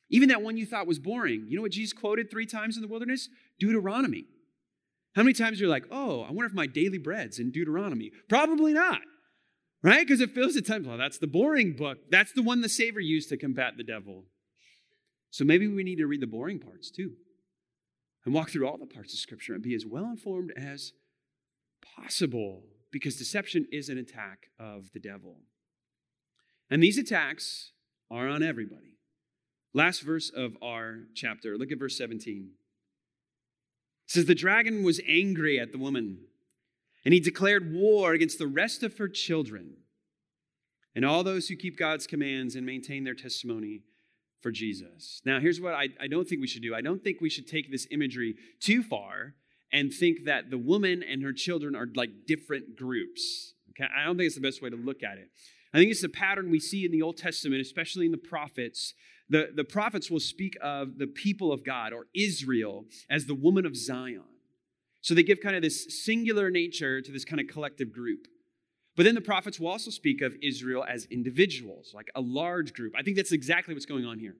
Even 0.10 0.30
that 0.30 0.42
one 0.42 0.58
you 0.58 0.66
thought 0.66 0.88
was 0.88 1.00
boring. 1.00 1.46
You 1.50 1.58
know 1.58 1.64
what 1.64 1.72
Jesus 1.72 1.94
quoted 1.94 2.30
three 2.30 2.46
times 2.46 2.78
in 2.78 2.82
the 2.82 2.88
wilderness? 2.88 3.28
Deuteronomy. 3.60 4.26
How 5.16 5.24
many 5.24 5.34
times 5.34 5.60
you're 5.60 5.70
like, 5.70 5.86
oh, 5.92 6.22
I 6.22 6.28
wonder 6.28 6.46
if 6.46 6.54
my 6.54 6.68
daily 6.68 7.00
bread's 7.00 7.40
in 7.40 7.52
Deuteronomy? 7.52 8.12
Probably 8.30 8.72
not, 8.72 9.02
right? 9.82 10.06
Because 10.06 10.22
it 10.22 10.32
feels 10.32 10.56
at 10.56 10.66
times, 10.66 10.88
well, 10.88 10.98
that's 10.98 11.18
the 11.18 11.28
boring 11.28 11.74
book. 11.74 11.98
That's 12.12 12.32
the 12.32 12.44
one 12.44 12.62
the 12.62 12.70
Savior 12.70 13.02
used 13.02 13.30
to 13.30 13.38
combat 13.38 13.74
the 13.78 13.84
devil. 13.84 14.26
So 15.32 15.44
maybe 15.44 15.68
we 15.68 15.84
need 15.84 15.98
to 15.98 16.06
read 16.06 16.22
the 16.22 16.28
boring 16.28 16.60
parts 16.60 16.92
too 16.92 17.14
and 18.26 18.34
walk 18.34 18.50
through 18.50 18.68
all 18.68 18.78
the 18.78 18.86
parts 18.86 19.14
of 19.14 19.20
Scripture 19.20 19.54
and 19.54 19.64
be 19.64 19.74
as 19.74 19.86
well 19.86 20.06
informed 20.06 20.54
as 20.56 20.94
possible 21.96 22.64
because 22.92 23.18
deception 23.18 23.68
is 23.72 23.90
an 23.90 23.98
attack 23.98 24.48
of 24.60 24.92
the 24.94 25.00
devil. 25.00 25.38
And 26.70 26.82
these 26.82 26.98
attacks 26.98 27.72
are 28.10 28.28
on 28.28 28.44
everybody. 28.44 28.98
Last 29.74 30.02
verse 30.02 30.30
of 30.30 30.58
our 30.62 31.00
chapter, 31.14 31.58
look 31.58 31.72
at 31.72 31.80
verse 31.80 31.98
17. 31.98 32.50
It 34.06 34.12
says, 34.12 34.26
The 34.26 34.36
dragon 34.36 34.84
was 34.84 35.02
angry 35.08 35.60
at 35.60 35.72
the 35.72 35.78
woman, 35.78 36.20
and 37.06 37.14
he 37.14 37.20
declared 37.20 37.74
war 37.74 38.14
against 38.14 38.40
the 38.40 38.48
rest 38.48 38.84
of 38.84 38.98
her 38.98 39.08
children 39.08 39.78
and 40.96 41.06
all 41.06 41.24
those 41.24 41.48
who 41.48 41.56
keep 41.56 41.78
God's 41.78 42.08
commands 42.08 42.56
and 42.56 42.66
maintain 42.66 43.04
their 43.04 43.14
testimony 43.14 43.84
for 44.42 44.52
Jesus. 44.52 45.22
Now, 45.26 45.40
here's 45.40 45.62
what 45.62 45.74
I, 45.74 45.90
I 46.02 46.08
don't 46.08 46.28
think 46.28 46.42
we 46.42 46.48
should 46.48 46.64
do 46.64 46.74
I 46.74 46.82
don't 46.82 47.04
think 47.04 47.22
we 47.22 47.30
should 47.30 47.48
take 47.48 47.70
this 47.70 47.88
imagery 47.92 48.36
too 48.60 48.82
far 48.82 49.36
and 49.72 49.94
think 49.94 50.26
that 50.26 50.50
the 50.50 50.58
woman 50.58 51.04
and 51.04 51.24
her 51.24 51.34
children 51.34 51.76
are 51.76 51.88
like 51.96 52.26
different 52.26 52.76
groups. 52.76 53.54
Okay? 53.72 53.90
I 53.96 54.06
don't 54.06 54.18
think 54.18 54.28
it's 54.28 54.36
the 54.36 54.42
best 54.42 54.62
way 54.62 54.70
to 54.70 54.76
look 54.76 55.04
at 55.04 55.18
it. 55.18 55.30
I 55.74 55.78
think 55.78 55.92
it's 55.92 56.04
a 56.04 56.10
pattern 56.10 56.50
we 56.50 56.60
see 56.60 56.86
in 56.86 56.92
the 56.92 57.02
Old 57.02 57.18
Testament, 57.18 57.62
especially 57.62 58.06
in 58.06 58.12
the 58.12 58.18
prophets. 58.18 58.94
The, 59.30 59.50
the 59.54 59.66
prophets 59.66 60.10
will 60.10 60.22
speak 60.22 60.58
of 60.62 60.98
the 60.98 61.08
people 61.08 61.52
of 61.52 61.66
God 61.66 61.92
or 61.92 62.08
Israel 62.16 62.86
as 63.10 63.26
the 63.26 63.36
woman 63.36 63.66
of 63.66 63.76
Zion. 63.76 64.24
So 65.02 65.14
they 65.14 65.24
give 65.24 65.42
kind 65.42 65.56
of 65.56 65.62
this 65.62 66.04
singular 66.06 66.50
nature 66.50 67.02
to 67.02 67.12
this 67.12 67.26
kind 67.26 67.40
of 67.40 67.48
collective 67.48 67.92
group. 67.92 68.28
But 68.96 69.04
then 69.04 69.16
the 69.16 69.22
prophets 69.22 69.60
will 69.60 69.68
also 69.68 69.92
speak 69.92 70.22
of 70.22 70.36
Israel 70.42 70.84
as 70.90 71.06
individuals, 71.06 71.92
like 71.94 72.10
a 72.16 72.22
large 72.22 72.74
group. 72.74 72.94
I 72.98 73.04
think 73.04 73.16
that's 73.16 73.32
exactly 73.32 73.74
what's 73.74 73.86
going 73.86 74.06
on 74.06 74.18
here. 74.18 74.36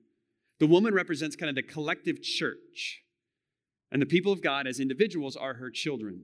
The 0.58 0.66
woman 0.66 0.92
represents 0.92 1.36
kind 1.36 1.48
of 1.48 1.54
the 1.54 1.62
collective 1.62 2.20
church. 2.22 3.02
And 3.90 4.02
the 4.02 4.06
people 4.06 4.32
of 4.32 4.42
God 4.42 4.66
as 4.66 4.80
individuals 4.80 5.36
are 5.36 5.54
her 5.54 5.70
children. 5.70 6.22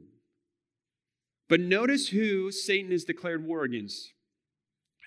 But 1.49 1.61
notice 1.61 2.09
who 2.09 2.51
Satan 2.51 2.91
has 2.91 3.05
declared 3.05 3.47
war 3.47 3.65
against. 3.65 4.13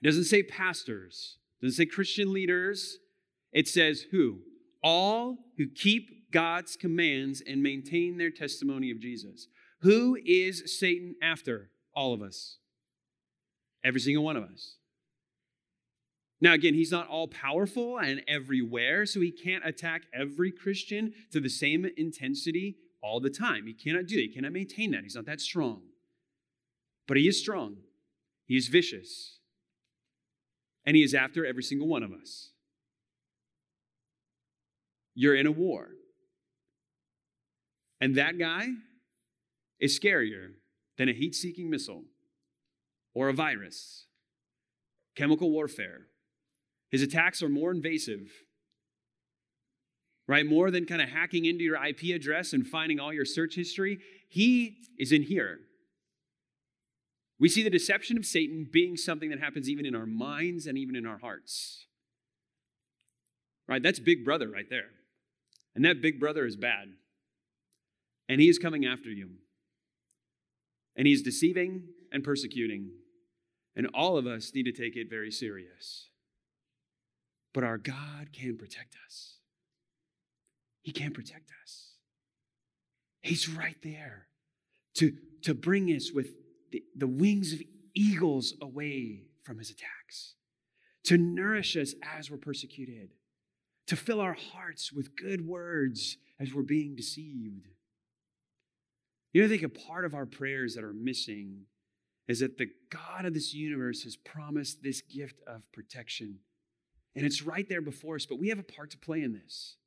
It 0.02 0.06
doesn't 0.06 0.26
say 0.26 0.44
pastors, 0.44 1.38
it 1.62 1.66
doesn't 1.66 1.78
say 1.78 1.86
Christian 1.86 2.34
leaders. 2.34 2.98
It 3.54 3.68
says 3.68 4.06
who? 4.12 4.40
All 4.84 5.38
who 5.58 5.68
keep 5.68 6.32
God's 6.32 6.76
commands 6.76 7.42
and 7.46 7.64
maintain 7.64 8.18
their 8.18 8.30
testimony 8.30 8.92
of 8.92 9.00
Jesus. 9.00 9.48
Who 9.82 10.18
is 10.26 10.78
Satan 10.80 11.16
after? 11.22 11.70
All 11.96 12.14
of 12.14 12.22
us. 12.22 12.58
Every 13.84 14.00
single 14.00 14.24
one 14.24 14.38
of 14.38 14.44
us. 14.44 14.76
Now, 16.40 16.54
again, 16.54 16.76
he's 16.76 16.92
not 16.92 17.08
all 17.08 17.28
powerful 17.28 17.98
and 17.98 18.22
everywhere, 18.28 19.06
so 19.06 19.20
he 19.20 19.32
can't 19.32 19.66
attack 19.66 20.04
every 20.14 20.52
Christian 20.52 21.14
to 21.32 21.40
the 21.40 21.50
same 21.50 21.90
intensity 21.98 22.78
all 23.02 23.20
the 23.20 23.30
time. 23.30 23.66
He 23.66 23.74
cannot 23.74 24.06
do 24.06 24.16
that. 24.16 24.22
He 24.22 24.28
cannot 24.28 24.52
maintain 24.52 24.92
that. 24.92 25.04
He's 25.04 25.16
not 25.16 25.26
that 25.26 25.42
strong. 25.42 25.82
But 27.08 27.18
he 27.18 27.28
is 27.28 27.40
strong, 27.40 27.78
he 28.46 28.58
is 28.58 28.68
vicious, 28.68 29.40
and 30.86 30.96
he 30.96 31.04
is 31.04 31.14
after 31.14 31.46
every 31.46 31.64
single 31.64 31.88
one 31.88 32.04
of 32.04 32.12
us. 32.12 32.52
You're 35.16 35.36
in 35.36 35.48
a 35.48 35.52
war. 35.52 35.90
And 38.00 38.16
that 38.16 38.38
guy 38.38 38.68
is 39.80 40.00
scarier 40.00 40.52
than 40.98 41.10
a 41.10 41.14
heat 41.14 41.34
seeking 41.34 41.70
missile 41.70 42.04
or 43.16 43.30
a 43.30 43.34
virus, 43.34 44.06
chemical 45.16 45.50
warfare. 45.50 46.08
His 46.92 47.02
attacks 47.02 47.44
are 47.44 47.50
more 47.50 47.72
invasive, 47.72 48.32
right? 50.28 50.46
More 50.46 50.72
than 50.72 50.86
kind 50.86 51.02
of 51.02 51.10
hacking 51.10 51.46
into 51.46 51.64
your 51.64 51.84
IP 51.84 52.16
address 52.16 52.54
and 52.54 52.66
finding 52.66 53.00
all 53.00 53.14
your 53.14 53.26
search 53.26 53.56
history. 53.56 54.00
He 54.30 54.78
is 54.98 55.12
in 55.12 55.24
here. 55.24 55.60
We 57.40 57.50
see 57.50 57.62
the 57.62 57.70
deception 57.70 58.18
of 58.18 58.26
Satan 58.26 58.68
being 58.72 58.98
something 58.98 59.30
that 59.30 59.40
happens 59.40 59.70
even 59.70 59.86
in 59.86 59.96
our 59.96 60.06
minds 60.06 60.66
and 60.66 60.78
even 60.78 60.96
in 60.96 61.06
our 61.06 61.20
hearts. 61.20 61.86
Right? 63.68 63.84
That's 63.84 64.00
big 64.00 64.26
brother 64.26 64.50
right 64.50 64.70
there. 64.70 64.90
And 65.76 65.86
that 65.86 66.02
big 66.02 66.20
brother 66.20 66.46
is 66.46 66.56
bad. 66.56 66.88
And 68.28 68.42
he 68.42 68.50
is 68.50 68.58
coming 68.58 68.86
after 68.86 69.10
you. 69.10 69.30
And 70.96 71.06
he's 71.06 71.22
deceiving 71.22 71.84
and 72.12 72.24
persecuting. 72.24 72.90
And 73.76 73.88
all 73.94 74.18
of 74.18 74.26
us 74.26 74.52
need 74.56 74.64
to 74.64 74.72
take 74.72 74.96
it 74.96 75.08
very 75.10 75.30
serious. 75.30 76.10
But 77.58 77.64
our 77.64 77.80
God 77.80 78.30
can 78.34 78.56
protect 78.56 78.96
us. 79.08 79.38
He 80.84 80.92
can 80.92 81.12
protect 81.12 81.50
us. 81.64 81.94
He's 83.24 83.50
right 83.50 83.78
there 83.82 84.28
to, 84.98 85.12
to 85.42 85.56
bring 85.56 85.88
us 85.88 86.12
with 86.14 86.28
the, 86.72 86.84
the 86.96 87.08
wings 87.08 87.54
of 87.54 87.62
eagles 87.96 88.54
away 88.62 89.24
from 89.42 89.58
his 89.58 89.72
attacks, 89.72 90.36
to 91.06 91.18
nourish 91.18 91.76
us 91.76 91.96
as 92.04 92.30
we're 92.30 92.38
persecuted, 92.38 93.16
to 93.88 93.96
fill 93.96 94.22
our 94.22 94.38
hearts 94.54 94.94
with 94.94 95.16
good 95.16 95.48
words 95.48 96.18
as 96.40 96.54
we're 96.54 96.62
being 96.62 96.96
deceived. 96.96 97.70
You 99.34 99.42
know, 99.42 99.48
I 99.48 99.50
think 99.50 99.64
a 99.64 99.70
part 99.70 100.06
of 100.06 100.14
our 100.14 100.28
prayers 100.28 100.76
that 100.76 100.84
are 100.84 100.94
missing 100.94 101.62
is 102.28 102.42
that 102.42 102.60
the 102.60 102.70
God 102.92 103.26
of 103.26 103.34
this 103.34 103.52
universe 103.52 104.04
has 104.04 104.16
promised 104.16 104.84
this 104.84 105.02
gift 105.02 105.40
of 105.48 105.64
protection. 105.72 106.42
And 107.18 107.26
it's 107.26 107.42
right 107.42 107.68
there 107.68 107.82
before 107.82 108.16
us, 108.16 108.28
but 108.28 108.38
we 108.38 108.50
have 108.50 108.60
a 108.60 108.64
part 108.64 108.92
to 108.92 108.98
play 108.98 109.24
in 109.24 109.34
this. 109.34 109.78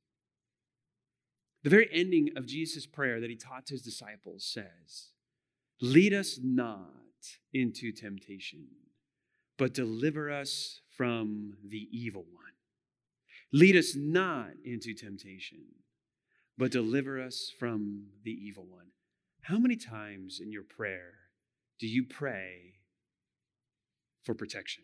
The 1.63 1.71
very 1.71 1.89
ending 1.93 2.31
of 2.35 2.45
Jesus' 2.45 2.87
prayer 2.87 3.21
that 3.21 3.31
he 3.31 3.37
taught 3.37 3.67
to 3.67 3.75
his 3.75 3.83
disciples 3.83 4.45
says, 4.45 5.11
Lead 5.81 6.13
us 6.13 6.41
not 6.43 6.89
into 7.55 7.93
temptation, 7.93 8.67
but 9.57 9.73
deliver 9.73 10.29
us 10.29 10.81
from 10.97 11.53
the 11.65 11.87
evil 11.93 12.25
one. 12.33 12.53
Lead 13.53 13.77
us 13.77 13.95
not 13.95 14.51
into 14.65 14.93
temptation, 14.93 15.61
but 16.59 16.73
deliver 16.73 17.23
us 17.23 17.53
from 17.61 18.07
the 18.25 18.33
evil 18.33 18.67
one. 18.69 18.87
How 19.43 19.59
many 19.59 19.77
times 19.77 20.41
in 20.43 20.51
your 20.51 20.65
prayer 20.65 21.13
do 21.79 21.87
you 21.87 22.03
pray 22.03 22.81
for 24.25 24.35
protection? 24.35 24.83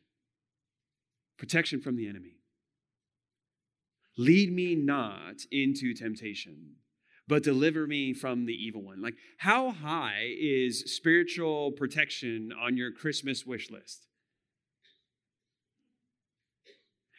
Protection 1.38 1.80
from 1.80 1.96
the 1.96 2.08
enemy. 2.08 2.36
Lead 4.16 4.52
me 4.52 4.74
not 4.74 5.42
into 5.50 5.92
temptation, 5.92 6.76
but 7.28 7.42
deliver 7.42 7.86
me 7.86 8.14
from 8.14 8.46
the 8.46 8.54
evil 8.54 8.82
one. 8.82 9.02
Like, 9.02 9.14
how 9.38 9.70
high 9.70 10.30
is 10.40 10.94
spiritual 10.94 11.72
protection 11.72 12.50
on 12.58 12.76
your 12.76 12.92
Christmas 12.92 13.44
wish 13.44 13.70
list? 13.70 14.06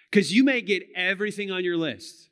Because 0.10 0.34
you 0.34 0.44
may 0.44 0.62
get 0.62 0.84
everything 0.96 1.52
on 1.52 1.64
your 1.64 1.78
list. 1.78 2.30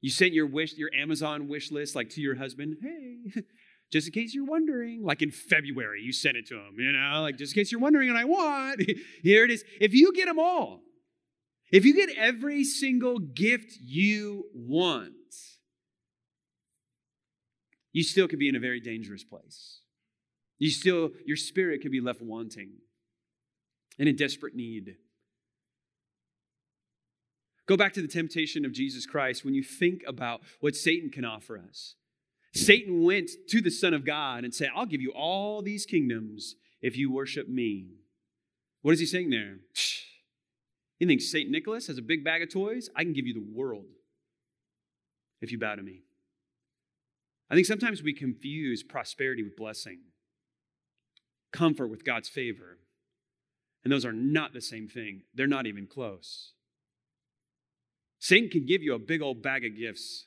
You 0.00 0.10
sent 0.10 0.32
your 0.32 0.46
wish, 0.46 0.74
your 0.74 0.90
Amazon 0.94 1.48
wish 1.48 1.70
list, 1.70 1.94
like 1.94 2.10
to 2.10 2.20
your 2.20 2.36
husband. 2.36 2.76
Hey, 2.80 3.42
just 3.90 4.06
in 4.06 4.12
case 4.12 4.34
you're 4.34 4.44
wondering, 4.44 5.02
like 5.02 5.22
in 5.22 5.30
February, 5.30 6.02
you 6.02 6.12
sent 6.12 6.36
it 6.36 6.46
to 6.48 6.56
him, 6.56 6.74
you 6.78 6.92
know, 6.92 7.22
like 7.22 7.36
just 7.36 7.54
in 7.54 7.60
case 7.60 7.72
you're 7.72 7.80
wondering 7.80 8.08
and 8.08 8.18
I 8.18 8.24
want, 8.24 8.82
here 9.22 9.44
it 9.44 9.50
is. 9.50 9.64
If 9.80 9.94
you 9.94 10.12
get 10.12 10.26
them 10.26 10.38
all, 10.38 10.82
if 11.70 11.84
you 11.84 11.94
get 11.94 12.16
every 12.16 12.64
single 12.64 13.18
gift 13.18 13.78
you 13.82 14.44
want, 14.54 15.12
you 17.92 18.02
still 18.02 18.28
could 18.28 18.38
be 18.38 18.48
in 18.48 18.56
a 18.56 18.60
very 18.60 18.80
dangerous 18.80 19.24
place. 19.24 19.80
You 20.58 20.70
still, 20.70 21.10
your 21.24 21.36
spirit 21.36 21.82
could 21.82 21.92
be 21.92 22.00
left 22.00 22.20
wanting 22.20 22.72
and 23.98 24.08
in 24.08 24.16
desperate 24.16 24.54
need. 24.54 24.96
Go 27.66 27.76
back 27.76 27.92
to 27.94 28.02
the 28.02 28.08
temptation 28.08 28.64
of 28.64 28.72
Jesus 28.72 29.06
Christ 29.06 29.44
when 29.44 29.54
you 29.54 29.62
think 29.62 30.02
about 30.06 30.40
what 30.60 30.74
Satan 30.74 31.10
can 31.10 31.24
offer 31.24 31.58
us. 31.58 31.96
Satan 32.58 33.02
went 33.02 33.30
to 33.48 33.60
the 33.60 33.70
Son 33.70 33.94
of 33.94 34.04
God 34.04 34.44
and 34.44 34.54
said, 34.54 34.70
I'll 34.74 34.86
give 34.86 35.00
you 35.00 35.12
all 35.12 35.62
these 35.62 35.86
kingdoms 35.86 36.56
if 36.82 36.96
you 36.96 37.10
worship 37.10 37.48
me. 37.48 37.88
What 38.82 38.92
is 38.92 39.00
he 39.00 39.06
saying 39.06 39.30
there? 39.30 39.58
You 40.98 41.06
think 41.06 41.20
St. 41.20 41.50
Nicholas 41.50 41.86
has 41.86 41.98
a 41.98 42.02
big 42.02 42.24
bag 42.24 42.42
of 42.42 42.52
toys? 42.52 42.90
I 42.96 43.04
can 43.04 43.12
give 43.12 43.26
you 43.26 43.34
the 43.34 43.46
world 43.54 43.86
if 45.40 45.52
you 45.52 45.58
bow 45.58 45.76
to 45.76 45.82
me. 45.82 46.02
I 47.50 47.54
think 47.54 47.66
sometimes 47.66 48.02
we 48.02 48.12
confuse 48.12 48.82
prosperity 48.82 49.42
with 49.42 49.56
blessing, 49.56 50.00
comfort 51.52 51.88
with 51.88 52.04
God's 52.04 52.28
favor. 52.28 52.78
And 53.84 53.92
those 53.92 54.04
are 54.04 54.12
not 54.12 54.52
the 54.52 54.60
same 54.60 54.88
thing, 54.88 55.22
they're 55.34 55.46
not 55.46 55.66
even 55.66 55.86
close. 55.86 56.52
Satan 58.18 58.50
can 58.50 58.66
give 58.66 58.82
you 58.82 58.94
a 58.94 58.98
big 58.98 59.22
old 59.22 59.42
bag 59.42 59.64
of 59.64 59.76
gifts, 59.76 60.26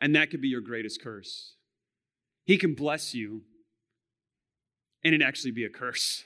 and 0.00 0.14
that 0.14 0.30
could 0.30 0.40
be 0.40 0.48
your 0.48 0.60
greatest 0.60 1.02
curse. 1.02 1.54
He 2.44 2.58
can 2.58 2.74
bless 2.74 3.14
you, 3.14 3.42
and 5.02 5.14
it 5.14 5.22
actually 5.22 5.52
be 5.52 5.64
a 5.64 5.70
curse. 5.70 6.24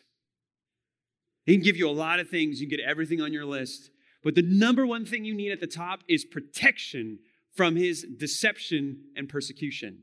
He 1.44 1.54
can 1.54 1.64
give 1.64 1.76
you 1.76 1.88
a 1.88 1.92
lot 1.92 2.20
of 2.20 2.28
things, 2.28 2.60
you 2.60 2.68
can 2.68 2.76
get 2.76 2.86
everything 2.86 3.20
on 3.20 3.32
your 3.32 3.44
list, 3.44 3.90
but 4.22 4.34
the 4.34 4.42
number 4.42 4.86
one 4.86 5.06
thing 5.06 5.24
you 5.24 5.34
need 5.34 5.52
at 5.52 5.60
the 5.60 5.66
top 5.66 6.00
is 6.08 6.24
protection 6.24 7.20
from 7.54 7.76
his 7.76 8.06
deception 8.18 9.04
and 9.16 9.28
persecution. 9.28 10.02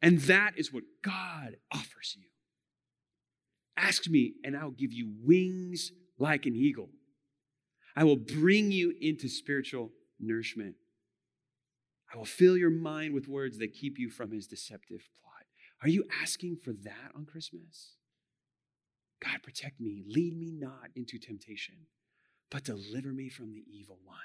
And 0.00 0.20
that 0.22 0.52
is 0.56 0.72
what 0.72 0.84
God 1.02 1.56
offers 1.72 2.16
you. 2.16 2.26
Ask 3.76 4.08
me, 4.08 4.34
and 4.44 4.56
I'll 4.56 4.70
give 4.70 4.92
you 4.92 5.12
wings 5.24 5.92
like 6.18 6.46
an 6.46 6.54
eagle. 6.54 6.90
I 7.96 8.04
will 8.04 8.16
bring 8.16 8.70
you 8.70 8.94
into 9.00 9.28
spiritual 9.28 9.90
nourishment. 10.20 10.76
I 12.12 12.16
will 12.16 12.24
fill 12.24 12.56
your 12.56 12.70
mind 12.70 13.14
with 13.14 13.28
words 13.28 13.58
that 13.58 13.74
keep 13.74 13.98
you 13.98 14.08
from 14.08 14.32
his 14.32 14.46
deceptive 14.46 15.08
plot. 15.20 15.44
Are 15.82 15.88
you 15.88 16.04
asking 16.22 16.56
for 16.56 16.72
that 16.72 17.12
on 17.14 17.26
Christmas? 17.26 17.96
God, 19.22 19.42
protect 19.42 19.80
me. 19.80 20.04
Lead 20.06 20.36
me 20.36 20.52
not 20.52 20.90
into 20.94 21.18
temptation, 21.18 21.74
but 22.50 22.64
deliver 22.64 23.12
me 23.12 23.28
from 23.28 23.52
the 23.52 23.64
evil 23.70 23.98
one. 24.04 24.16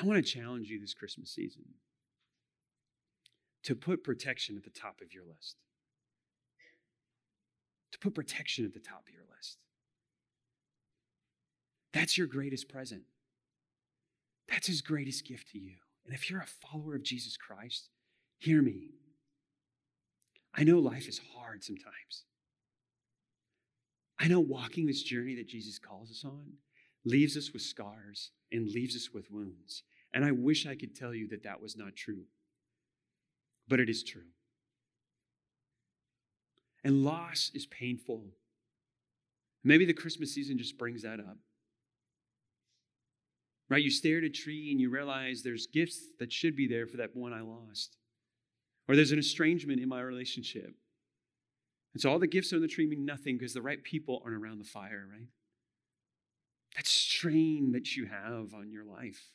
I 0.00 0.04
want 0.04 0.24
to 0.24 0.32
challenge 0.32 0.68
you 0.68 0.80
this 0.80 0.94
Christmas 0.94 1.30
season 1.30 1.64
to 3.62 3.74
put 3.74 4.02
protection 4.02 4.56
at 4.56 4.64
the 4.64 4.70
top 4.70 5.00
of 5.00 5.12
your 5.12 5.24
list. 5.24 5.56
To 7.92 7.98
put 7.98 8.14
protection 8.14 8.64
at 8.64 8.74
the 8.74 8.80
top 8.80 9.04
of 9.06 9.14
your 9.14 9.22
list. 9.36 9.58
That's 11.92 12.18
your 12.18 12.26
greatest 12.26 12.68
present. 12.68 13.02
That's 14.48 14.66
his 14.66 14.82
greatest 14.82 15.26
gift 15.26 15.50
to 15.52 15.58
you. 15.58 15.76
And 16.04 16.14
if 16.14 16.30
you're 16.30 16.40
a 16.40 16.46
follower 16.46 16.94
of 16.96 17.02
Jesus 17.02 17.36
Christ, 17.36 17.88
hear 18.38 18.62
me. 18.62 18.90
I 20.54 20.64
know 20.64 20.78
life 20.78 21.08
is 21.08 21.20
hard 21.34 21.64
sometimes. 21.64 22.24
I 24.18 24.28
know 24.28 24.40
walking 24.40 24.86
this 24.86 25.02
journey 25.02 25.34
that 25.36 25.48
Jesus 25.48 25.78
calls 25.78 26.10
us 26.10 26.24
on 26.24 26.52
leaves 27.04 27.36
us 27.36 27.52
with 27.52 27.62
scars 27.62 28.30
and 28.50 28.70
leaves 28.70 28.96
us 28.96 29.10
with 29.12 29.30
wounds. 29.30 29.82
And 30.12 30.24
I 30.24 30.30
wish 30.30 30.66
I 30.66 30.74
could 30.74 30.94
tell 30.94 31.14
you 31.14 31.28
that 31.28 31.42
that 31.42 31.60
was 31.60 31.76
not 31.76 31.96
true, 31.96 32.24
but 33.68 33.80
it 33.80 33.88
is 33.88 34.02
true. 34.04 34.22
And 36.82 37.04
loss 37.04 37.50
is 37.54 37.66
painful. 37.66 38.24
Maybe 39.62 39.84
the 39.84 39.94
Christmas 39.94 40.34
season 40.34 40.58
just 40.58 40.78
brings 40.78 41.02
that 41.02 41.18
up. 41.18 41.38
Right? 43.74 43.82
You 43.82 43.90
stare 43.90 44.18
at 44.18 44.22
a 44.22 44.28
tree 44.28 44.70
and 44.70 44.80
you 44.80 44.88
realize 44.88 45.42
there's 45.42 45.66
gifts 45.66 45.98
that 46.20 46.32
should 46.32 46.54
be 46.54 46.68
there 46.68 46.86
for 46.86 46.98
that 46.98 47.16
one 47.16 47.32
I 47.32 47.40
lost. 47.40 47.96
Or 48.86 48.94
there's 48.94 49.10
an 49.10 49.18
estrangement 49.18 49.80
in 49.80 49.88
my 49.88 50.00
relationship. 50.00 50.76
And 51.92 52.00
so 52.00 52.08
all 52.08 52.20
the 52.20 52.28
gifts 52.28 52.52
on 52.52 52.60
the 52.60 52.68
tree 52.68 52.86
mean 52.86 53.04
nothing 53.04 53.36
because 53.36 53.52
the 53.52 53.62
right 53.62 53.82
people 53.82 54.22
aren't 54.24 54.40
around 54.40 54.60
the 54.60 54.64
fire, 54.64 55.08
right? 55.10 55.26
That 56.76 56.86
strain 56.86 57.72
that 57.72 57.96
you 57.96 58.06
have 58.06 58.54
on 58.54 58.70
your 58.70 58.84
life. 58.84 59.32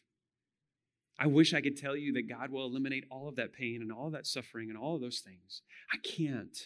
I 1.19 1.27
wish 1.27 1.53
I 1.53 1.59
could 1.59 1.75
tell 1.75 1.97
you 1.97 2.13
that 2.13 2.29
God 2.29 2.49
will 2.49 2.65
eliminate 2.65 3.03
all 3.11 3.27
of 3.27 3.35
that 3.35 3.51
pain 3.51 3.81
and 3.81 3.91
all 3.91 4.09
that 4.11 4.25
suffering 4.25 4.69
and 4.69 4.77
all 4.77 4.95
of 4.95 5.01
those 5.01 5.19
things. 5.19 5.63
I 5.91 5.97
can't. 5.97 6.57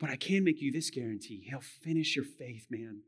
But 0.00 0.10
I 0.10 0.16
can 0.16 0.42
make 0.42 0.60
you 0.60 0.72
this 0.72 0.90
guarantee 0.90 1.46
He'll 1.48 1.60
finish 1.60 2.16
your 2.16 2.24
faith, 2.24 2.66
man. 2.70 3.02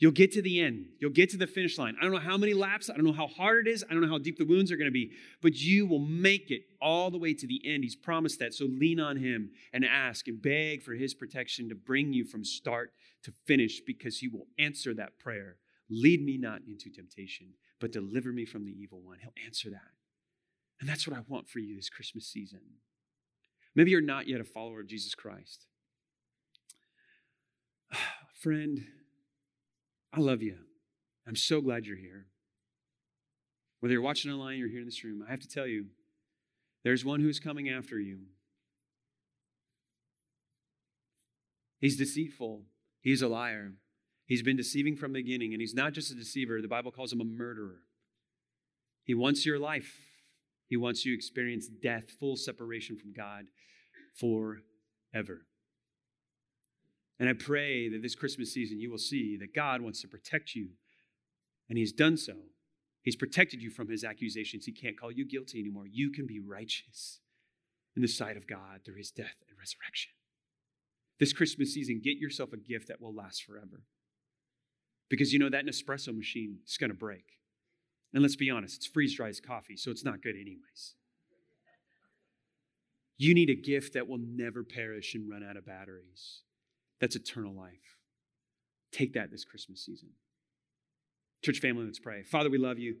You'll 0.00 0.12
get 0.12 0.30
to 0.32 0.42
the 0.42 0.60
end. 0.60 0.86
You'll 1.00 1.10
get 1.10 1.30
to 1.30 1.36
the 1.36 1.48
finish 1.48 1.76
line. 1.76 1.96
I 1.98 2.04
don't 2.04 2.12
know 2.12 2.20
how 2.20 2.36
many 2.36 2.54
laps. 2.54 2.88
I 2.88 2.94
don't 2.94 3.04
know 3.04 3.12
how 3.12 3.26
hard 3.26 3.66
it 3.66 3.70
is. 3.70 3.84
I 3.88 3.92
don't 3.92 4.02
know 4.02 4.08
how 4.08 4.18
deep 4.18 4.38
the 4.38 4.44
wounds 4.44 4.70
are 4.70 4.76
going 4.76 4.86
to 4.86 4.92
be, 4.92 5.10
but 5.42 5.56
you 5.56 5.86
will 5.86 5.98
make 5.98 6.52
it 6.52 6.62
all 6.80 7.10
the 7.10 7.18
way 7.18 7.34
to 7.34 7.46
the 7.48 7.60
end. 7.64 7.82
He's 7.82 7.96
promised 7.96 8.38
that. 8.38 8.54
So 8.54 8.66
lean 8.66 9.00
on 9.00 9.16
Him 9.16 9.50
and 9.72 9.84
ask 9.84 10.28
and 10.28 10.40
beg 10.40 10.84
for 10.84 10.92
His 10.92 11.14
protection 11.14 11.68
to 11.68 11.74
bring 11.74 12.12
you 12.12 12.24
from 12.24 12.44
start 12.44 12.92
to 13.24 13.32
finish 13.46 13.80
because 13.84 14.18
He 14.18 14.28
will 14.28 14.46
answer 14.56 14.94
that 14.94 15.18
prayer. 15.18 15.56
Lead 15.90 16.24
me 16.24 16.38
not 16.38 16.60
into 16.68 16.90
temptation, 16.90 17.48
but 17.80 17.90
deliver 17.90 18.30
me 18.30 18.44
from 18.44 18.64
the 18.64 18.72
evil 18.72 19.00
one. 19.00 19.18
He'll 19.20 19.32
answer 19.44 19.68
that. 19.70 19.90
And 20.80 20.88
that's 20.88 21.08
what 21.08 21.16
I 21.16 21.22
want 21.26 21.48
for 21.48 21.58
you 21.58 21.74
this 21.74 21.88
Christmas 21.88 22.24
season. 22.28 22.60
Maybe 23.74 23.90
you're 23.90 24.00
not 24.00 24.28
yet 24.28 24.40
a 24.40 24.44
follower 24.44 24.80
of 24.80 24.86
Jesus 24.86 25.16
Christ. 25.16 25.66
Friend, 28.40 28.84
I 30.12 30.20
love 30.20 30.42
you. 30.42 30.56
I'm 31.26 31.36
so 31.36 31.60
glad 31.60 31.84
you're 31.84 31.96
here. 31.96 32.26
Whether 33.80 33.92
you're 33.92 34.02
watching 34.02 34.30
online 34.32 34.62
or 34.62 34.68
here 34.68 34.80
in 34.80 34.86
this 34.86 35.04
room, 35.04 35.22
I 35.26 35.30
have 35.30 35.40
to 35.40 35.48
tell 35.48 35.66
you, 35.66 35.86
there's 36.84 37.04
one 37.04 37.20
who's 37.20 37.38
coming 37.38 37.68
after 37.68 37.98
you. 37.98 38.20
He's 41.80 41.96
deceitful, 41.96 42.62
he's 43.00 43.22
a 43.22 43.28
liar. 43.28 43.74
He's 44.26 44.42
been 44.42 44.58
deceiving 44.58 44.94
from 44.94 45.14
the 45.14 45.22
beginning, 45.22 45.54
and 45.54 45.60
he's 45.60 45.74
not 45.74 45.94
just 45.94 46.10
a 46.10 46.14
deceiver, 46.14 46.60
the 46.60 46.68
Bible 46.68 46.92
calls 46.92 47.12
him 47.12 47.22
a 47.22 47.24
murderer. 47.24 47.80
He 49.04 49.14
wants 49.14 49.46
your 49.46 49.58
life, 49.58 49.94
he 50.66 50.76
wants 50.76 51.06
you 51.06 51.12
to 51.12 51.16
experience 51.16 51.66
death, 51.66 52.10
full 52.20 52.36
separation 52.36 52.98
from 52.98 53.14
God 53.14 53.46
forever. 54.14 55.46
And 57.18 57.28
I 57.28 57.32
pray 57.32 57.88
that 57.88 58.02
this 58.02 58.14
Christmas 58.14 58.52
season 58.52 58.80
you 58.80 58.90
will 58.90 58.98
see 58.98 59.36
that 59.38 59.54
God 59.54 59.80
wants 59.80 60.00
to 60.02 60.08
protect 60.08 60.54
you, 60.54 60.70
and 61.68 61.78
He's 61.78 61.92
done 61.92 62.16
so. 62.16 62.34
He's 63.02 63.16
protected 63.16 63.62
you 63.62 63.70
from 63.70 63.88
His 63.88 64.04
accusations. 64.04 64.66
He 64.66 64.72
can't 64.72 64.98
call 64.98 65.10
you 65.10 65.26
guilty 65.26 65.60
anymore. 65.60 65.86
You 65.90 66.10
can 66.10 66.26
be 66.26 66.40
righteous 66.40 67.20
in 67.96 68.02
the 68.02 68.08
sight 68.08 68.36
of 68.36 68.46
God 68.46 68.80
through 68.84 68.96
His 68.96 69.10
death 69.10 69.36
and 69.48 69.58
resurrection. 69.58 70.12
This 71.18 71.32
Christmas 71.32 71.74
season, 71.74 72.00
get 72.02 72.18
yourself 72.18 72.52
a 72.52 72.56
gift 72.56 72.88
that 72.88 73.00
will 73.00 73.14
last 73.14 73.42
forever. 73.42 73.82
Because 75.10 75.32
you 75.32 75.38
know 75.38 75.50
that 75.50 75.66
Nespresso 75.66 76.14
machine 76.14 76.58
is 76.66 76.76
going 76.76 76.90
to 76.90 76.96
break. 76.96 77.24
And 78.12 78.22
let's 78.22 78.36
be 78.36 78.50
honest, 78.50 78.76
it's 78.76 78.86
freeze 78.86 79.16
dried 79.16 79.34
coffee, 79.44 79.76
so 79.76 79.90
it's 79.90 80.04
not 80.04 80.22
good, 80.22 80.34
anyways. 80.34 80.94
You 83.16 83.34
need 83.34 83.50
a 83.50 83.56
gift 83.56 83.94
that 83.94 84.06
will 84.06 84.20
never 84.20 84.62
perish 84.62 85.14
and 85.14 85.28
run 85.28 85.42
out 85.42 85.56
of 85.56 85.66
batteries. 85.66 86.42
That's 87.00 87.16
eternal 87.16 87.54
life. 87.54 87.96
Take 88.92 89.14
that 89.14 89.30
this 89.30 89.44
Christmas 89.44 89.84
season. 89.84 90.10
Church 91.44 91.60
family, 91.60 91.84
let's 91.84 91.98
pray. 91.98 92.22
Father, 92.22 92.50
we 92.50 92.58
love 92.58 92.78
you. 92.78 92.96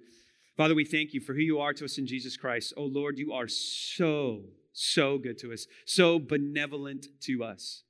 Father, 0.56 0.74
we 0.74 0.84
thank 0.84 1.12
you 1.12 1.20
for 1.20 1.34
who 1.34 1.40
you 1.40 1.60
are 1.60 1.72
to 1.72 1.84
us 1.84 1.98
in 1.98 2.06
Jesus 2.06 2.36
Christ. 2.36 2.74
Oh 2.76 2.84
Lord, 2.84 3.18
you 3.18 3.32
are 3.32 3.48
so, 3.48 4.42
so 4.72 5.18
good 5.18 5.38
to 5.38 5.52
us, 5.52 5.66
so 5.86 6.18
benevolent 6.18 7.06
to 7.22 7.44
us. 7.44 7.84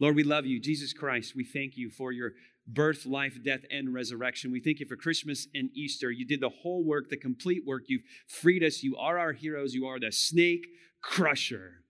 Lord, 0.00 0.16
we 0.16 0.22
love 0.22 0.44
you. 0.44 0.60
Jesus 0.60 0.92
Christ, 0.92 1.34
we 1.36 1.44
thank 1.44 1.76
you 1.76 1.88
for 1.88 2.12
your 2.12 2.32
birth, 2.66 3.06
life, 3.06 3.38
death, 3.44 3.60
and 3.70 3.94
resurrection. 3.94 4.52
We 4.52 4.60
thank 4.60 4.80
you 4.80 4.86
for 4.86 4.96
Christmas 4.96 5.46
and 5.54 5.70
Easter. 5.74 6.10
You 6.10 6.26
did 6.26 6.40
the 6.40 6.50
whole 6.62 6.84
work, 6.84 7.10
the 7.10 7.16
complete 7.16 7.62
work. 7.66 7.84
You've 7.86 8.02
freed 8.26 8.62
us. 8.62 8.82
You 8.82 8.96
are 8.96 9.18
our 9.18 9.32
heroes. 9.32 9.74
You 9.74 9.86
are 9.86 10.00
the 10.00 10.12
snake 10.12 10.66
crusher. 11.02 11.83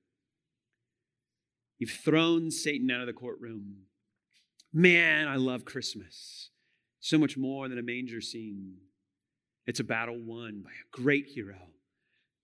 You've 1.84 1.90
thrown 1.90 2.50
Satan 2.50 2.90
out 2.90 3.02
of 3.02 3.06
the 3.06 3.12
courtroom. 3.12 3.82
Man, 4.72 5.28
I 5.28 5.36
love 5.36 5.66
Christmas. 5.66 6.48
So 7.00 7.18
much 7.18 7.36
more 7.36 7.68
than 7.68 7.78
a 7.78 7.82
manger 7.82 8.22
scene. 8.22 8.76
It's 9.66 9.80
a 9.80 9.84
battle 9.84 10.18
won 10.18 10.62
by 10.64 10.70
a 10.70 10.98
great 10.98 11.26
hero. 11.26 11.58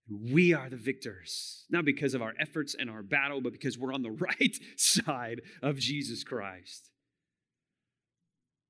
We 0.07 0.53
are 0.53 0.69
the 0.69 0.77
victors, 0.77 1.65
not 1.71 1.85
because 1.85 2.13
of 2.13 2.21
our 2.21 2.35
efforts 2.39 2.75
and 2.77 2.87
our 2.87 3.01
battle, 3.01 3.41
but 3.41 3.51
because 3.51 3.79
we're 3.79 3.95
on 3.95 4.03
the 4.03 4.11
right 4.39 4.55
side 4.77 5.41
of 5.63 5.79
Jesus 5.79 6.23
Christ. 6.23 6.91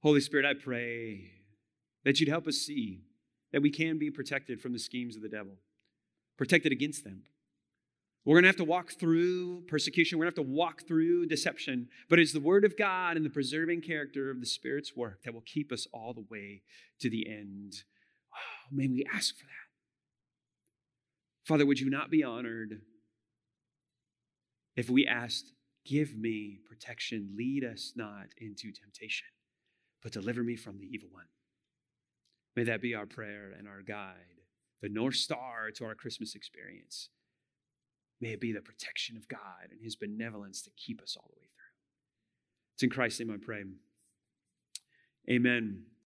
Holy 0.04 0.22
Spirit, 0.22 0.46
I 0.46 0.54
pray 0.54 1.32
that 2.06 2.22
you'd 2.22 2.30
help 2.30 2.48
us 2.48 2.60
see 2.60 3.02
that 3.52 3.62
we 3.62 3.72
can 3.72 4.00
be 4.00 4.10
protected 4.10 4.62
from 4.62 4.72
the 4.72 4.80
schemes 4.80 5.18
of 5.18 5.22
the 5.22 5.28
devil, 5.28 5.58
protected 6.38 6.72
against 6.72 7.04
them. 7.04 7.24
We're 8.24 8.36
going 8.36 8.44
to 8.44 8.50
have 8.50 8.56
to 8.58 8.64
walk 8.64 8.92
through 9.00 9.62
persecution. 9.62 10.20
We're 10.20 10.26
going 10.26 10.36
to 10.36 10.42
have 10.42 10.48
to 10.48 10.54
walk 10.54 10.88
through 10.88 11.26
deception. 11.26 11.88
But 12.08 12.20
it's 12.20 12.34
the 12.34 12.40
Word 12.40 12.66
of 12.66 12.78
God 12.78 13.18
and 13.18 13.26
the 13.26 13.32
preserving 13.32 13.82
character 13.82 14.30
of 14.30 14.40
the 14.40 14.46
Spirit's 14.46 14.96
work 14.96 15.24
that 15.24 15.34
will 15.34 15.42
keep 15.42 15.72
us 15.72 15.88
all 15.92 16.14
the 16.14 16.26
way 16.30 16.62
to 17.00 17.10
the 17.10 17.28
end. 17.28 17.84
Oh, 18.34 18.68
may 18.72 18.88
we 18.88 19.06
ask 19.12 19.36
for 19.36 19.46
that. 19.46 19.52
Father, 21.48 21.66
would 21.66 21.80
you 21.80 21.90
not 21.90 22.12
be 22.12 22.24
honored 22.24 22.82
if 24.76 24.90
we 24.90 25.08
asked, 25.08 25.54
Give 25.84 26.16
me 26.16 26.60
protection, 26.70 27.34
lead 27.36 27.64
us 27.64 27.94
not 27.96 28.28
into 28.38 28.72
temptation, 28.72 29.28
but 30.04 30.12
deliver 30.12 30.44
me 30.44 30.56
from 30.56 30.78
the 30.78 30.86
evil 30.86 31.10
one? 31.12 31.26
May 32.56 32.66
that 32.66 32.84
be 32.84 32.94
our 32.94 33.08
prayer 33.08 33.52
and 33.58 33.68
our 33.68 33.82
guide, 33.82 34.44
the 34.82 34.90
North 34.90 35.16
Star 35.16 35.72
to 35.76 35.86
our 35.86 35.96
Christmas 35.96 36.36
experience. 36.36 37.10
May 38.22 38.30
it 38.30 38.40
be 38.40 38.54
the 38.54 38.62
protection 38.62 39.18
of 39.18 39.28
God 39.28 39.72
and 39.72 39.82
His 39.82 39.96
benevolence 39.96 40.62
to 40.62 40.70
keep 40.78 41.02
us 41.02 41.18
all 41.18 41.30
the 41.30 41.40
way 41.40 41.48
through. 41.48 42.76
It's 42.76 42.84
in 42.84 42.90
Christ's 42.90 43.20
name 43.20 43.32
I 43.32 43.44
pray. 43.44 43.64
Amen. 45.30 45.84